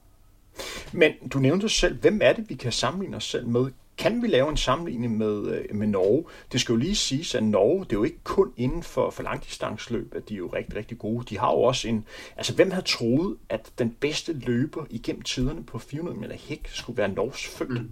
Men 0.93 1.11
du 1.33 1.39
nævnte 1.39 1.69
selv, 1.69 1.99
hvem 2.01 2.19
er 2.23 2.33
det, 2.33 2.49
vi 2.49 2.55
kan 2.55 2.71
sammenligne 2.71 3.17
os 3.17 3.23
selv 3.23 3.47
med? 3.47 3.71
Kan 3.97 4.21
vi 4.21 4.27
lave 4.27 4.49
en 4.49 4.57
sammenligning 4.57 5.17
med, 5.17 5.47
øh, 5.47 5.75
med 5.75 5.87
Norge? 5.87 6.23
Det 6.51 6.61
skal 6.61 6.73
jo 6.73 6.77
lige 6.77 6.95
siges, 6.95 7.35
at 7.35 7.43
Norge, 7.43 7.79
det 7.85 7.91
er 7.91 7.97
jo 7.97 8.03
ikke 8.03 8.23
kun 8.23 8.53
inden 8.57 8.83
for, 8.83 9.09
for 9.09 9.23
langdistansløb, 9.23 10.13
at 10.15 10.29
de 10.29 10.33
er 10.33 10.37
jo 10.37 10.47
rigtig, 10.47 10.75
rigtig 10.75 10.97
gode. 10.97 11.25
De 11.29 11.37
har 11.37 11.51
jo 11.51 11.61
også 11.61 11.87
en... 11.87 12.05
Altså, 12.37 12.55
hvem 12.55 12.71
havde 12.71 12.85
troet, 12.85 13.37
at 13.49 13.71
den 13.79 13.89
bedste 13.99 14.33
løber 14.33 14.85
igennem 14.89 15.21
tiderne 15.21 15.63
på 15.63 15.79
400 15.79 16.19
meter 16.19 16.35
hæk 16.39 16.67
skulle 16.67 16.97
være 16.97 17.09
Norges 17.09 17.47
født? 17.47 17.69
Mm. 17.69 17.89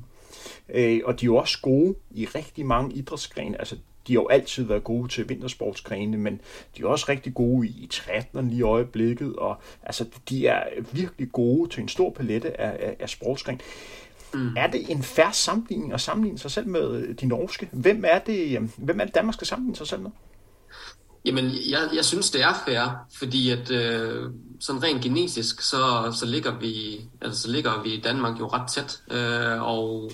Øh, 0.70 1.02
og 1.06 1.20
de 1.20 1.26
er 1.26 1.28
jo 1.28 1.36
også 1.36 1.62
gode 1.62 1.96
i 2.12 2.26
rigtig 2.26 2.66
mange 2.66 2.96
idrætsgrene. 2.96 3.60
Altså, 3.60 3.78
de 4.08 4.14
har 4.14 4.22
jo 4.22 4.28
altid 4.28 4.64
været 4.64 4.84
gode 4.84 5.08
til 5.08 5.30
vintersportsgrene, 5.30 6.18
men 6.18 6.42
de 6.78 6.82
er 6.82 6.88
også 6.88 7.06
rigtig 7.10 7.34
gode 7.34 7.68
i, 7.68 7.72
i 7.84 7.88
triathlon 7.88 8.50
lige 8.50 8.60
i 8.60 8.62
øjeblikket, 8.62 9.36
og 9.36 9.62
altså, 9.84 10.06
de 10.30 10.48
er 10.48 10.64
virkelig 10.92 11.32
gode 11.32 11.70
til 11.70 11.82
en 11.82 11.90
stor 11.90 12.10
palette 12.10 12.62
af, 12.62 12.88
af, 12.88 12.96
af 13.00 13.10
sportsgren. 13.10 13.62
Mm. 14.34 14.56
Er 14.58 14.68
det 14.68 14.92
en 14.92 15.04
færre 15.04 15.34
sammenligning 15.34 15.94
at 15.94 16.02
sammenligne 16.02 16.40
sig 16.40 16.52
selv 16.52 16.68
med 16.68 17.14
de 17.14 17.26
norske? 17.26 17.70
Hvem 17.72 18.04
er 18.08 18.20
det, 18.20 18.56
øhm, 18.58 18.72
hvem 18.78 19.00
er 19.00 19.06
det 19.06 19.16
Danmark 19.16 19.34
skal 19.34 19.48
sammenligne 19.48 19.76
sig 19.76 19.88
selv 19.88 20.02
med? 20.02 20.12
Jamen, 21.26 21.46
jeg, 21.46 21.90
jeg 21.96 22.06
synes, 22.06 22.32
det 22.32 22.42
er 22.42 22.54
fair, 22.66 23.06
fordi 23.14 23.50
at 23.50 23.72
øh, 23.72 24.32
sådan 24.60 24.84
rent 24.84 25.04
genetisk, 25.04 25.62
så, 25.62 26.14
så, 26.20 26.26
ligger 26.26 26.60
vi, 26.60 27.02
altså, 27.22 27.42
så 27.42 27.52
ligger 27.52 27.84
vi 27.84 27.94
i 27.94 28.02
Danmark 28.02 28.40
jo 28.40 28.48
ret 28.48 28.70
tæt, 28.70 29.02
øh, 29.12 29.64
og 29.64 30.12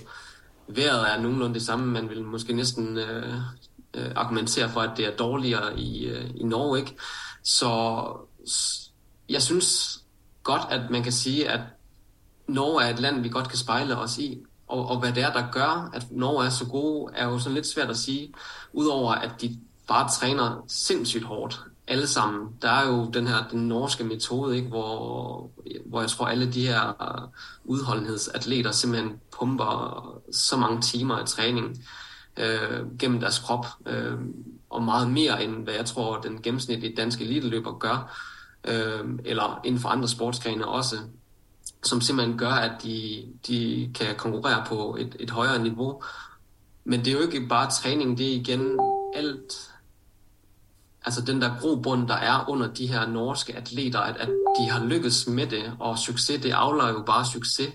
vejret 0.67 1.13
er 1.13 1.21
nogenlunde 1.21 1.53
det 1.53 1.61
samme. 1.61 1.85
Man 1.85 2.09
vil 2.09 2.23
måske 2.23 2.53
næsten 2.53 2.97
øh, 2.97 3.33
øh, 3.93 4.11
argumenterer 4.15 4.67
for, 4.67 4.81
at 4.81 4.97
det 4.97 5.05
er 5.05 5.15
dårligere 5.15 5.79
i, 5.79 6.05
øh, 6.05 6.29
i 6.35 6.43
Norge. 6.43 6.79
Ikke? 6.79 6.95
Så 7.43 8.11
jeg 9.29 9.41
synes 9.41 9.99
godt, 10.43 10.61
at 10.69 10.89
man 10.89 11.03
kan 11.03 11.11
sige, 11.11 11.49
at 11.49 11.61
Norge 12.47 12.83
er 12.83 12.89
et 12.89 12.99
land, 12.99 13.21
vi 13.21 13.29
godt 13.29 13.49
kan 13.49 13.57
spejle 13.57 13.97
os 13.97 14.17
i. 14.17 14.43
Og, 14.67 14.87
og 14.87 14.99
hvad 14.99 15.13
det 15.13 15.23
er, 15.23 15.33
der 15.33 15.51
gør, 15.51 15.89
at 15.93 16.11
Norge 16.11 16.45
er 16.45 16.49
så 16.49 16.65
gode, 16.65 17.13
er 17.15 17.25
jo 17.25 17.39
sådan 17.39 17.53
lidt 17.53 17.67
svært 17.67 17.89
at 17.89 17.97
sige. 17.97 18.33
Udover 18.73 19.11
at 19.11 19.31
de 19.41 19.59
bare 19.87 20.09
træner 20.09 20.63
sindssygt 20.67 21.23
hårdt 21.23 21.59
alle 21.87 22.07
sammen. 22.07 22.49
Der 22.61 22.69
er 22.69 22.87
jo 22.87 23.09
den 23.09 23.27
her 23.27 23.47
den 23.51 23.67
norske 23.67 24.03
metode, 24.03 24.57
ikke, 24.57 24.67
hvor, 24.67 25.51
hvor 25.85 26.01
jeg 26.01 26.09
tror, 26.09 26.25
alle 26.25 26.53
de 26.53 26.67
her 26.67 27.29
udholdenhedsatleter 27.63 28.71
simpelthen 28.71 29.19
pumper 29.39 30.21
så 30.31 30.57
mange 30.57 30.81
timer 30.81 31.23
i 31.23 31.25
træning 31.25 31.77
øh, 32.39 32.97
gennem 32.99 33.19
deres 33.19 33.39
krop, 33.39 33.65
øh, 33.85 34.17
og 34.69 34.83
meget 34.83 35.11
mere 35.11 35.43
end 35.43 35.63
hvad 35.63 35.73
jeg 35.73 35.85
tror, 35.85 36.21
den 36.21 36.41
gennemsnitlige 36.41 36.95
danske 36.95 37.23
eliteløber 37.23 37.77
gør, 37.77 38.17
øh, 38.67 39.05
eller 39.25 39.61
inden 39.63 39.81
for 39.81 39.89
andre 39.89 40.07
sportsgrene 40.07 40.67
også, 40.67 40.95
som 41.83 42.01
simpelthen 42.01 42.37
gør, 42.37 42.51
at 42.51 42.83
de, 42.83 43.25
de 43.47 43.91
kan 43.95 44.15
konkurrere 44.15 44.63
på 44.67 44.95
et, 44.99 45.15
et 45.19 45.29
højere 45.29 45.63
niveau. 45.63 46.03
Men 46.83 46.99
det 46.99 47.07
er 47.07 47.11
jo 47.11 47.21
ikke 47.21 47.47
bare 47.47 47.71
træning, 47.71 48.17
det 48.17 48.27
er 48.27 48.35
igen 48.35 48.79
alt, 49.15 49.71
altså 51.05 51.21
den 51.21 51.41
der 51.41 51.59
grobund, 51.59 52.07
der 52.07 52.15
er 52.15 52.49
under 52.49 52.67
de 52.67 52.87
her 52.87 53.07
norske 53.07 53.55
atleter, 53.55 53.99
at, 53.99 54.17
at 54.17 54.29
de 54.59 54.69
har 54.69 54.85
lykkes 54.85 55.27
med 55.27 55.47
det, 55.47 55.73
og 55.79 55.97
succes, 55.97 56.41
det 56.41 56.51
afler 56.51 56.89
jo 56.89 57.03
bare 57.05 57.25
succes 57.25 57.73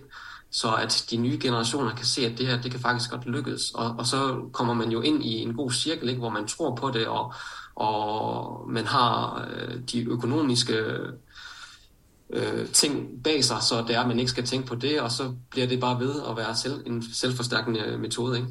så 0.55 0.75
at 0.75 1.05
de 1.11 1.17
nye 1.17 1.39
generationer 1.43 1.95
kan 1.95 2.07
se, 2.07 2.27
at 2.27 2.39
det 2.39 2.47
her, 2.47 2.63
det 2.63 2.71
kan 2.71 2.81
faktisk 2.81 3.11
godt 3.11 3.27
lykkes. 3.27 3.71
Og, 3.71 3.95
og 3.99 4.07
så 4.07 4.49
kommer 4.53 4.75
man 4.75 4.91
jo 4.91 5.01
ind 5.01 5.25
i 5.25 5.43
en 5.43 5.55
god 5.55 5.71
cirkel, 5.71 6.09
ikke, 6.09 6.21
hvor 6.21 6.31
man 6.31 6.47
tror 6.47 6.75
på 6.75 6.91
det, 6.91 7.07
og, 7.07 7.35
og 7.75 8.65
man 8.69 8.87
har 8.87 9.47
øh, 9.51 9.81
de 9.93 10.05
økonomiske 10.05 10.75
øh, 12.31 12.69
ting 12.69 13.23
bag 13.25 13.45
sig, 13.45 13.57
så 13.63 13.85
det 13.89 13.97
er, 13.97 14.01
at 14.01 14.09
man 14.09 14.19
ikke 14.19 14.31
skal 14.31 14.45
tænke 14.45 14.67
på 14.67 14.75
det, 14.75 15.01
og 15.01 15.11
så 15.11 15.33
bliver 15.51 15.67
det 15.67 15.81
bare 15.81 16.01
ved 16.01 16.15
at 16.31 16.37
være 16.37 16.57
selv, 16.57 16.87
en 16.87 17.03
selvforstærkende 17.13 17.81
øh, 17.81 18.01
metode. 18.01 18.37
Ikke? 18.37 18.49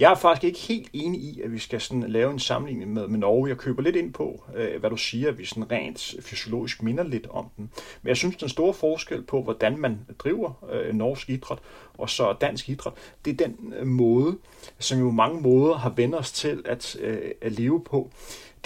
Jeg 0.00 0.10
er 0.10 0.14
faktisk 0.14 0.44
ikke 0.44 0.58
helt 0.58 0.90
enig 0.92 1.20
i, 1.20 1.40
at 1.40 1.52
vi 1.52 1.58
skal 1.58 1.80
sådan 1.80 2.10
lave 2.10 2.30
en 2.30 2.38
sammenligning 2.38 2.92
med, 2.92 3.08
med 3.08 3.18
Norge. 3.18 3.48
Jeg 3.48 3.56
køber 3.56 3.82
lidt 3.82 3.96
ind 3.96 4.12
på, 4.12 4.44
øh, 4.56 4.80
hvad 4.80 4.90
du 4.90 4.96
siger, 4.96 5.28
at 5.28 5.38
vi 5.38 5.44
sådan 5.44 5.70
rent 5.70 6.14
fysiologisk 6.20 6.82
minder 6.82 7.04
lidt 7.04 7.26
om 7.30 7.46
den. 7.56 7.70
Men 8.02 8.08
jeg 8.08 8.16
synes, 8.16 8.36
den 8.36 8.48
store 8.48 8.74
forskel 8.74 9.22
på, 9.22 9.42
hvordan 9.42 9.78
man 9.78 10.00
driver 10.18 10.64
øh, 10.72 10.94
norsk 10.94 11.30
idræt 11.30 11.58
og 11.98 12.10
så 12.10 12.32
dansk 12.40 12.68
idræt, 12.68 12.92
det 13.24 13.40
er 13.40 13.46
den 13.46 13.72
øh, 13.78 13.86
måde, 13.86 14.36
som 14.78 14.98
jo 14.98 15.10
mange 15.10 15.40
måder 15.40 15.74
har 15.74 15.90
vendt 15.90 16.14
os 16.14 16.32
til 16.32 16.62
at, 16.64 16.96
øh, 17.00 17.30
at 17.40 17.52
leve 17.52 17.84
på. 17.84 18.10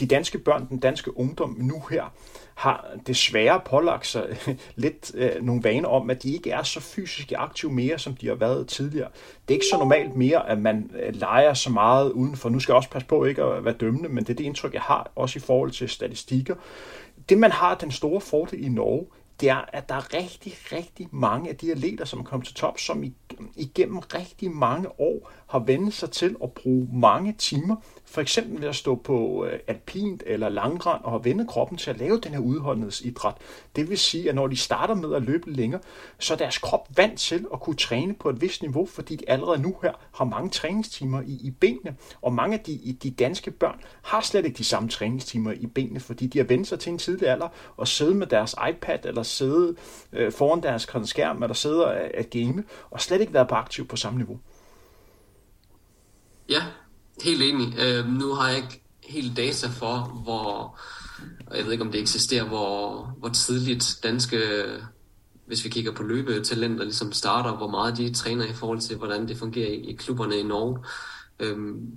De 0.00 0.06
danske 0.06 0.38
børn, 0.38 0.68
den 0.68 0.78
danske 0.78 1.18
ungdom 1.18 1.56
nu 1.58 1.82
her, 1.90 2.04
har 2.58 2.86
desværre 3.06 3.60
pålagt 3.64 4.06
sig 4.06 4.36
lidt 4.76 5.12
øh, 5.14 5.42
nogle 5.42 5.64
vaner 5.64 5.88
om, 5.88 6.10
at 6.10 6.22
de 6.22 6.34
ikke 6.34 6.50
er 6.50 6.62
så 6.62 6.80
fysisk 6.80 7.32
aktive 7.36 7.72
mere, 7.72 7.98
som 7.98 8.16
de 8.16 8.26
har 8.26 8.34
været 8.34 8.68
tidligere. 8.68 9.08
Det 9.48 9.54
er 9.54 9.56
ikke 9.56 9.66
så 9.72 9.78
normalt 9.78 10.16
mere, 10.16 10.50
at 10.50 10.58
man 10.58 10.90
øh, 11.02 11.14
leger 11.14 11.54
så 11.54 11.70
meget 11.70 12.10
udenfor. 12.10 12.48
Nu 12.48 12.60
skal 12.60 12.72
jeg 12.72 12.76
også 12.76 12.90
passe 12.90 13.08
på 13.08 13.24
ikke 13.24 13.42
at 13.42 13.64
være 13.64 13.74
dømmende, 13.74 14.08
men 14.08 14.24
det 14.24 14.30
er 14.30 14.36
det 14.36 14.44
indtryk, 14.44 14.74
jeg 14.74 14.82
har, 14.82 15.10
også 15.16 15.38
i 15.38 15.42
forhold 15.42 15.70
til 15.70 15.88
statistikker. 15.88 16.54
Det, 17.28 17.38
man 17.38 17.52
har 17.52 17.74
den 17.74 17.90
store 17.90 18.20
fordel 18.20 18.64
i 18.64 18.68
Norge, 18.68 19.06
det 19.40 19.48
er, 19.48 19.64
at 19.72 19.88
der 19.88 19.94
er 19.94 20.14
rigtig, 20.14 20.52
rigtig 20.72 21.08
mange 21.10 21.50
af 21.50 21.56
de 21.56 21.72
atleter, 21.72 22.04
som 22.04 22.20
er 22.20 22.24
kommet 22.24 22.46
til 22.46 22.56
top, 22.56 22.78
som 22.78 23.04
igennem 23.56 23.98
rigtig 23.98 24.50
mange 24.50 25.00
år 25.00 25.30
har 25.48 25.58
vendt 25.58 25.94
sig 25.94 26.10
til 26.10 26.36
at 26.42 26.52
bruge 26.52 26.88
mange 26.92 27.34
timer 27.38 27.76
for 28.10 28.20
eksempel 28.20 28.60
ved 28.60 28.68
at 28.68 28.76
stå 28.76 28.94
på 28.94 29.46
øh, 29.46 29.58
alpint 29.66 30.22
eller 30.26 30.48
langrand 30.48 31.04
og 31.04 31.10
har 31.10 31.18
vendt 31.18 31.48
kroppen 31.48 31.78
til 31.78 31.90
at 31.90 31.98
lave 31.98 32.20
den 32.20 32.32
her 32.32 32.38
udholdenhedsidræt. 32.38 33.34
Det 33.76 33.90
vil 33.90 33.98
sige, 33.98 34.28
at 34.28 34.34
når 34.34 34.46
de 34.46 34.56
starter 34.56 34.94
med 34.94 35.14
at 35.14 35.22
løbe 35.22 35.50
længere, 35.52 35.80
så 36.18 36.34
er 36.34 36.38
deres 36.38 36.58
krop 36.58 36.88
vant 36.96 37.18
til 37.18 37.46
at 37.52 37.60
kunne 37.60 37.76
træne 37.76 38.14
på 38.14 38.30
et 38.30 38.40
vist 38.40 38.62
niveau, 38.62 38.86
fordi 38.86 39.16
de 39.16 39.30
allerede 39.30 39.62
nu 39.62 39.76
her 39.82 39.92
har 40.14 40.24
mange 40.24 40.50
træningstimer 40.50 41.22
i, 41.22 41.32
i 41.42 41.50
benene. 41.50 41.96
Og 42.22 42.32
mange 42.32 42.58
af 42.58 42.60
de, 42.60 42.96
de 43.02 43.10
danske 43.10 43.50
børn 43.50 43.80
har 44.02 44.20
slet 44.20 44.44
ikke 44.44 44.58
de 44.58 44.64
samme 44.64 44.88
træningstimer 44.88 45.52
i 45.52 45.66
benene, 45.66 46.00
fordi 46.00 46.26
de 46.26 46.38
har 46.38 46.44
vendt 46.44 46.68
sig 46.68 46.80
til 46.80 46.92
en 46.92 46.98
tidlig 46.98 47.28
alder 47.28 47.48
og 47.76 47.88
sidde 47.88 48.14
med 48.14 48.26
deres 48.26 48.54
iPad 48.70 48.98
eller 49.04 49.22
sidde 49.22 49.76
øh, 50.12 50.32
foran 50.32 50.62
deres 50.62 50.88
skærm 51.04 51.42
eller 51.42 51.54
sidde 51.54 51.86
og 51.86 51.96
øh, 51.96 52.10
at 52.14 52.30
game 52.30 52.64
og 52.90 53.00
slet 53.00 53.20
ikke 53.20 53.34
været 53.34 53.48
på 53.48 53.54
aktiv 53.54 53.88
på 53.88 53.96
samme 53.96 54.18
niveau. 54.18 54.38
Helt 57.22 57.42
enig. 57.42 57.78
Øh, 57.78 58.06
nu 58.06 58.32
har 58.34 58.48
jeg 58.48 58.56
ikke 58.56 58.82
helt 59.02 59.36
data 59.36 59.66
for, 59.66 60.20
hvor, 60.22 60.78
jeg 61.56 61.64
ved 61.64 61.72
ikke 61.72 61.84
om 61.84 61.92
det 61.92 62.00
eksisterer, 62.00 62.44
hvor, 62.44 63.04
hvor 63.18 63.28
tidligt 63.28 64.00
danske, 64.02 64.38
hvis 65.46 65.64
vi 65.64 65.68
kigger 65.68 65.92
på 65.92 66.02
løbetalenter, 66.02 66.84
ligesom 66.84 67.12
starter, 67.12 67.56
hvor 67.56 67.68
meget 67.68 67.96
de 67.96 68.14
træner 68.14 68.44
i 68.44 68.52
forhold 68.52 68.80
til, 68.80 68.96
hvordan 68.96 69.28
det 69.28 69.38
fungerer 69.38 69.68
i, 69.68 69.76
i 69.76 69.92
klubberne 69.92 70.38
i 70.38 70.42
Norge. 70.42 70.78
Øhm, 71.40 71.96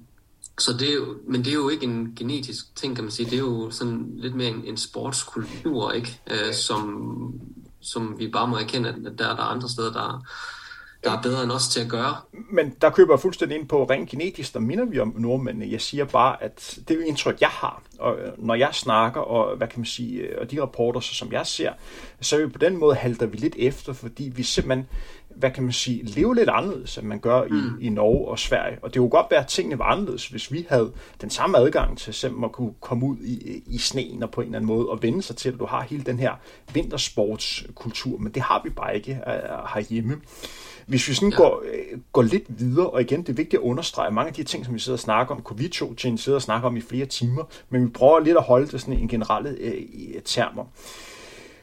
så 0.60 0.74
det 0.74 0.90
er 0.90 0.94
jo, 0.94 1.18
men 1.28 1.46
det 1.46 1.48
er 1.48 1.54
jo 1.54 1.70
ikke 1.70 1.84
en 1.84 2.16
genetisk 2.16 2.76
ting, 2.76 2.96
kan 2.96 3.04
man 3.04 3.12
sige. 3.12 3.30
Det 3.30 3.34
er 3.34 3.40
jo 3.40 3.72
sådan 3.72 4.12
lidt 4.16 4.36
mere 4.36 4.50
en, 4.50 4.66
en 4.66 4.78
sportskultur, 4.78 5.92
ikke? 5.92 6.22
Øh, 6.32 6.54
som, 6.54 7.34
som 7.82 8.20
vi 8.20 8.28
bare 8.28 8.48
må 8.48 8.58
erkende, 8.58 8.90
at 8.90 8.96
der, 9.04 9.36
der 9.36 9.44
er 9.44 9.50
andre 9.50 9.70
steder, 9.70 9.92
der, 9.92 10.26
der 11.04 11.12
er 11.18 11.22
bedre 11.22 11.44
end 11.44 11.52
os 11.52 11.68
til 11.68 11.80
at 11.80 11.90
gøre. 11.90 12.16
Men 12.52 12.76
der 12.82 12.90
køber 12.90 13.14
jeg 13.14 13.20
fuldstændig 13.20 13.58
ind 13.58 13.68
på, 13.68 13.84
rent 13.84 14.10
genetisk, 14.10 14.54
der 14.54 14.60
minder 14.60 14.86
vi 14.86 15.00
om 15.00 15.14
nordmændene. 15.18 15.72
Jeg 15.72 15.82
siger 15.82 16.06
bare, 16.06 16.44
at 16.44 16.80
det 16.88 17.00
er 17.00 17.06
indtryk, 17.06 17.42
jeg 17.42 17.50
har. 17.50 17.82
Og 18.00 18.20
øh, 18.20 18.46
når 18.46 18.56
jeg 18.56 18.70
snakker, 18.72 19.22
og 19.22 19.58
hvad 19.58 19.68
kan 19.68 19.80
man 19.80 19.86
sige, 19.86 20.20
øh, 20.20 20.38
og 20.42 20.52
de 20.52 20.62
rapporter, 20.62 21.00
så 21.00 21.16
som 21.16 21.32
jeg 21.32 21.48
ser, 21.48 21.72
så 22.22 22.36
er 22.36 22.46
vi 22.46 22.48
på 22.48 22.58
den 22.58 22.78
måde 22.78 22.96
halter 22.96 23.26
vi 23.26 23.38
lidt 23.38 23.56
efter, 23.60 23.94
fordi 23.94 24.32
vi 24.36 24.44
simpelthen, 24.44 24.88
hvad 25.36 25.52
kan 25.52 25.64
man 25.64 25.72
sige, 25.72 26.04
lever 26.04 26.34
lidt 26.34 26.50
anderledes, 26.50 26.98
end 26.98 27.08
man 27.08 27.20
gør 27.20 27.44
mm. 27.44 27.80
i, 27.80 27.86
i 27.86 27.90
Norge 27.90 28.28
og 28.28 28.40
Sverige. 28.40 28.78
Og 28.82 28.94
det 28.94 29.00
kunne 29.00 29.10
godt 29.10 29.28
være, 29.32 29.40
at 29.40 29.48
tingene 29.48 29.80
var 29.80 29.86
anderledes, 29.86 30.28
hvis 30.28 30.52
vi 30.52 30.66
havde 30.70 30.92
den 31.22 31.30
samme 31.30 31.58
adgang 31.58 31.98
til 31.98 32.14
simpelthen 32.14 32.46
at 32.46 32.52
kunne 32.52 32.74
komme 32.80 33.06
ud 33.06 33.18
i, 33.18 33.64
i 33.66 33.78
sneen 33.78 34.24
og 34.24 34.32
på 34.32 34.42
en 34.42 34.48
eller 34.48 34.58
anden 34.58 34.68
måde 34.68 34.90
og 34.90 35.02
vende 35.02 35.22
sig 35.22 35.36
til, 35.36 35.52
at 35.52 35.60
du 35.60 35.66
har 35.66 35.82
hele 35.82 36.04
den 36.04 36.20
her 36.20 36.34
vintersportskultur. 36.74 38.18
Men 38.18 38.32
det 38.32 38.42
har 38.42 38.62
vi 38.64 38.70
bare 38.70 38.96
ikke 38.96 39.12
uh, 39.12 39.34
herhjemme. 39.74 40.22
Hvis 40.92 41.10
vi 41.10 41.14
sådan 41.14 41.30
ja. 41.30 41.36
går, 41.36 41.64
øh, 41.66 42.00
går 42.12 42.22
lidt 42.22 42.44
videre, 42.48 42.90
og 42.90 43.02
igen, 43.02 43.22
det 43.22 43.30
er 43.30 43.34
vigtigt 43.34 43.54
at 43.54 43.66
understrege 43.66 44.12
mange 44.12 44.28
af 44.28 44.34
de 44.34 44.44
ting, 44.44 44.66
som 44.66 44.74
vi 44.74 44.80
sidder 44.80 44.96
og 44.96 45.00
snakker 45.00 45.36
om, 45.36 45.42
covid 45.44 45.96
til 45.96 46.18
sidder 46.18 46.36
og 46.36 46.42
snakker 46.42 46.68
om 46.68 46.78
i 46.78 46.82
flere 46.82 47.06
timer, 47.06 47.44
men 47.70 47.84
vi 47.84 47.90
prøver 47.90 48.20
lidt 48.20 48.38
at 48.38 48.44
holde 48.44 48.68
det 48.68 48.82
sådan 48.82 48.94
en 48.94 49.08
generelle 49.08 49.50
øh, 49.50 50.22
termer. 50.26 50.66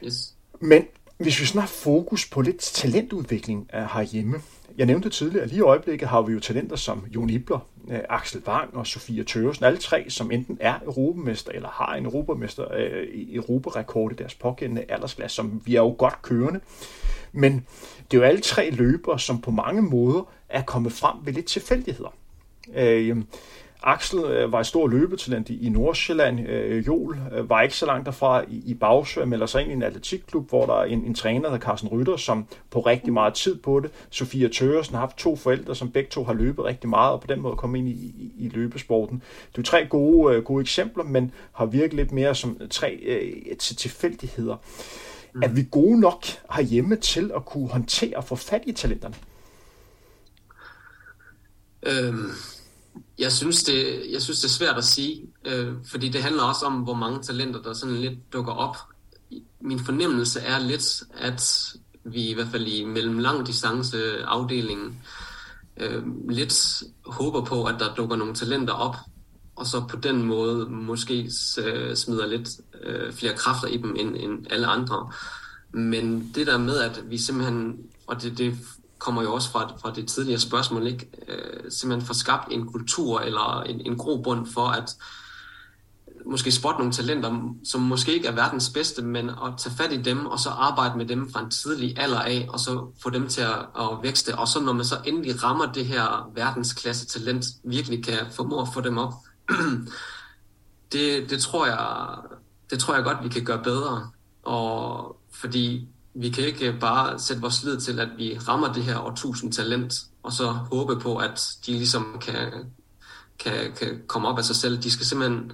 Yes. 0.05 0.33
Men 0.59 0.83
hvis 1.17 1.41
vi 1.41 1.45
sådan 1.45 1.61
har 1.61 1.67
fokus 1.67 2.29
på 2.29 2.41
lidt 2.41 2.57
talentudvikling 2.57 3.69
øh, 3.73 3.81
herhjemme, 3.81 4.41
jeg 4.77 4.85
nævnte 4.85 5.09
tidligere, 5.09 5.43
at 5.43 5.49
lige 5.49 5.59
i 5.59 5.61
øjeblikket 5.61 6.07
har 6.07 6.21
vi 6.21 6.33
jo 6.33 6.39
talenter 6.39 6.75
som 6.75 7.05
Jon 7.15 7.29
Ibler, 7.29 7.67
øh, 7.89 7.99
Axel 8.09 8.41
Wang 8.47 8.77
og 8.77 8.87
Sofia 8.87 9.23
Tøresen, 9.23 9.65
alle 9.65 9.79
tre, 9.79 10.05
som 10.09 10.31
enten 10.31 10.57
er 10.59 10.79
europamester 10.85 11.51
eller 11.51 11.69
har 11.69 11.95
en 11.95 12.05
europamester, 12.05 12.65
øh, 12.73 13.07
europarekord 13.13 14.11
i 14.11 14.15
deres 14.15 14.35
pågældende 14.35 14.85
aldersklasse, 14.89 15.35
som 15.35 15.61
vi 15.65 15.75
er 15.75 15.81
jo 15.81 15.95
godt 15.97 16.21
kørende. 16.21 16.59
Men 17.31 17.65
det 18.11 18.17
er 18.17 18.21
jo 18.21 18.27
alle 18.27 18.41
tre 18.41 18.69
løbere, 18.69 19.19
som 19.19 19.41
på 19.41 19.51
mange 19.51 19.81
måder 19.81 20.31
er 20.49 20.61
kommet 20.61 20.91
frem 20.91 21.17
ved 21.23 21.33
lidt 21.33 21.45
tilfældigheder. 21.45 22.13
Øh, 22.75 23.17
Axel 23.83 24.19
øh, 24.19 24.51
var 24.51 24.59
et 24.59 24.65
stort 24.65 24.91
løbetalent 24.91 25.49
i, 25.49 25.65
i 25.65 25.69
Nordsjælland. 25.69 26.47
Øh, 26.47 26.87
Jol 26.87 27.19
øh, 27.35 27.49
var 27.49 27.61
ikke 27.61 27.75
så 27.75 27.85
langt 27.85 28.05
derfra 28.05 28.43
i, 28.47 28.63
i 28.65 28.73
Bagsø, 28.73 29.25
men 29.25 29.47
sig 29.47 29.61
ind 29.61 29.71
i 29.71 29.73
en 29.73 29.83
atletikklub, 29.83 30.49
hvor 30.49 30.65
der 30.65 30.73
er 30.73 30.83
en, 30.83 31.05
en 31.05 31.13
træner, 31.13 31.41
der 31.41 31.49
hedder 31.49 31.65
Carsten 31.65 31.89
Rytter, 31.89 32.17
som 32.17 32.45
på 32.71 32.79
rigtig 32.79 33.13
meget 33.13 33.33
tid 33.33 33.55
på 33.55 33.79
det. 33.79 33.91
Sofia 34.09 34.47
Tøresen 34.47 34.93
har 34.93 34.99
haft 34.99 35.17
to 35.17 35.35
forældre, 35.35 35.75
som 35.75 35.91
begge 35.91 36.09
to 36.09 36.23
har 36.23 36.33
løbet 36.33 36.65
rigtig 36.65 36.89
meget, 36.89 37.13
og 37.13 37.21
på 37.21 37.27
den 37.27 37.41
måde 37.41 37.55
kommet 37.55 37.79
ind 37.79 37.87
i, 37.87 37.91
i, 37.91 38.31
i 38.37 38.49
løbesporten. 38.49 39.23
Det 39.55 39.57
er 39.57 39.65
tre 39.65 39.85
gode, 39.85 40.35
øh, 40.35 40.43
gode 40.43 40.61
eksempler, 40.61 41.03
men 41.03 41.31
har 41.51 41.65
virket 41.65 41.93
lidt 41.93 42.11
mere 42.11 42.35
som 42.35 42.57
tre 42.69 42.99
øh, 43.01 43.57
til 43.57 43.75
tilfældigheder. 43.75 44.55
Mm. 45.39 45.43
Er 45.43 45.47
vi 45.47 45.67
gode 45.71 45.99
nok 45.99 46.25
herhjemme 46.55 46.95
til 46.95 47.31
at 47.35 47.45
kunne 47.45 47.69
håndtere 47.69 48.17
og 48.17 48.23
få 48.23 48.35
fat 48.35 48.61
i 48.65 48.71
talenterne? 48.71 49.15
Øhm, 51.83 52.31
jeg, 53.19 53.31
synes 53.31 53.63
det, 53.63 54.05
jeg 54.11 54.21
synes, 54.21 54.39
det 54.39 54.47
er 54.47 54.53
svært 54.53 54.77
at 54.77 54.83
sige, 54.83 55.21
øh, 55.45 55.73
fordi 55.85 56.09
det 56.09 56.23
handler 56.23 56.43
også 56.43 56.65
om, 56.65 56.73
hvor 56.73 56.93
mange 56.93 57.21
talenter, 57.21 57.61
der 57.61 57.73
sådan 57.73 57.95
lidt 57.95 58.33
dukker 58.33 58.53
op. 58.53 58.77
Min 59.61 59.79
fornemmelse 59.79 60.39
er 60.39 60.59
lidt, 60.59 61.03
at 61.17 61.73
vi 62.03 62.29
i 62.29 62.33
hvert 62.33 62.47
fald 62.47 62.67
i 62.67 62.83
mellem 62.85 63.19
lang 63.19 63.47
distance 63.47 64.23
afdelingen 64.25 65.01
øh, 65.77 66.29
lidt 66.29 66.83
håber 67.05 67.45
på, 67.45 67.63
at 67.63 67.75
der 67.79 67.95
dukker 67.95 68.15
nogle 68.15 68.33
talenter 68.33 68.73
op, 68.73 68.95
og 69.59 69.67
så 69.67 69.83
på 69.89 69.95
den 69.95 70.23
måde 70.23 70.65
måske 70.69 71.31
øh, 71.57 71.95
smider 71.95 72.27
lidt 72.27 72.49
øh, 72.83 73.13
flere 73.13 73.33
kræfter 73.33 73.67
i 73.67 73.77
dem 73.77 73.95
end, 73.99 74.15
end 74.15 74.45
alle 74.49 74.67
andre. 74.67 75.11
Men 75.71 76.31
det 76.35 76.47
der 76.47 76.57
med, 76.57 76.77
at 76.77 77.03
vi 77.05 77.17
simpelthen, 77.17 77.77
og 78.07 78.21
det, 78.21 78.37
det 78.37 78.57
kommer 78.99 79.21
jo 79.21 79.33
også 79.33 79.51
fra, 79.51 79.73
fra 79.81 79.93
det 79.95 80.07
tidligere 80.07 80.39
spørgsmål, 80.39 80.87
ikke? 80.87 81.09
Øh, 81.27 81.71
simpelthen 81.71 82.07
får 82.07 82.13
skabt 82.13 82.47
en 82.51 82.67
kultur 82.71 83.19
eller 83.19 83.61
en, 83.61 83.81
en 83.85 83.97
grobund 83.97 84.47
for 84.47 84.67
at 84.67 84.95
måske 86.25 86.51
spotte 86.51 86.79
nogle 86.79 86.93
talenter, 86.93 87.55
som 87.63 87.81
måske 87.81 88.13
ikke 88.13 88.27
er 88.27 88.31
verdens 88.31 88.69
bedste, 88.69 89.01
men 89.01 89.29
at 89.29 89.53
tage 89.57 89.75
fat 89.75 89.93
i 89.93 90.01
dem, 90.01 90.25
og 90.25 90.39
så 90.39 90.49
arbejde 90.49 90.97
med 90.97 91.05
dem 91.05 91.31
fra 91.31 91.43
en 91.43 91.49
tidlig 91.49 91.99
alder 91.99 92.19
af, 92.19 92.47
og 92.49 92.59
så 92.59 92.91
få 93.03 93.09
dem 93.09 93.27
til 93.27 93.41
at, 93.41 93.65
at 93.79 93.89
vækste. 94.03 94.37
Og 94.37 94.47
så 94.47 94.59
når 94.59 94.73
man 94.73 94.85
så 94.85 94.97
endelig 95.05 95.43
rammer 95.43 95.71
det 95.71 95.85
her 95.85 96.31
verdensklasse 96.35 97.05
talent, 97.05 97.45
virkelig 97.63 98.03
kan 98.03 98.17
formå 98.31 98.61
at 98.61 98.67
få 98.73 98.81
dem 98.81 98.97
op, 98.97 99.13
det, 100.91 101.29
det, 101.29 101.41
tror 101.41 101.65
jeg, 101.65 102.15
det 102.69 102.79
tror 102.79 102.95
jeg 102.95 103.03
godt, 103.03 103.23
vi 103.23 103.29
kan 103.29 103.43
gøre 103.43 103.63
bedre. 103.63 104.09
Og 104.43 105.17
fordi 105.31 105.87
vi 106.13 106.29
kan 106.29 106.43
ikke 106.43 106.77
bare 106.79 107.19
sætte 107.19 107.41
vores 107.41 107.63
lid 107.63 107.79
til, 107.79 107.99
at 107.99 108.09
vi 108.17 108.37
rammer 108.47 108.73
det 108.73 108.83
her 108.83 108.99
årtusind 108.99 109.53
talent, 109.53 109.93
og 110.23 110.33
så 110.33 110.47
håbe 110.47 110.99
på, 110.99 111.17
at 111.17 111.57
de 111.65 111.71
ligesom 111.71 112.17
kan, 112.21 112.51
kan, 113.39 113.73
kan 113.79 114.01
komme 114.07 114.27
op 114.27 114.37
af 114.37 114.45
sig 114.45 114.55
selv. 114.55 114.81
De 114.83 114.91
skal 114.91 115.05
simpelthen 115.05 115.51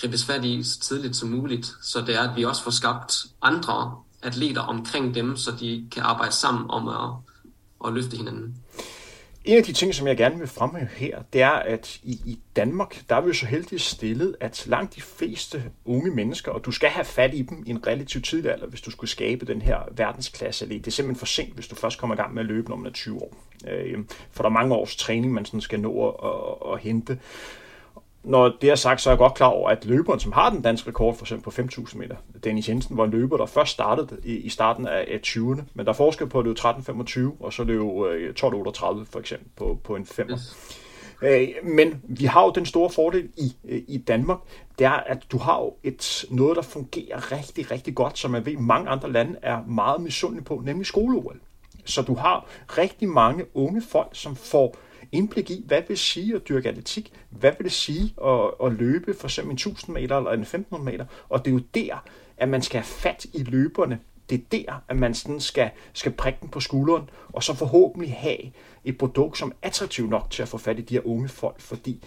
gribes 0.00 0.24
fat 0.24 0.44
i 0.44 0.62
så 0.62 0.80
tidligt 0.80 1.16
som 1.16 1.28
muligt, 1.28 1.74
så 1.82 2.00
det 2.00 2.14
er, 2.14 2.20
at 2.20 2.36
vi 2.36 2.44
også 2.44 2.62
får 2.62 2.70
skabt 2.70 3.14
andre 3.42 3.96
atleter 4.22 4.60
omkring 4.60 5.14
dem, 5.14 5.36
så 5.36 5.52
de 5.60 5.88
kan 5.92 6.02
arbejde 6.02 6.32
sammen 6.32 6.70
om 6.70 6.88
at, 6.88 7.10
at 7.86 7.94
løfte 7.94 8.16
hinanden. 8.16 8.56
En 9.46 9.56
af 9.56 9.64
de 9.64 9.72
ting, 9.72 9.94
som 9.94 10.06
jeg 10.06 10.16
gerne 10.16 10.38
vil 10.38 10.48
fremhæve 10.48 10.88
her, 10.96 11.22
det 11.32 11.42
er, 11.42 11.50
at 11.50 12.00
i, 12.02 12.12
i 12.12 12.38
Danmark, 12.56 13.02
der 13.08 13.16
er 13.16 13.20
vi 13.20 13.26
jo 13.26 13.32
så 13.32 13.46
heldigt 13.46 13.82
stillet, 13.82 14.36
at 14.40 14.64
langt 14.66 14.96
de 14.96 15.00
fleste 15.00 15.62
unge 15.84 16.10
mennesker, 16.10 16.52
og 16.52 16.64
du 16.64 16.70
skal 16.70 16.88
have 16.88 17.04
fat 17.04 17.34
i 17.34 17.42
dem 17.42 17.62
i 17.66 17.70
en 17.70 17.86
relativt 17.86 18.24
tidlig 18.24 18.52
alder, 18.52 18.66
hvis 18.66 18.80
du 18.80 18.90
skulle 18.90 19.10
skabe 19.10 19.46
den 19.46 19.62
her 19.62 19.78
verdensklasse. 19.92 20.68
Det 20.68 20.86
er 20.86 20.90
simpelthen 20.90 21.18
for 21.18 21.26
sent, 21.26 21.54
hvis 21.54 21.68
du 21.68 21.74
først 21.74 21.98
kommer 21.98 22.16
i 22.16 22.18
gang 22.18 22.34
med 22.34 22.42
at 22.42 22.46
løbe, 22.46 22.68
når 22.68 22.76
man 22.76 22.86
er 22.86 22.92
20 22.92 23.22
år. 23.22 23.36
Øh, 23.68 23.98
for 24.30 24.42
der 24.42 24.50
er 24.50 24.54
mange 24.54 24.74
års 24.74 24.96
træning, 24.96 25.32
man 25.32 25.44
sådan 25.44 25.60
skal 25.60 25.80
nå 25.80 26.08
at, 26.08 26.14
at, 26.24 26.72
at 26.72 26.80
hente 26.80 27.18
når 28.26 28.52
det 28.60 28.70
er 28.70 28.74
sagt, 28.74 29.00
så 29.00 29.10
er 29.10 29.12
jeg 29.12 29.18
godt 29.18 29.34
klar 29.34 29.46
over, 29.46 29.70
at 29.70 29.84
løberen, 29.84 30.20
som 30.20 30.32
har 30.32 30.50
den 30.50 30.62
danske 30.62 30.88
rekord, 30.88 31.16
for 31.16 31.24
eksempel 31.24 31.44
på 31.44 31.62
5.000 31.62 31.98
meter, 31.98 32.16
Dennis 32.44 32.68
Jensen, 32.68 32.96
var 32.96 33.04
en 33.04 33.10
løber, 33.10 33.36
der 33.36 33.46
først 33.46 33.72
startede 33.72 34.16
i, 34.24 34.36
i 34.36 34.48
starten 34.48 34.86
af 34.86 35.20
20'erne, 35.26 35.62
men 35.74 35.86
der 35.86 35.88
er 35.88 35.92
forskel 35.92 36.26
på 36.26 36.38
at 36.38 36.44
løbe 36.44 36.60
13.25, 36.60 37.20
og 37.40 37.52
så 37.52 37.64
løbe 37.64 37.84
12.38 37.84 39.04
for 39.10 39.18
eksempel 39.18 39.48
på, 39.56 39.78
på 39.84 39.96
en 39.96 40.06
femmer. 40.06 40.36
Yes. 40.36 40.82
Øh, 41.22 41.48
men 41.62 42.02
vi 42.02 42.24
har 42.24 42.44
jo 42.44 42.50
den 42.50 42.66
store 42.66 42.90
fordel 42.90 43.28
i, 43.36 43.56
øh, 43.64 43.82
i 43.88 43.98
Danmark, 43.98 44.38
det 44.78 44.84
er, 44.84 44.90
at 44.90 45.18
du 45.32 45.38
har 45.38 45.58
jo 45.58 45.74
et, 45.82 46.24
noget, 46.30 46.56
der 46.56 46.62
fungerer 46.62 47.32
rigtig, 47.32 47.70
rigtig 47.70 47.94
godt, 47.94 48.18
som 48.18 48.34
jeg 48.34 48.46
ved, 48.46 48.56
mange 48.56 48.88
andre 48.88 49.12
lande 49.12 49.38
er 49.42 49.62
meget 49.66 50.00
misundelige 50.00 50.44
på, 50.44 50.62
nemlig 50.64 50.86
skole 50.86 51.18
-OL. 51.18 51.38
Så 51.84 52.02
du 52.02 52.14
har 52.14 52.46
rigtig 52.68 53.08
mange 53.08 53.44
unge 53.54 53.82
folk, 53.82 54.08
som 54.12 54.36
får 54.36 54.76
indblik 55.12 55.50
i, 55.50 55.64
hvad 55.66 55.82
vil 55.88 55.98
sige 55.98 56.34
at 56.34 56.48
dyrke 56.48 56.68
atletik, 56.68 57.12
hvad 57.30 57.52
vil 57.58 57.64
det 57.64 57.72
sige 57.72 58.14
at, 58.24 58.50
at 58.64 58.72
løbe 58.72 59.14
for 59.14 59.26
eksempel 59.26 59.50
en 59.50 59.54
1000 59.54 59.94
meter 59.94 60.16
eller 60.16 60.30
en 60.30 60.40
1500 60.40 60.92
meter, 60.92 61.06
og 61.28 61.44
det 61.44 61.50
er 61.50 61.54
jo 61.54 61.62
der, 61.74 62.04
at 62.36 62.48
man 62.48 62.62
skal 62.62 62.80
have 62.80 62.86
fat 62.86 63.26
i 63.32 63.42
løberne. 63.42 63.98
Det 64.30 64.40
er 64.40 64.44
der, 64.52 64.82
at 64.88 64.96
man 64.96 65.14
sådan 65.14 65.40
skal, 65.40 65.70
skal 65.92 66.12
prikke 66.12 66.38
den 66.42 66.48
på 66.48 66.60
skulderen, 66.60 67.10
og 67.32 67.42
så 67.42 67.54
forhåbentlig 67.54 68.12
have 68.12 68.52
et 68.84 68.98
produkt, 68.98 69.38
som 69.38 69.48
er 69.48 69.66
attraktivt 69.66 70.10
nok 70.10 70.30
til 70.30 70.42
at 70.42 70.48
få 70.48 70.58
fat 70.58 70.78
i 70.78 70.82
de 70.82 70.94
her 70.94 71.06
unge 71.06 71.28
folk, 71.28 71.60
fordi 71.60 72.02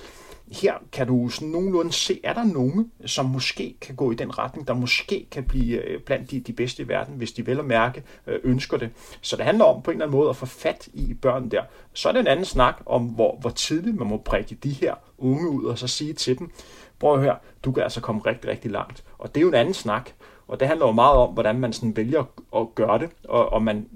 her 0.52 0.74
kan 0.92 1.08
du 1.08 1.30
sådan 1.30 1.48
nogenlunde 1.48 1.92
se, 1.92 2.20
er 2.24 2.34
der 2.34 2.44
nogen, 2.44 2.92
som 3.06 3.26
måske 3.26 3.76
kan 3.82 3.96
gå 3.96 4.12
i 4.12 4.16
den 4.16 4.40
retning, 4.40 4.68
der 4.68 4.74
måske 4.74 5.28
kan 5.32 5.44
blive 5.44 5.84
øh, 5.84 6.02
blandt 6.02 6.32
de, 6.32 6.40
de 6.40 6.54
bedste 6.54 6.84
i 6.84 6.88
verden, 6.88 7.16
hvis 7.16 7.32
de 7.32 7.48
vel 7.48 7.60
at 7.60 7.66
mærke 7.66 8.04
øh, 8.28 8.40
ønsker 8.44 8.78
det. 8.78 8.90
Så 9.22 9.36
det 9.36 9.46
handler 9.46 9.66
om 9.66 9.82
på 9.82 9.92
en 9.92 9.96
eller 9.96 10.06
anden 10.06 10.18
måde 10.18 10.30
at 10.30 10.36
få 10.36 10.46
fat 10.46 10.88
i 10.94 11.14
børn 11.14 11.50
der. 11.52 11.64
Så 11.94 12.10
er 12.10 12.14
det 12.14 12.20
en 12.20 12.28
anden 12.28 12.46
snak 12.46 12.82
om, 12.86 13.04
hvor, 13.06 13.38
hvor 13.42 13.50
tidligt 13.50 13.96
man 13.96 14.08
må 14.08 14.18
prikke 14.18 14.56
de 14.56 14.70
her 14.70 14.96
unge 15.18 15.50
ud, 15.50 15.64
og 15.64 15.78
så 15.78 15.88
sige 15.88 16.14
til 16.14 16.40
dem, 16.40 16.52
prøv 17.00 17.14
at 17.14 17.22
høre, 17.22 17.36
du 17.64 17.72
kan 17.72 17.84
altså 17.84 18.02
komme 18.02 18.22
rigtig, 18.22 18.50
rigtig 18.50 18.72
langt. 18.72 19.04
Og 19.18 19.36
det 19.36 19.42
er 19.42 19.42
jo 19.42 19.48
en 19.48 19.54
anden 19.54 19.74
snak, 19.74 20.10
og 20.48 20.60
det 20.60 20.68
handler 20.68 20.86
jo 20.86 20.92
meget 20.92 21.18
om, 21.18 21.34
hvordan 21.34 21.60
man 21.60 21.74
sådan 21.74 21.98
vælger 21.98 22.24
at 22.56 22.76
gøre 22.76 23.00
det, 23.00 23.10
og 23.24 23.54
og 23.54 23.64
man, 23.64 23.88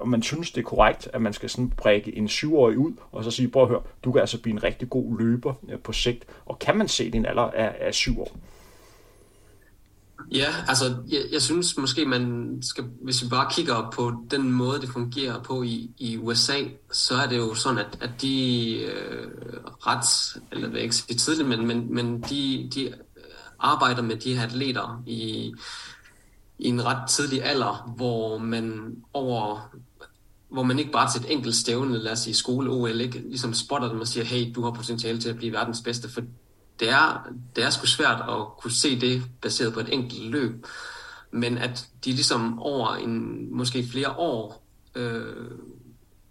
og 0.00 0.08
man 0.08 0.22
synes, 0.22 0.50
det 0.50 0.60
er 0.60 0.64
korrekt, 0.64 1.08
at 1.12 1.22
man 1.22 1.32
skal 1.32 1.50
sådan 1.50 1.70
brække 1.70 2.16
en 2.16 2.28
syvårig 2.28 2.78
ud, 2.78 2.92
og 3.12 3.24
så 3.24 3.30
sige, 3.30 3.48
prøv 3.48 3.62
at 3.62 3.68
høre, 3.68 3.82
du 4.04 4.12
kan 4.12 4.20
altså 4.20 4.40
blive 4.40 4.52
en 4.52 4.62
rigtig 4.62 4.90
god 4.90 5.18
løber 5.18 5.54
øh, 5.68 5.78
på 5.78 5.92
sigt, 5.92 6.24
og 6.46 6.58
kan 6.58 6.76
man 6.76 6.88
se 6.88 7.10
din 7.10 7.26
alder 7.26 7.42
af, 7.42 7.76
af 7.80 7.94
syv 7.94 8.20
år? 8.20 8.36
Ja, 10.30 10.54
altså 10.68 10.96
jeg, 11.08 11.20
jeg 11.32 11.42
synes 11.42 11.76
måske, 11.78 12.06
man 12.06 12.58
skal, 12.62 12.84
hvis 13.02 13.22
vi 13.22 13.28
bare 13.28 13.50
kigger 13.52 13.90
på 13.94 14.12
den 14.30 14.52
måde, 14.52 14.80
det 14.80 14.88
fungerer 14.88 15.42
på 15.42 15.62
i, 15.62 15.90
i 15.98 16.16
USA, 16.16 16.58
så 16.92 17.14
er 17.14 17.26
det 17.26 17.36
jo 17.36 17.54
sådan, 17.54 17.78
at, 17.78 17.98
at 18.00 18.10
de 18.22 18.74
øh, 18.76 19.26
ret, 19.64 20.40
eller 20.52 20.68
jeg 20.68 20.76
er 20.76 20.82
ikke 20.82 20.94
sige 20.94 21.16
tidligt, 21.16 21.48
men, 21.48 21.66
men, 21.66 21.94
men 21.94 22.20
de, 22.20 22.70
de 22.74 22.94
arbejder 23.58 24.02
med 24.02 24.16
de 24.16 24.34
her 24.34 24.46
atleter 24.46 25.02
i, 25.06 25.54
i 26.58 26.68
en 26.68 26.84
ret 26.84 27.08
tidlig 27.08 27.44
alder, 27.44 27.92
hvor 27.96 28.38
man 28.38 28.96
over 29.12 29.70
hvor 30.50 30.62
man 30.62 30.78
ikke 30.78 30.92
bare 30.92 31.10
til 31.10 31.20
et 31.20 31.32
enkelt 31.32 31.56
stævne, 31.56 31.98
lad 31.98 32.12
os 32.12 32.18
sige 32.18 32.34
skole-OL, 32.34 33.00
ikke 33.00 33.18
ligesom 33.18 33.54
spotter 33.54 33.88
dem 33.88 34.00
og 34.00 34.08
siger, 34.08 34.24
hey, 34.24 34.52
du 34.54 34.62
har 34.62 34.70
potentiale 34.70 35.20
til 35.20 35.28
at 35.28 35.36
blive 35.36 35.52
verdens 35.52 35.80
bedste, 35.80 36.08
for 36.08 36.20
det 36.80 36.90
er, 36.90 37.28
det 37.56 37.64
er 37.64 37.70
sgu 37.70 37.86
svært 37.86 38.20
at 38.20 38.46
kunne 38.58 38.72
se 38.72 39.00
det 39.00 39.22
baseret 39.42 39.72
på 39.72 39.80
et 39.80 39.92
enkelt 39.92 40.30
løb, 40.30 40.66
men 41.30 41.58
at 41.58 41.88
de 42.04 42.10
ligesom 42.10 42.58
over 42.58 42.94
en, 42.94 43.46
måske 43.56 43.88
flere 43.92 44.10
år 44.10 44.64
øh, 44.94 45.50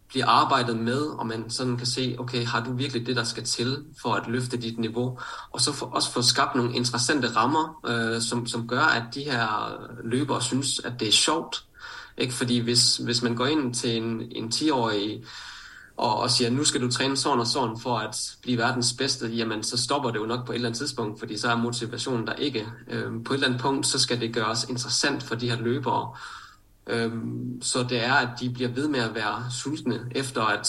bliver 0.07 0.25
arbejdet 0.25 0.77
med, 0.77 1.01
og 1.01 1.27
man 1.27 1.49
sådan 1.49 1.77
kan 1.77 1.87
se, 1.87 2.15
okay, 2.19 2.45
har 2.45 2.63
du 2.63 2.73
virkelig 2.73 3.07
det, 3.07 3.15
der 3.15 3.23
skal 3.23 3.43
til 3.43 3.85
for 4.01 4.13
at 4.13 4.27
løfte 4.27 4.57
dit 4.57 4.79
niveau? 4.79 5.19
Og 5.51 5.61
så 5.61 5.73
for, 5.73 5.85
også 5.85 6.11
få 6.11 6.21
skabt 6.21 6.55
nogle 6.55 6.75
interessante 6.75 7.27
rammer, 7.27 7.81
øh, 7.87 8.21
som, 8.21 8.47
som 8.47 8.67
gør, 8.67 8.81
at 8.81 9.03
de 9.15 9.23
her 9.23 9.73
løbere 10.03 10.41
synes, 10.41 10.79
at 10.79 10.93
det 10.99 11.07
er 11.07 11.11
sjovt. 11.11 11.66
Ikke? 12.17 12.33
Fordi 12.33 12.59
hvis, 12.59 12.97
hvis 12.97 13.21
man 13.21 13.35
går 13.35 13.45
ind 13.45 13.73
til 13.73 13.97
en, 13.97 14.31
en 14.31 14.51
10-årig 14.53 15.23
og, 15.97 16.17
og 16.17 16.31
siger, 16.31 16.49
nu 16.49 16.63
skal 16.63 16.81
du 16.81 16.91
træne 16.91 17.17
sådan 17.17 17.39
og 17.39 17.47
sådan 17.47 17.79
for 17.79 17.97
at 17.97 18.15
blive 18.41 18.57
verdens 18.57 18.93
bedste, 18.93 19.27
jamen 19.27 19.63
så 19.63 19.77
stopper 19.77 20.11
det 20.11 20.19
jo 20.19 20.25
nok 20.25 20.45
på 20.45 20.51
et 20.51 20.55
eller 20.55 20.67
andet 20.67 20.77
tidspunkt, 20.77 21.19
fordi 21.19 21.37
så 21.37 21.49
er 21.51 21.55
motivationen 21.55 22.27
der 22.27 22.33
ikke. 22.33 22.67
Øhm, 22.87 23.23
på 23.23 23.33
et 23.33 23.37
eller 23.37 23.47
andet 23.47 23.61
punkt, 23.61 23.87
så 23.87 23.99
skal 23.99 24.21
det 24.21 24.33
gøres 24.33 24.63
interessant 24.69 25.23
for 25.23 25.35
de 25.35 25.49
her 25.49 25.61
løbere, 25.61 26.13
Øhm, 26.89 27.61
så 27.61 27.83
det 27.83 28.03
er, 28.03 28.13
at 28.13 28.29
de 28.39 28.49
bliver 28.49 28.69
ved 28.69 28.87
med 28.87 28.99
at 28.99 29.15
være 29.15 29.45
sultne 29.51 29.99
efter 30.11 30.41
at 30.41 30.67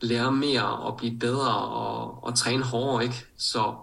lære 0.00 0.32
mere 0.32 0.76
og 0.76 0.96
blive 0.96 1.18
bedre 1.18 1.54
og, 1.54 2.24
og 2.24 2.34
træne 2.34 2.64
hårdere. 2.64 3.02
Ikke? 3.02 3.26
Så 3.36 3.74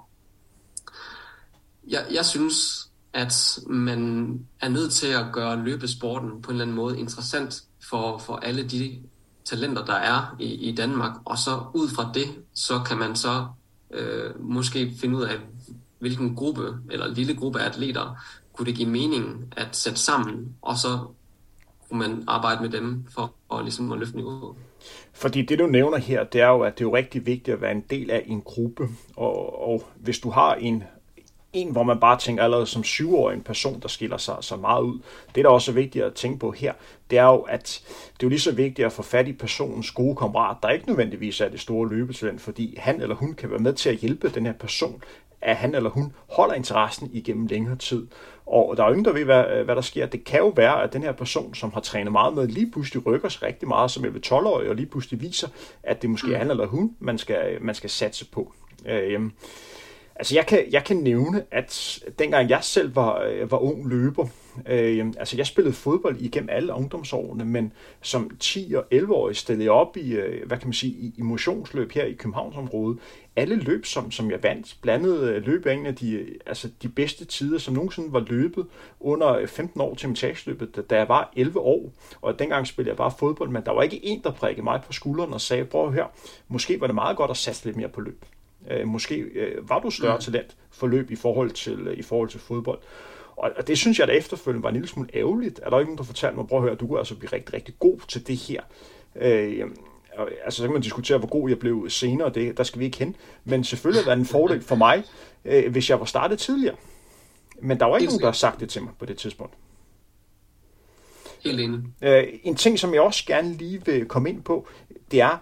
jeg, 1.88 2.06
jeg 2.12 2.26
synes, 2.26 2.87
at 3.18 3.60
man 3.68 4.32
er 4.62 4.70
nødt 4.70 4.92
til 4.92 5.08
at 5.08 5.26
gøre 5.34 5.64
løbesporten 5.64 6.42
på 6.42 6.52
en 6.52 6.56
eller 6.56 6.66
anden 6.66 6.76
måde 6.76 7.00
interessant 7.00 7.64
for, 7.90 8.18
for 8.18 8.36
alle 8.36 8.64
de 8.64 9.00
talenter, 9.46 9.86
der 9.86 9.94
er 9.94 10.36
i, 10.40 10.54
i 10.70 10.76
Danmark. 10.76 11.12
Og 11.26 11.38
så 11.38 11.52
ud 11.74 11.90
fra 11.90 12.12
det, 12.14 12.28
så 12.54 12.80
kan 12.80 12.98
man 12.98 13.16
så 13.16 13.48
øh, 13.92 14.42
måske 14.42 14.94
finde 15.02 15.18
ud 15.18 15.24
af, 15.24 15.36
hvilken 16.00 16.36
gruppe 16.36 16.74
eller 16.92 17.08
lille 17.08 17.36
gruppe 17.36 17.60
af 17.60 17.66
atleter 17.66 18.18
kunne 18.54 18.66
det 18.66 18.76
give 18.76 18.90
mening 18.90 19.54
at 19.58 19.76
sætte 19.76 20.00
sammen, 20.00 20.56
og 20.62 20.78
så 20.78 21.00
kunne 21.90 22.00
man 22.00 22.24
arbejde 22.28 22.62
med 22.62 22.70
dem 22.70 23.06
for 23.10 23.34
at, 23.54 23.64
ligesom 23.64 23.92
at 23.92 24.00
løfte 24.00 24.16
niveauet. 24.16 24.56
Fordi 25.14 25.42
det, 25.42 25.60
du 25.60 25.66
nævner 25.68 25.98
her, 25.98 26.24
det 26.24 26.42
er 26.42 26.48
jo, 26.48 26.62
at 26.62 26.74
det 26.78 26.84
er 26.84 26.90
jo 26.90 26.96
rigtig 26.96 27.26
vigtigt 27.26 27.56
at 27.56 27.62
være 27.62 27.72
en 27.72 27.84
del 27.90 28.12
af 28.12 28.24
en 28.26 28.42
gruppe. 28.42 28.88
Og, 29.16 29.68
og 29.68 29.84
hvis 29.96 30.20
du 30.20 30.30
har 30.30 30.56
en, 30.56 30.84
en, 31.54 31.72
hvor 31.72 31.84
man 31.84 32.00
bare 32.00 32.20
tænker 32.20 32.44
allerede 32.44 32.66
som 32.66 32.84
syvårig 32.84 33.36
en 33.36 33.42
person, 33.42 33.80
der 33.80 33.88
skiller 33.88 34.18
sig 34.18 34.36
så 34.42 34.56
meget 34.56 34.84
ud. 34.84 35.00
Det, 35.36 35.44
der 35.44 35.50
også 35.50 35.72
er 35.72 35.76
vigtigt 35.76 36.06
at 36.06 36.14
tænke 36.14 36.40
på 36.40 36.52
her, 36.52 36.74
det 37.10 37.18
er 37.18 37.26
jo, 37.26 37.40
at 37.40 37.82
det 37.88 38.24
er 38.24 38.28
jo 38.28 38.30
lige 38.30 38.40
så 38.40 38.52
vigtigt 38.52 38.86
at 38.86 38.92
få 38.92 39.02
fat 39.02 39.28
i 39.28 39.34
personens 39.34 39.92
gode 39.92 40.16
kammerat, 40.16 40.58
der 40.64 40.70
ikke 40.70 40.88
nødvendigvis 40.88 41.42
er 41.42 41.50
det 41.50 41.60
store 41.60 41.90
løbetalent, 41.90 42.42
fordi 42.42 42.76
han 42.80 43.02
eller 43.02 43.16
hun 43.16 43.34
kan 43.34 43.50
være 43.50 43.60
med 43.60 43.74
til 43.74 43.90
at 43.90 43.96
hjælpe 43.96 44.30
den 44.30 44.46
her 44.46 44.54
person, 44.54 45.04
at 45.42 45.56
han 45.56 45.76
eller 45.76 45.90
hun 45.90 46.14
holder 46.30 46.54
interessen 46.54 47.10
igennem 47.14 47.48
længere 47.48 47.76
tid. 47.76 48.08
Og 48.46 48.78
der 48.78 48.84
er 48.84 48.88
jo 48.88 48.94
ingen, 48.94 49.06
der 49.06 49.14
ved, 49.14 49.24
hvad, 49.24 49.64
hvad 49.64 49.76
der 49.76 49.82
sker. 49.82 50.06
Det 50.06 50.24
kan 50.24 50.40
jo 50.40 50.48
være, 50.48 50.84
at 50.84 50.94
den 50.94 51.04
her 51.04 51.12
person, 51.12 51.56
som 51.56 51.74
har 51.74 51.82
trænet 51.82 52.12
meget 52.12 52.34
med, 52.34 52.48
lige 52.48 52.72
pludselig 52.72 53.06
rykker 53.06 53.30
sig 53.30 53.44
rigtig 53.44 53.68
meget 53.68 53.92
som 53.92 54.06
11-12-årig, 54.06 54.70
og 54.70 54.76
lige 54.76 54.86
pludselig 54.86 55.22
viser, 55.22 55.48
at 55.84 56.02
det 56.02 56.10
måske 56.10 56.34
er 56.34 56.38
han 56.38 56.52
eller 56.52 56.66
hun, 56.66 56.96
man 57.00 57.18
skal, 57.18 57.58
man 57.62 57.76
skal 57.76 57.90
satse 57.90 58.26
på. 58.26 58.54
Øh, 58.86 59.22
altså 60.20 60.36
jeg 60.36 60.46
kan, 60.46 60.66
jeg 60.72 60.84
kan 60.84 60.98
nævne, 60.98 61.44
at 61.52 62.00
dengang 62.20 62.50
jeg 62.50 62.60
selv 62.64 62.96
var, 62.96 63.22
øh, 63.22 63.52
var 63.52 63.58
ung 63.58 63.90
løber, 63.90 64.28
Øh, 64.66 65.06
altså 65.18 65.38
jeg 65.38 65.48
spillede 65.48 65.76
fodbold 65.76 66.22
igennem 66.22 66.50
alle 66.50 66.74
ungdomsårene, 66.74 67.46
men 67.46 67.74
som 68.02 68.32
10- 68.44 68.78
og 68.78 68.86
11-årig 68.94 69.36
stillede 69.36 69.66
jeg 69.66 69.72
op 69.72 69.98
i, 69.98 70.12
øh, 70.12 70.48
hvad 70.48 70.58
kan 70.58 70.68
man 70.68 70.74
sige, 70.74 71.14
i 71.18 71.22
motionsløb 71.22 71.92
her 71.92 72.06
i 72.06 72.14
Københavnsområdet. 72.14 73.00
Alle 73.36 73.56
løb, 73.56 73.86
som, 73.86 74.12
som 74.12 74.32
jeg 74.32 74.44
vandt, 74.44 74.78
blandede 74.82 75.34
øh, 75.34 75.46
løb 75.46 75.66
af 75.66 75.74
en 75.74 75.86
af 75.86 75.96
de, 75.96 76.26
altså 76.46 76.70
de 76.82 76.90
bedste 76.90 77.26
tider, 77.26 77.58
som 77.58 77.74
nogensinde 77.74 78.14
var 78.14 78.26
løbet 78.28 78.66
under 79.00 79.48
15 79.48 79.82
år 79.82 79.96
til 79.96 80.10
mitageløbet, 80.10 80.90
da 80.90 80.96
jeg 80.96 81.10
var 81.10 81.34
11 81.36 81.60
år. 81.60 81.92
Og 82.22 82.40
dengang 82.40 82.68
spillede 82.68 82.90
jeg 82.90 82.98
bare 82.98 83.12
fodbold, 83.20 83.50
men 83.50 83.64
der 83.66 83.72
var 83.72 83.82
ikke 83.82 84.06
en, 84.06 84.22
der 84.24 84.32
prikkede 84.32 84.64
mig 84.64 84.82
på 84.86 84.94
skulderen 84.94 85.34
og 85.34 85.42
sagde, 85.42 85.66
prøv 85.66 85.94
her, 85.94 86.06
måske 86.48 86.82
var 86.82 86.88
det 86.88 86.96
meget 86.96 87.18
godt 87.18 87.32
at 87.32 87.38
satse 87.38 87.66
lidt 87.66 87.78
mere 87.78 87.90
på 87.90 88.02
løb. 88.02 88.26
Øh, 88.72 88.88
måske 88.88 89.16
øh, 89.16 89.70
var 89.70 89.80
du 89.80 89.90
større 89.90 90.16
mm. 90.16 90.22
talent 90.22 90.56
for 90.72 90.88
løb 90.88 91.12
i 91.12 91.16
forhold 91.16 91.52
til, 91.52 91.94
i 91.98 92.02
forhold 92.02 92.30
til 92.30 92.40
fodbold. 92.40 92.80
Og, 93.36 93.52
og 93.58 93.68
det 93.68 93.78
synes 93.78 94.00
jeg, 94.00 94.10
at 94.10 94.18
efterfølgende 94.18 94.64
var 94.64 94.70
en 94.70 94.76
lille 94.76 94.88
smule 94.88 95.10
ærgerligt. 95.14 95.60
Er 95.64 95.70
der 95.70 95.80
ikke 95.80 95.90
nogen, 95.90 95.98
der 95.98 96.04
fortalte 96.04 96.38
mig, 96.38 96.48
prøv 96.48 96.60
at 96.60 96.64
høre, 96.64 96.76
du 96.76 96.88
kunne 96.88 97.00
altså 97.00 97.16
blive 97.16 97.34
rigtig, 97.34 97.54
rigtig 97.54 97.76
god 97.80 98.00
til 98.08 98.28
det 98.28 98.36
her. 98.38 98.62
Øh, 99.16 99.70
altså 100.46 100.58
så 100.58 100.64
kan 100.64 100.74
man 100.74 100.82
diskutere, 100.82 101.18
hvor 101.18 101.28
god 101.28 101.50
jeg 101.50 101.60
blev 101.60 101.90
senere, 101.90 102.30
det, 102.30 102.58
der 102.58 102.64
skal 102.64 102.80
vi 102.80 102.86
ikke 102.86 102.98
hen. 102.98 103.16
Men 103.46 103.64
selvfølgelig 103.64 104.06
var 104.06 104.16
det 104.16 104.20
en 104.20 104.26
fordel 104.26 104.62
for 104.62 104.76
mig, 104.76 105.04
øh, 105.46 105.72
hvis 105.72 105.90
jeg 105.90 106.00
var 106.00 106.06
startet 106.06 106.40
tidligere. 106.40 106.76
Men 107.62 107.80
der 107.80 107.86
var 107.86 107.98
ikke 107.98 108.08
nogen, 108.08 108.22
der 108.22 108.28
har 108.28 108.34
sagt 108.34 108.60
det 108.60 108.70
til 108.70 108.82
mig 108.84 108.92
på 109.00 109.06
det 109.06 109.18
tidspunkt. 109.18 109.54
Helt 111.44 111.60
enig. 111.60 111.80
Øh, 112.02 112.24
en 112.44 112.56
ting, 112.56 112.80
som 112.80 112.94
jeg 112.94 113.02
også 113.02 113.26
gerne 113.26 113.54
lige 113.54 113.86
vil 113.86 114.06
komme 114.06 114.30
ind 114.30 114.42
på, 114.42 114.68
det 115.12 115.22
er 115.22 115.38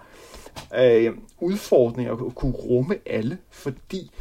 øh, 0.78 1.14
udfordring 1.40 2.10
at 2.10 2.18
kunne 2.36 2.54
rumme 2.54 2.96
alle, 3.06 3.38
fordi 3.50 4.12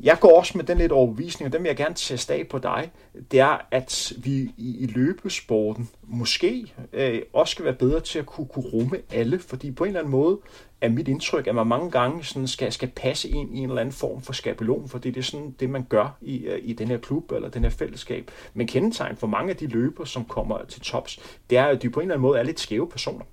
jeg 0.00 0.18
går 0.20 0.38
også 0.38 0.58
med 0.58 0.64
den 0.64 0.78
lidt 0.78 0.92
overbevisning, 0.92 1.46
og 1.46 1.52
den 1.52 1.62
vil 1.62 1.68
jeg 1.68 1.76
gerne 1.76 1.94
teste 1.94 2.34
af 2.34 2.46
på 2.50 2.58
dig, 2.58 2.90
det 3.30 3.40
er, 3.40 3.66
at 3.70 4.12
vi 4.18 4.50
i, 4.56 4.76
i 4.78 4.86
løbesporten 4.86 5.88
måske 6.02 6.72
øh, 6.92 7.22
også 7.32 7.50
skal 7.50 7.64
være 7.64 7.74
bedre 7.74 8.00
til 8.00 8.18
at 8.18 8.26
kunne, 8.26 8.46
kunne 8.46 8.64
rumme 8.64 8.98
alle, 9.12 9.38
fordi 9.38 9.70
på 9.70 9.84
en 9.84 9.88
eller 9.88 10.00
anden 10.00 10.10
måde 10.10 10.38
er 10.80 10.88
mit 10.88 11.08
indtryk, 11.08 11.46
at 11.46 11.54
man 11.54 11.66
mange 11.66 11.90
gange 11.90 12.24
sådan 12.24 12.48
skal, 12.48 12.72
skal 12.72 12.88
passe 12.88 13.28
ind 13.28 13.54
i 13.54 13.58
en 13.58 13.68
eller 13.68 13.80
anden 13.80 13.92
form 13.92 14.22
for 14.22 14.32
skabelon, 14.32 14.88
fordi 14.88 15.10
det 15.10 15.20
er 15.20 15.24
sådan 15.24 15.54
det, 15.60 15.70
man 15.70 15.86
gør 15.88 16.18
i, 16.20 16.38
øh, 16.38 16.58
i 16.62 16.72
den 16.72 16.88
her 16.88 16.98
klub 16.98 17.32
eller 17.32 17.48
den 17.48 17.62
her 17.62 17.70
fællesskab. 17.70 18.30
Men 18.54 18.66
kendetegn 18.66 19.16
for 19.16 19.26
mange 19.26 19.50
af 19.50 19.56
de 19.56 19.66
løber, 19.66 20.04
som 20.04 20.24
kommer 20.24 20.64
til 20.64 20.80
tops, 20.80 21.20
det 21.50 21.58
er, 21.58 21.64
at 21.64 21.82
de 21.82 21.90
på 21.90 22.00
en 22.00 22.04
eller 22.04 22.14
anden 22.14 22.22
måde 22.22 22.38
er 22.38 22.42
lidt 22.42 22.60
skæve 22.60 22.88
personer. 22.88 23.24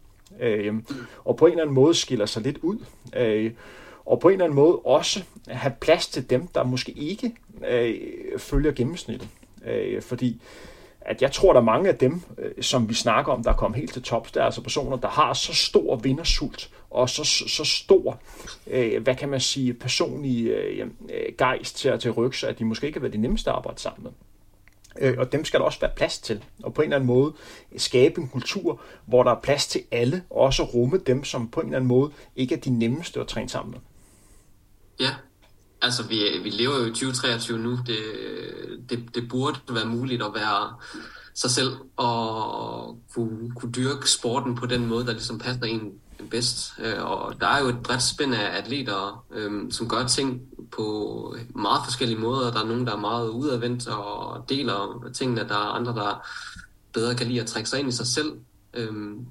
Øh, 0.42 0.74
og 1.26 1.38
på 1.38 1.46
en 1.46 1.52
eller 1.52 1.64
anden 1.64 1.76
måde 1.76 1.94
skiller 1.94 2.26
sig 2.26 2.44
lidt 2.44 2.58
ud. 2.62 2.78
Øh, 3.16 3.52
og 4.06 4.20
på 4.20 4.28
en 4.28 4.34
eller 4.34 4.46
anden 4.46 4.56
måde 4.56 4.76
også 4.76 5.24
have 5.48 5.74
plads 5.82 6.08
til 6.08 6.30
dem, 6.30 6.48
der 6.48 6.64
måske 6.64 6.92
ikke 6.92 7.36
øh, 7.68 7.96
følger 8.40 8.72
gennemsnittet. 8.72 9.30
Øh, 9.66 10.02
fordi 10.02 10.42
at 11.02 11.22
jeg 11.22 11.32
tror, 11.32 11.54
der 11.54 11.60
er 11.60 11.66
mange 11.66 11.90
af 11.90 11.98
dem, 11.98 12.22
øh, 12.38 12.64
som 12.64 12.90
vi 12.90 12.94
snakker 12.94 13.32
om, 13.32 13.44
der 13.44 13.52
er 13.52 13.56
kommet 13.56 13.80
helt 13.80 13.94
til 13.94 14.02
tops, 14.02 14.32
der 14.32 14.42
er 14.42 14.46
altså 14.46 14.62
personer, 14.62 14.98
der 14.98 15.08
har 15.08 15.34
så 15.34 15.54
stor 15.54 15.96
vindersult 15.96 16.70
og 16.90 17.10
så, 17.10 17.24
så 17.48 17.64
stor, 17.66 18.20
øh, 18.68 19.04
hvad 19.04 19.16
kan 19.16 19.30
man 19.30 19.40
sige, 19.40 19.74
personlig 19.74 20.48
øh, 20.48 20.88
øh 21.14 21.34
gejst 21.38 21.78
til 21.78 21.90
at 21.90 22.00
til 22.00 22.12
rykke 22.12 22.38
sig, 22.38 22.50
at 22.50 22.60
de 22.60 22.66
måske 22.66 22.88
ikke 22.88 23.00
har 23.00 23.02
været 23.02 23.14
de 23.14 23.22
nemmeste 23.22 23.50
at 23.50 23.56
arbejde 23.56 23.80
sammen 23.82 24.04
med. 24.04 24.12
Øh, 25.02 25.16
og 25.18 25.32
dem 25.32 25.46
skal 25.46 25.60
der 25.60 25.66
også 25.66 25.80
være 25.80 25.91
plads 25.96 26.20
til. 26.20 26.43
Og 26.64 26.74
på 26.74 26.82
en 26.82 26.86
eller 26.86 26.96
anden 26.96 27.08
måde 27.08 27.34
skabe 27.78 28.22
en 28.22 28.28
kultur, 28.28 28.82
hvor 29.06 29.24
der 29.24 29.32
er 29.32 29.39
plads 29.39 29.68
til 29.68 29.82
alle, 29.91 30.24
og 30.30 30.38
også 30.38 30.64
rumme 30.64 30.98
dem, 30.98 31.24
som 31.24 31.48
på 31.48 31.60
en 31.60 31.66
eller 31.66 31.78
anden 31.78 31.88
måde 31.88 32.12
ikke 32.36 32.56
er 32.56 32.60
de 32.60 32.70
nemmeste 32.70 33.20
at 33.20 33.28
træne 33.28 33.50
sammen 33.50 33.72
med. 33.72 33.80
Ja, 35.00 35.16
altså 35.82 36.04
vi, 36.04 36.20
vi 36.43 36.50
lever 36.50 36.80
jo 36.80 36.86
i 36.86 36.89
2023 36.89 37.60
nu. 37.60 37.72
Det, 37.72 37.98
det, 38.89 39.16
det 39.16 39.30
burde 39.30 39.60
være 39.70 39.86
muligt 39.86 40.24
at 40.24 40.32
være 40.36 40.74
sig 41.34 41.52
selv 41.52 41.72
og 41.96 43.00
kunne, 43.14 43.52
kunne 43.56 43.72
dyrke 43.72 44.10
sporten 44.10 44.56
på 44.56 44.66
den 44.66 44.86
måde, 44.86 45.06
der 45.06 45.12
ligesom 45.12 45.39
passer 45.39 45.64
en 45.64 45.93
bedst. 46.30 46.74
Øh, 46.80 47.04
og 47.06 47.41
der 47.41 47.48
er 47.48 47.62
jo 47.62 47.68
et 47.68 47.84
bredt 47.84 48.04
spænd 48.04 48.36
af 48.36 48.58
atleter, 48.58 49.26
øhm, 49.32 49.72
som 49.72 49.89
gør 49.89 50.08
ting 50.08 50.41
på 50.72 51.36
meget 51.55 51.82
forskellige 51.84 52.20
måder. 52.20 52.51
Der 52.51 52.59
er 52.59 52.66
nogen, 52.66 52.88
der 52.88 52.93
er 52.93 52.99
meget 52.99 53.30
udadvendt 53.30 53.88
og 53.88 54.45
deler 54.49 55.09
tingene. 55.13 55.47
Der 55.47 55.55
er 55.55 55.76
andre, 55.76 55.93
der 55.95 56.28
bedre 56.93 57.16
kan 57.16 57.28
lide 57.28 57.41
at 57.41 57.47
trække 57.47 57.70
sig 57.70 57.80
ind 57.80 57.89
i 57.89 57.91
sig 57.91 58.07
selv. 58.07 58.32
Øhm, 58.74 59.26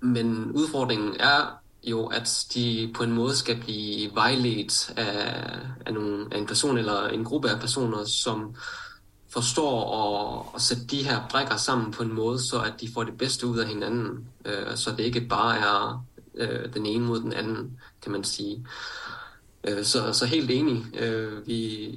men 0.00 0.52
udfordringen 0.52 1.16
er 1.20 1.58
jo, 1.84 2.06
at 2.06 2.46
de 2.54 2.90
på 2.94 3.02
en 3.02 3.12
måde 3.12 3.36
skal 3.36 3.60
blive 3.60 4.14
vejledt 4.14 4.92
af, 4.96 5.58
af, 5.86 5.94
nogle, 5.94 6.26
af 6.32 6.38
en 6.38 6.46
person 6.46 6.78
eller 6.78 7.08
en 7.08 7.24
gruppe 7.24 7.50
af 7.50 7.60
personer, 7.60 8.04
som 8.04 8.54
forstår 9.28 9.76
at, 9.98 10.46
at 10.54 10.62
sætte 10.62 10.84
de 10.84 11.04
her 11.04 11.28
brækker 11.30 11.56
sammen 11.56 11.92
på 11.92 12.02
en 12.02 12.12
måde, 12.12 12.38
så 12.38 12.60
at 12.60 12.74
de 12.80 12.88
får 12.94 13.04
det 13.04 13.18
bedste 13.18 13.46
ud 13.46 13.58
af 13.58 13.68
hinanden, 13.68 14.28
øh, 14.44 14.76
så 14.76 14.90
det 14.90 15.04
ikke 15.04 15.20
bare 15.20 15.58
er 15.58 16.04
øh, 16.34 16.74
den 16.74 16.86
ene 16.86 17.04
mod 17.04 17.20
den 17.20 17.32
anden, 17.32 17.80
kan 18.02 18.12
man 18.12 18.24
sige. 18.24 18.66
Øh, 19.68 19.84
så, 19.84 20.12
så 20.12 20.26
helt 20.26 20.50
enig. 20.50 20.84
Øh, 20.98 21.46
vi, 21.46 21.88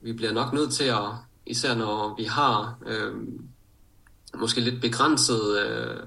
vi 0.00 0.12
bliver 0.12 0.32
nok 0.32 0.52
nødt 0.52 0.72
til 0.72 0.84
at, 0.84 1.08
især 1.46 1.74
når 1.74 2.14
vi 2.18 2.24
har 2.24 2.78
øh, 2.86 3.14
måske 4.34 4.60
lidt 4.60 4.80
begrænsede 4.80 5.60
øh, 5.68 6.02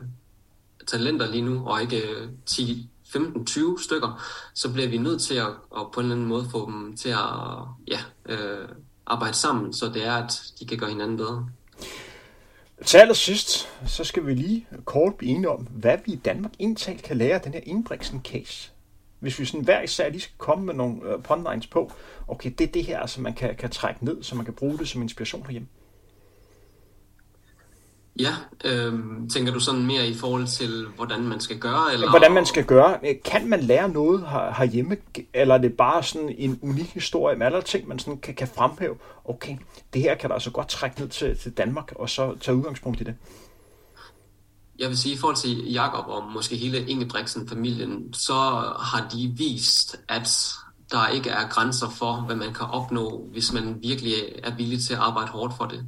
talenter 0.87 1.27
lige 1.27 1.41
nu, 1.41 1.67
og 1.67 1.81
ikke 1.81 2.09
øh, 2.09 2.27
10, 2.45 2.89
15-20 3.15 3.83
stykker, 3.83 4.23
så 4.53 4.73
bliver 4.73 4.87
vi 4.87 4.97
nødt 4.97 5.21
til 5.21 5.35
at, 5.35 5.47
at 5.47 5.91
på 5.93 5.99
en 5.99 6.05
eller 6.05 6.15
anden 6.15 6.27
måde 6.27 6.47
få 6.51 6.65
dem 6.65 6.97
til 6.97 7.09
at 7.09 7.17
ja, 7.87 7.99
øh, 8.25 8.67
arbejde 9.05 9.33
sammen, 9.33 9.73
så 9.73 9.89
det 9.93 10.05
er, 10.05 10.13
at 10.13 10.41
de 10.59 10.65
kan 10.65 10.77
gøre 10.77 10.89
hinanden 10.89 11.17
bedre. 11.17 11.49
Til 12.85 12.97
allersidst, 12.97 13.67
så 13.87 14.03
skal 14.03 14.25
vi 14.25 14.33
lige 14.33 14.67
kort 14.85 15.15
blive 15.15 15.31
enige 15.31 15.49
om, 15.49 15.67
hvad 15.71 15.97
vi 16.05 16.11
i 16.11 16.15
Danmark 16.15 16.51
indtalt 16.59 17.03
kan 17.03 17.17
lære 17.17 17.35
af 17.35 17.41
den 17.41 17.53
her 17.53 17.61
Ingebrigtsen-case. 17.63 18.71
Hvis 19.19 19.39
vi 19.39 19.45
sådan 19.45 19.63
hver 19.63 19.81
især 19.81 20.09
lige 20.09 20.21
skal 20.21 20.35
komme 20.37 20.65
med 20.65 20.73
nogle 20.73 21.15
uh, 21.15 21.23
punchlines 21.23 21.67
på, 21.67 21.91
okay, 22.27 22.51
det 22.57 22.67
er 22.67 22.71
det 22.71 22.83
her, 22.83 23.05
som 23.05 23.23
man 23.23 23.33
kan, 23.33 23.55
kan 23.55 23.69
trække 23.69 24.05
ned, 24.05 24.23
så 24.23 24.35
man 24.35 24.45
kan 24.45 24.53
bruge 24.53 24.77
det 24.77 24.89
som 24.89 25.01
inspiration 25.01 25.43
herhjemme. 25.45 25.67
Ja, 28.19 28.33
øh, 28.65 28.93
tænker 29.33 29.53
du 29.53 29.59
sådan 29.59 29.85
mere 29.85 30.07
i 30.07 30.13
forhold 30.13 30.47
til, 30.47 30.85
hvordan 30.95 31.23
man 31.23 31.39
skal 31.39 31.59
gøre? 31.59 31.93
Eller? 31.93 32.09
Hvordan 32.09 32.31
man 32.31 32.45
skal 32.45 32.65
gøre. 32.65 32.99
Kan 33.25 33.49
man 33.49 33.59
lære 33.59 33.89
noget 33.89 34.19
her, 34.29 34.53
herhjemme, 34.57 34.97
eller 35.33 35.55
er 35.55 35.59
det 35.59 35.77
bare 35.77 36.03
sådan 36.03 36.35
en 36.37 36.59
unik 36.61 36.93
historie 36.93 37.37
med 37.37 37.45
alle 37.45 37.61
ting, 37.61 37.87
man 37.87 37.99
sådan 37.99 38.19
kan, 38.19 38.35
kan 38.35 38.47
fremhæve? 38.47 38.95
Okay, 39.25 39.57
det 39.93 40.01
her 40.01 40.15
kan 40.15 40.29
der 40.29 40.33
altså 40.33 40.51
godt 40.51 40.67
trække 40.67 40.99
ned 40.99 41.09
til, 41.09 41.37
til 41.37 41.51
Danmark, 41.51 41.91
og 41.95 42.09
så 42.09 42.35
tage 42.41 42.57
udgangspunkt 42.57 43.01
i 43.01 43.03
det. 43.03 43.15
Jeg 44.79 44.89
vil 44.89 44.97
sige, 44.97 45.15
i 45.15 45.17
forhold 45.17 45.35
til 45.35 45.71
Jakob 45.71 46.05
og 46.07 46.31
måske 46.31 46.55
hele 46.55 46.85
Ingebrigtsen-familien, 46.89 48.13
så 48.13 48.33
har 48.79 49.07
de 49.13 49.33
vist, 49.37 49.99
at 50.07 50.55
der 50.91 51.07
ikke 51.07 51.29
er 51.29 51.47
grænser 51.47 51.89
for, 51.89 52.13
hvad 52.13 52.35
man 52.35 52.53
kan 52.53 52.65
opnå, 52.65 53.27
hvis 53.31 53.53
man 53.53 53.77
virkelig 53.81 54.13
er 54.43 54.55
villig 54.55 54.79
til 54.83 54.93
at 54.93 54.99
arbejde 54.99 55.31
hårdt 55.31 55.53
for 55.57 55.65
det. 55.65 55.85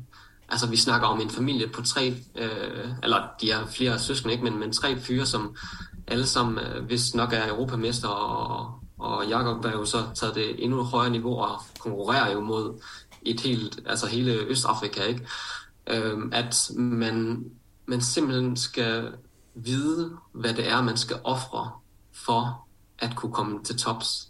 Altså 0.49 0.67
vi 0.67 0.77
snakker 0.77 1.07
om 1.07 1.21
en 1.21 1.29
familie 1.29 1.67
på 1.67 1.81
tre, 1.81 2.15
øh, 2.35 2.89
eller 3.03 3.27
de 3.41 3.51
er 3.51 3.65
flere 3.65 3.99
søskende, 3.99 4.33
ikke, 4.33 4.43
men, 4.43 4.59
men 4.59 4.73
tre 4.73 4.99
fyre, 4.99 5.25
som 5.25 5.55
alle 6.07 6.27
sammen, 6.27 6.65
øh, 6.65 6.85
hvis 6.85 7.15
nok 7.15 7.33
er 7.33 7.49
europamester, 7.49 8.07
og, 8.07 8.79
og 8.99 9.27
Jakob 9.27 9.65
er 9.65 9.71
jo 9.71 9.85
så 9.85 10.03
taget 10.15 10.35
det 10.35 10.63
endnu 10.63 10.83
højere 10.83 11.11
niveau 11.11 11.37
og 11.37 11.61
konkurrerer 11.79 12.31
jo 12.31 12.41
mod 12.41 12.83
et 13.21 13.41
helt, 13.41 13.79
altså 13.85 14.07
hele 14.07 14.31
Østafrika, 14.33 15.03
ikke? 15.03 15.27
Øh, 15.87 16.17
at 16.31 16.71
man, 16.75 17.45
man 17.85 18.01
simpelthen 18.01 18.57
skal 18.57 19.13
vide, 19.55 20.17
hvad 20.31 20.53
det 20.53 20.69
er, 20.69 20.81
man 20.81 20.97
skal 20.97 21.17
ofre 21.23 21.71
for 22.13 22.67
at 22.99 23.15
kunne 23.15 23.33
komme 23.33 23.63
til 23.63 23.77
tops. 23.77 24.27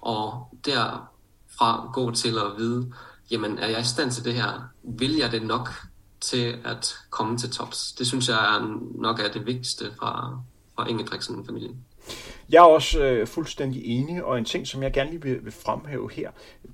Og 0.00 0.48
derfra 0.64 1.90
gå 1.92 2.10
til 2.10 2.38
at 2.38 2.58
vide, 2.58 2.92
jamen 3.30 3.58
er 3.58 3.66
jeg 3.66 3.80
i 3.80 3.84
stand 3.84 4.10
til 4.10 4.24
det 4.24 4.34
her? 4.34 4.68
Vil 4.82 5.16
jeg 5.16 5.32
det 5.32 5.42
nok 5.42 5.68
til 6.20 6.58
at 6.64 6.94
komme 7.10 7.38
til 7.38 7.50
tops? 7.50 7.92
Det 7.92 8.06
synes 8.06 8.28
jeg 8.28 8.56
er 8.56 8.80
nok 9.00 9.20
er 9.20 9.28
det 9.32 9.46
vigtigste 9.46 9.92
fra, 9.98 10.40
fra 10.76 10.88
Ingebrigtsen-familien. 10.88 11.84
Jeg 12.48 12.58
er 12.58 12.66
også 12.66 13.04
øh, 13.04 13.26
fuldstændig 13.26 13.84
enig, 13.84 14.24
og 14.24 14.38
en 14.38 14.44
ting, 14.44 14.66
som 14.66 14.82
jeg 14.82 14.92
gerne 14.92 15.10
lige 15.10 15.22
vil, 15.22 15.44
vil 15.44 15.52
fremhæve 15.52 16.10
her, 16.12 16.30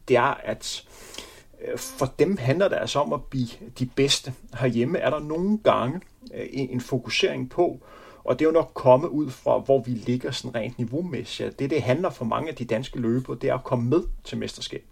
det 0.08 0.16
er, 0.16 0.34
at 0.44 0.82
øh, 0.86 1.31
for 1.76 2.06
dem 2.18 2.36
handler 2.36 2.68
det 2.68 2.76
altså 2.80 2.98
om 2.98 3.12
at 3.12 3.24
blive 3.24 3.48
de 3.78 3.86
bedste. 3.86 4.32
Herhjemme 4.60 4.98
er 4.98 5.10
der 5.10 5.20
nogle 5.20 5.58
gange 5.58 6.00
øh, 6.34 6.46
en, 6.52 6.80
fokusering 6.80 7.50
på, 7.50 7.80
og 8.24 8.38
det 8.38 8.44
er 8.44 8.48
jo 8.48 8.52
nok 8.52 8.70
kommet 8.74 9.08
ud 9.08 9.30
fra, 9.30 9.58
hvor 9.58 9.82
vi 9.82 9.90
ligger 9.90 10.30
sådan 10.30 10.54
rent 10.54 10.78
niveaumæssigt. 10.78 11.58
Det, 11.58 11.70
det 11.70 11.82
handler 11.82 12.10
for 12.10 12.24
mange 12.24 12.48
af 12.48 12.54
de 12.54 12.64
danske 12.64 13.00
løbere, 13.00 13.36
det 13.40 13.50
er 13.50 13.54
at 13.54 13.64
komme 13.64 13.90
med 13.90 14.02
til 14.24 14.38
mesterskabet. 14.38 14.88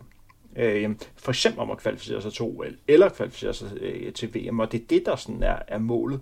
Øh, 0.56 0.90
for 1.16 1.32
eksempel 1.32 1.60
om 1.60 1.70
at 1.70 1.78
kvalificere 1.78 2.22
sig 2.22 2.32
til 2.32 2.42
OL, 2.42 2.76
eller 2.88 3.08
kvalificere 3.08 3.54
sig 3.54 3.68
øh, 3.80 4.12
til 4.12 4.34
VM, 4.34 4.60
og 4.60 4.72
det 4.72 4.80
er 4.80 4.84
det, 4.90 5.02
der 5.06 5.16
sådan 5.16 5.42
er, 5.42 5.56
er 5.68 5.78
målet. 5.78 6.20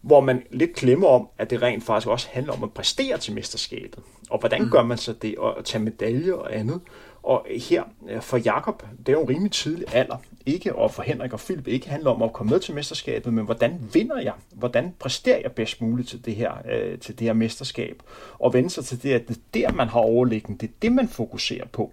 Hvor 0.00 0.20
man 0.20 0.42
lidt 0.50 0.74
glemmer 0.74 1.08
om, 1.08 1.28
at 1.38 1.50
det 1.50 1.62
rent 1.62 1.84
faktisk 1.84 2.08
også 2.08 2.28
handler 2.30 2.52
om 2.52 2.62
at 2.62 2.72
præstere 2.72 3.18
til 3.18 3.34
mesterskabet. 3.34 3.98
Og 4.30 4.38
hvordan 4.38 4.62
mm. 4.62 4.70
gør 4.70 4.82
man 4.82 4.98
så 4.98 5.12
det, 5.12 5.38
og 5.38 5.64
tage 5.64 5.84
medaljer 5.84 6.34
og 6.34 6.56
andet. 6.56 6.80
Og 7.24 7.46
her 7.70 7.82
øh, 8.08 8.22
for 8.22 8.36
Jakob, 8.36 8.82
det 8.98 9.08
er 9.08 9.12
jo 9.12 9.22
en 9.22 9.28
rimelig 9.28 9.52
tidlig 9.52 9.94
alder, 9.94 10.16
ikke, 10.46 10.74
og 10.74 10.90
for 10.90 11.02
Henrik 11.02 11.32
og 11.32 11.38
Philip 11.38 11.68
ikke 11.68 11.88
handler 11.88 12.10
om 12.10 12.22
at 12.22 12.32
komme 12.32 12.50
med 12.50 12.60
til 12.60 12.74
mesterskabet, 12.74 13.34
men 13.34 13.44
hvordan 13.44 13.80
vinder 13.92 14.20
jeg? 14.20 14.32
Hvordan 14.52 14.94
præsterer 14.98 15.40
jeg 15.42 15.52
bedst 15.52 15.80
muligt 15.80 16.08
til 16.08 16.24
det 16.24 16.34
her, 16.34 16.52
øh, 16.70 16.98
til 16.98 17.18
det 17.18 17.26
her 17.26 17.34
mesterskab? 17.34 18.02
Og 18.38 18.54
vende 18.54 18.70
sig 18.70 18.84
til 18.84 19.02
det, 19.02 19.12
at 19.12 19.28
det 19.28 19.36
er 19.36 19.40
der, 19.54 19.72
man 19.72 19.88
har 19.88 20.00
overliggende. 20.00 20.58
Det 20.58 20.68
er 20.68 20.74
det, 20.82 20.92
man 20.92 21.08
fokuserer 21.08 21.66
på. 21.72 21.92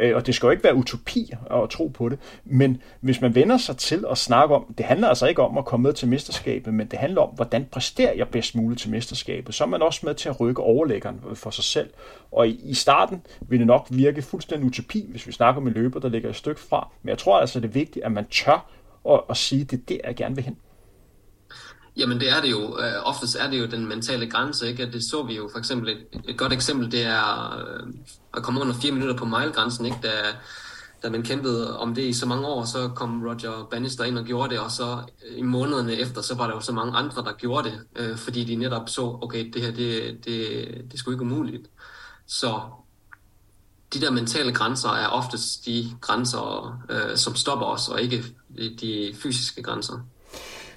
Øh, 0.00 0.16
og 0.16 0.26
det 0.26 0.34
skal 0.34 0.46
jo 0.46 0.50
ikke 0.50 0.64
være 0.64 0.74
utopi 0.74 1.32
at 1.50 1.70
tro 1.70 1.86
på 1.86 2.08
det, 2.08 2.18
men 2.44 2.82
hvis 3.00 3.20
man 3.20 3.34
vender 3.34 3.56
sig 3.56 3.76
til 3.76 4.04
at 4.10 4.18
snakke 4.18 4.54
om, 4.54 4.74
det 4.78 4.86
handler 4.86 5.08
altså 5.08 5.26
ikke 5.26 5.42
om 5.42 5.58
at 5.58 5.64
komme 5.64 5.82
med 5.82 5.92
til 5.92 6.08
mesterskabet, 6.08 6.74
men 6.74 6.86
det 6.86 6.98
handler 6.98 7.20
om, 7.20 7.28
hvordan 7.28 7.66
præsterer 7.70 8.12
jeg 8.14 8.28
bedst 8.28 8.56
muligt 8.56 8.80
til 8.80 8.90
mesterskabet, 8.90 9.54
så 9.54 9.64
er 9.64 9.68
man 9.68 9.82
også 9.82 10.00
med 10.02 10.14
til 10.14 10.28
at 10.28 10.40
rykke 10.40 10.62
overlæggeren 10.62 11.20
for 11.34 11.50
sig 11.50 11.64
selv. 11.64 11.90
Og 12.32 12.48
i 12.48 12.74
starten 12.74 13.22
vil 13.40 13.58
det 13.58 13.66
nok 13.66 13.86
virke 13.90 14.22
fuldstændig 14.22 14.66
utopi, 14.66 15.06
hvis 15.10 15.26
vi 15.26 15.32
snakker 15.32 15.60
med 15.60 15.72
løber, 15.72 16.00
der 16.00 16.08
ligger 16.08 16.30
et 16.30 16.36
stykke 16.36 16.60
fra, 16.60 16.88
men 17.02 17.08
jeg 17.08 17.18
tror 17.18 17.40
altså, 17.40 17.60
det 17.60 17.68
er 17.68 17.72
vigtigt, 17.72 18.04
at 18.04 18.12
man 18.12 18.24
tør 18.24 18.70
at, 19.10 19.20
at 19.30 19.36
sige, 19.36 19.64
det 19.64 19.78
er 19.78 19.82
der, 19.88 19.98
jeg 20.04 20.16
gerne 20.16 20.34
vil 20.34 20.44
hen. 20.44 20.56
Jamen 21.96 22.20
det 22.20 22.30
er 22.30 22.40
det 22.40 22.50
jo. 22.50 22.58
Uh, 22.58 23.04
oftest 23.04 23.36
er 23.36 23.50
det 23.50 23.60
jo 23.60 23.66
den 23.66 23.86
mentale 23.86 24.30
grænse, 24.30 24.68
ikke? 24.68 24.92
Det 24.92 25.04
så 25.10 25.22
vi 25.22 25.36
jo 25.36 25.48
for 25.52 25.58
eksempel. 25.58 25.88
Et, 25.88 26.20
et 26.28 26.38
godt 26.38 26.52
eksempel, 26.52 26.92
det 26.92 27.02
er 27.02 27.56
uh, 27.82 27.88
at 28.36 28.42
komme 28.42 28.60
under 28.60 28.74
fire 28.74 28.92
minutter 28.92 29.16
på 29.16 29.24
milegrænsen, 29.24 29.86
ikke? 29.86 29.98
Da, 30.02 30.12
da 31.02 31.10
man 31.10 31.22
kæmpede 31.22 31.78
om 31.78 31.94
det 31.94 32.02
i 32.02 32.12
så 32.12 32.26
mange 32.26 32.46
år, 32.46 32.64
så 32.64 32.88
kom 32.88 33.26
Roger 33.26 33.68
Bannister 33.70 34.04
ind 34.04 34.18
og 34.18 34.24
gjorde 34.24 34.50
det, 34.50 34.58
og 34.58 34.70
så 34.70 34.98
øh, 35.28 35.38
i 35.38 35.42
månederne 35.42 35.94
efter, 35.94 36.22
så 36.22 36.34
var 36.34 36.46
der 36.46 36.54
jo 36.54 36.60
så 36.60 36.72
mange 36.72 36.96
andre, 36.96 37.24
der 37.24 37.32
gjorde 37.32 37.70
det, 37.70 38.10
uh, 38.10 38.16
fordi 38.16 38.44
de 38.44 38.56
netop 38.56 38.88
så, 38.88 39.18
okay, 39.22 39.50
det 39.52 39.62
her, 39.62 39.70
det, 39.70 40.18
det, 40.24 40.68
det 40.90 40.98
skulle 40.98 41.14
ikke 41.14 41.24
umuligt. 41.24 41.66
Så 42.26 42.60
de 43.94 44.00
der 44.00 44.10
mentale 44.10 44.52
grænser 44.52 44.88
er 44.88 45.08
oftest 45.08 45.66
de 45.66 45.90
grænser, 46.00 46.78
uh, 46.90 47.16
som 47.16 47.34
stopper 47.34 47.66
os, 47.66 47.88
og 47.88 48.02
ikke 48.02 48.24
de, 48.58 48.76
de 48.80 49.14
fysiske 49.22 49.62
grænser. 49.62 49.94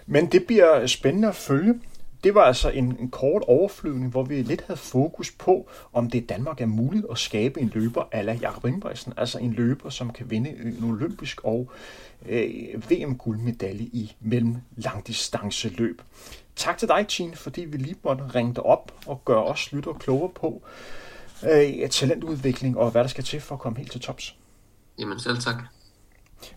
Men 0.08 0.32
det 0.32 0.45
bliver 0.47 0.88
spændende 0.88 1.28
at 1.28 1.36
følge. 1.36 1.82
Det 2.24 2.36
var 2.36 2.41
altså 2.41 2.70
en, 2.70 2.97
en 2.99 3.10
kort 3.10 3.43
overflyvning, 3.47 4.12
hvor 4.12 4.24
vi 4.24 4.41
lidt 4.41 4.62
havde 4.68 4.80
fokus 4.80 5.32
på, 5.32 5.70
om 5.93 6.10
det 6.10 6.24
i 6.24 6.26
Danmark 6.26 6.62
er 6.62 6.66
muligt 6.66 7.05
at 7.12 7.18
skabe 7.18 7.62
en 7.62 7.72
løber 7.76 8.03
ala 8.12 8.34
Jakob 8.34 8.66
Ingebrigtsen, 8.66 9.14
altså 9.18 9.39
en 9.39 9.53
løber, 9.53 9.89
som 9.89 10.14
kan 10.14 10.30
vinde 10.30 10.49
en 10.49 10.84
olympisk 10.84 11.43
og 11.43 11.72
øh, 12.30 12.89
VM-guldmedalje 12.89 13.84
i 13.84 14.16
mellem 14.20 14.55
langdistanceløb. 14.76 16.01
Tak 16.55 16.78
til 16.78 16.88
dig, 16.88 17.08
Tine, 17.08 17.36
fordi 17.36 17.62
vi 17.62 17.78
lige 17.78 17.95
måtte 18.03 18.24
ringe 18.36 18.55
dig 18.55 18.64
op 18.64 18.91
og 19.05 19.22
gøre 19.26 19.43
os 19.43 19.72
lytter 19.72 19.93
klogere 19.93 20.30
på, 20.30 20.62
øh, 21.51 21.89
talentudvikling 21.89 22.78
og 22.78 22.91
hvad 22.91 23.01
der 23.01 23.08
skal 23.08 23.24
til 23.24 23.41
for 23.41 23.55
at 23.55 23.62
komme 23.62 23.78
helt 23.78 23.91
til 23.91 24.01
tops. 24.01 24.36
Jamen 24.99 25.20
selv 25.20 25.38
tak. 25.38 25.55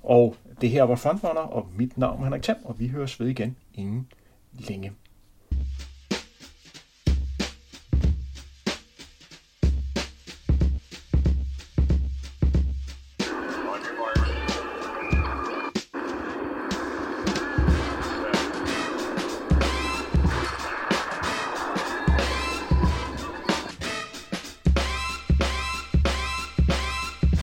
Og 0.02 0.36
det 0.60 0.70
her 0.70 0.82
var 0.82 0.96
Frontrunner, 0.96 1.40
og 1.40 1.66
mit 1.76 1.98
navn 1.98 2.20
er 2.20 2.24
Henrik 2.24 2.42
Tam, 2.42 2.56
og 2.64 2.80
vi 2.80 2.88
høres 2.88 3.20
ved 3.20 3.28
igen 3.28 3.56
inden 3.74 4.08
længe. 4.52 4.92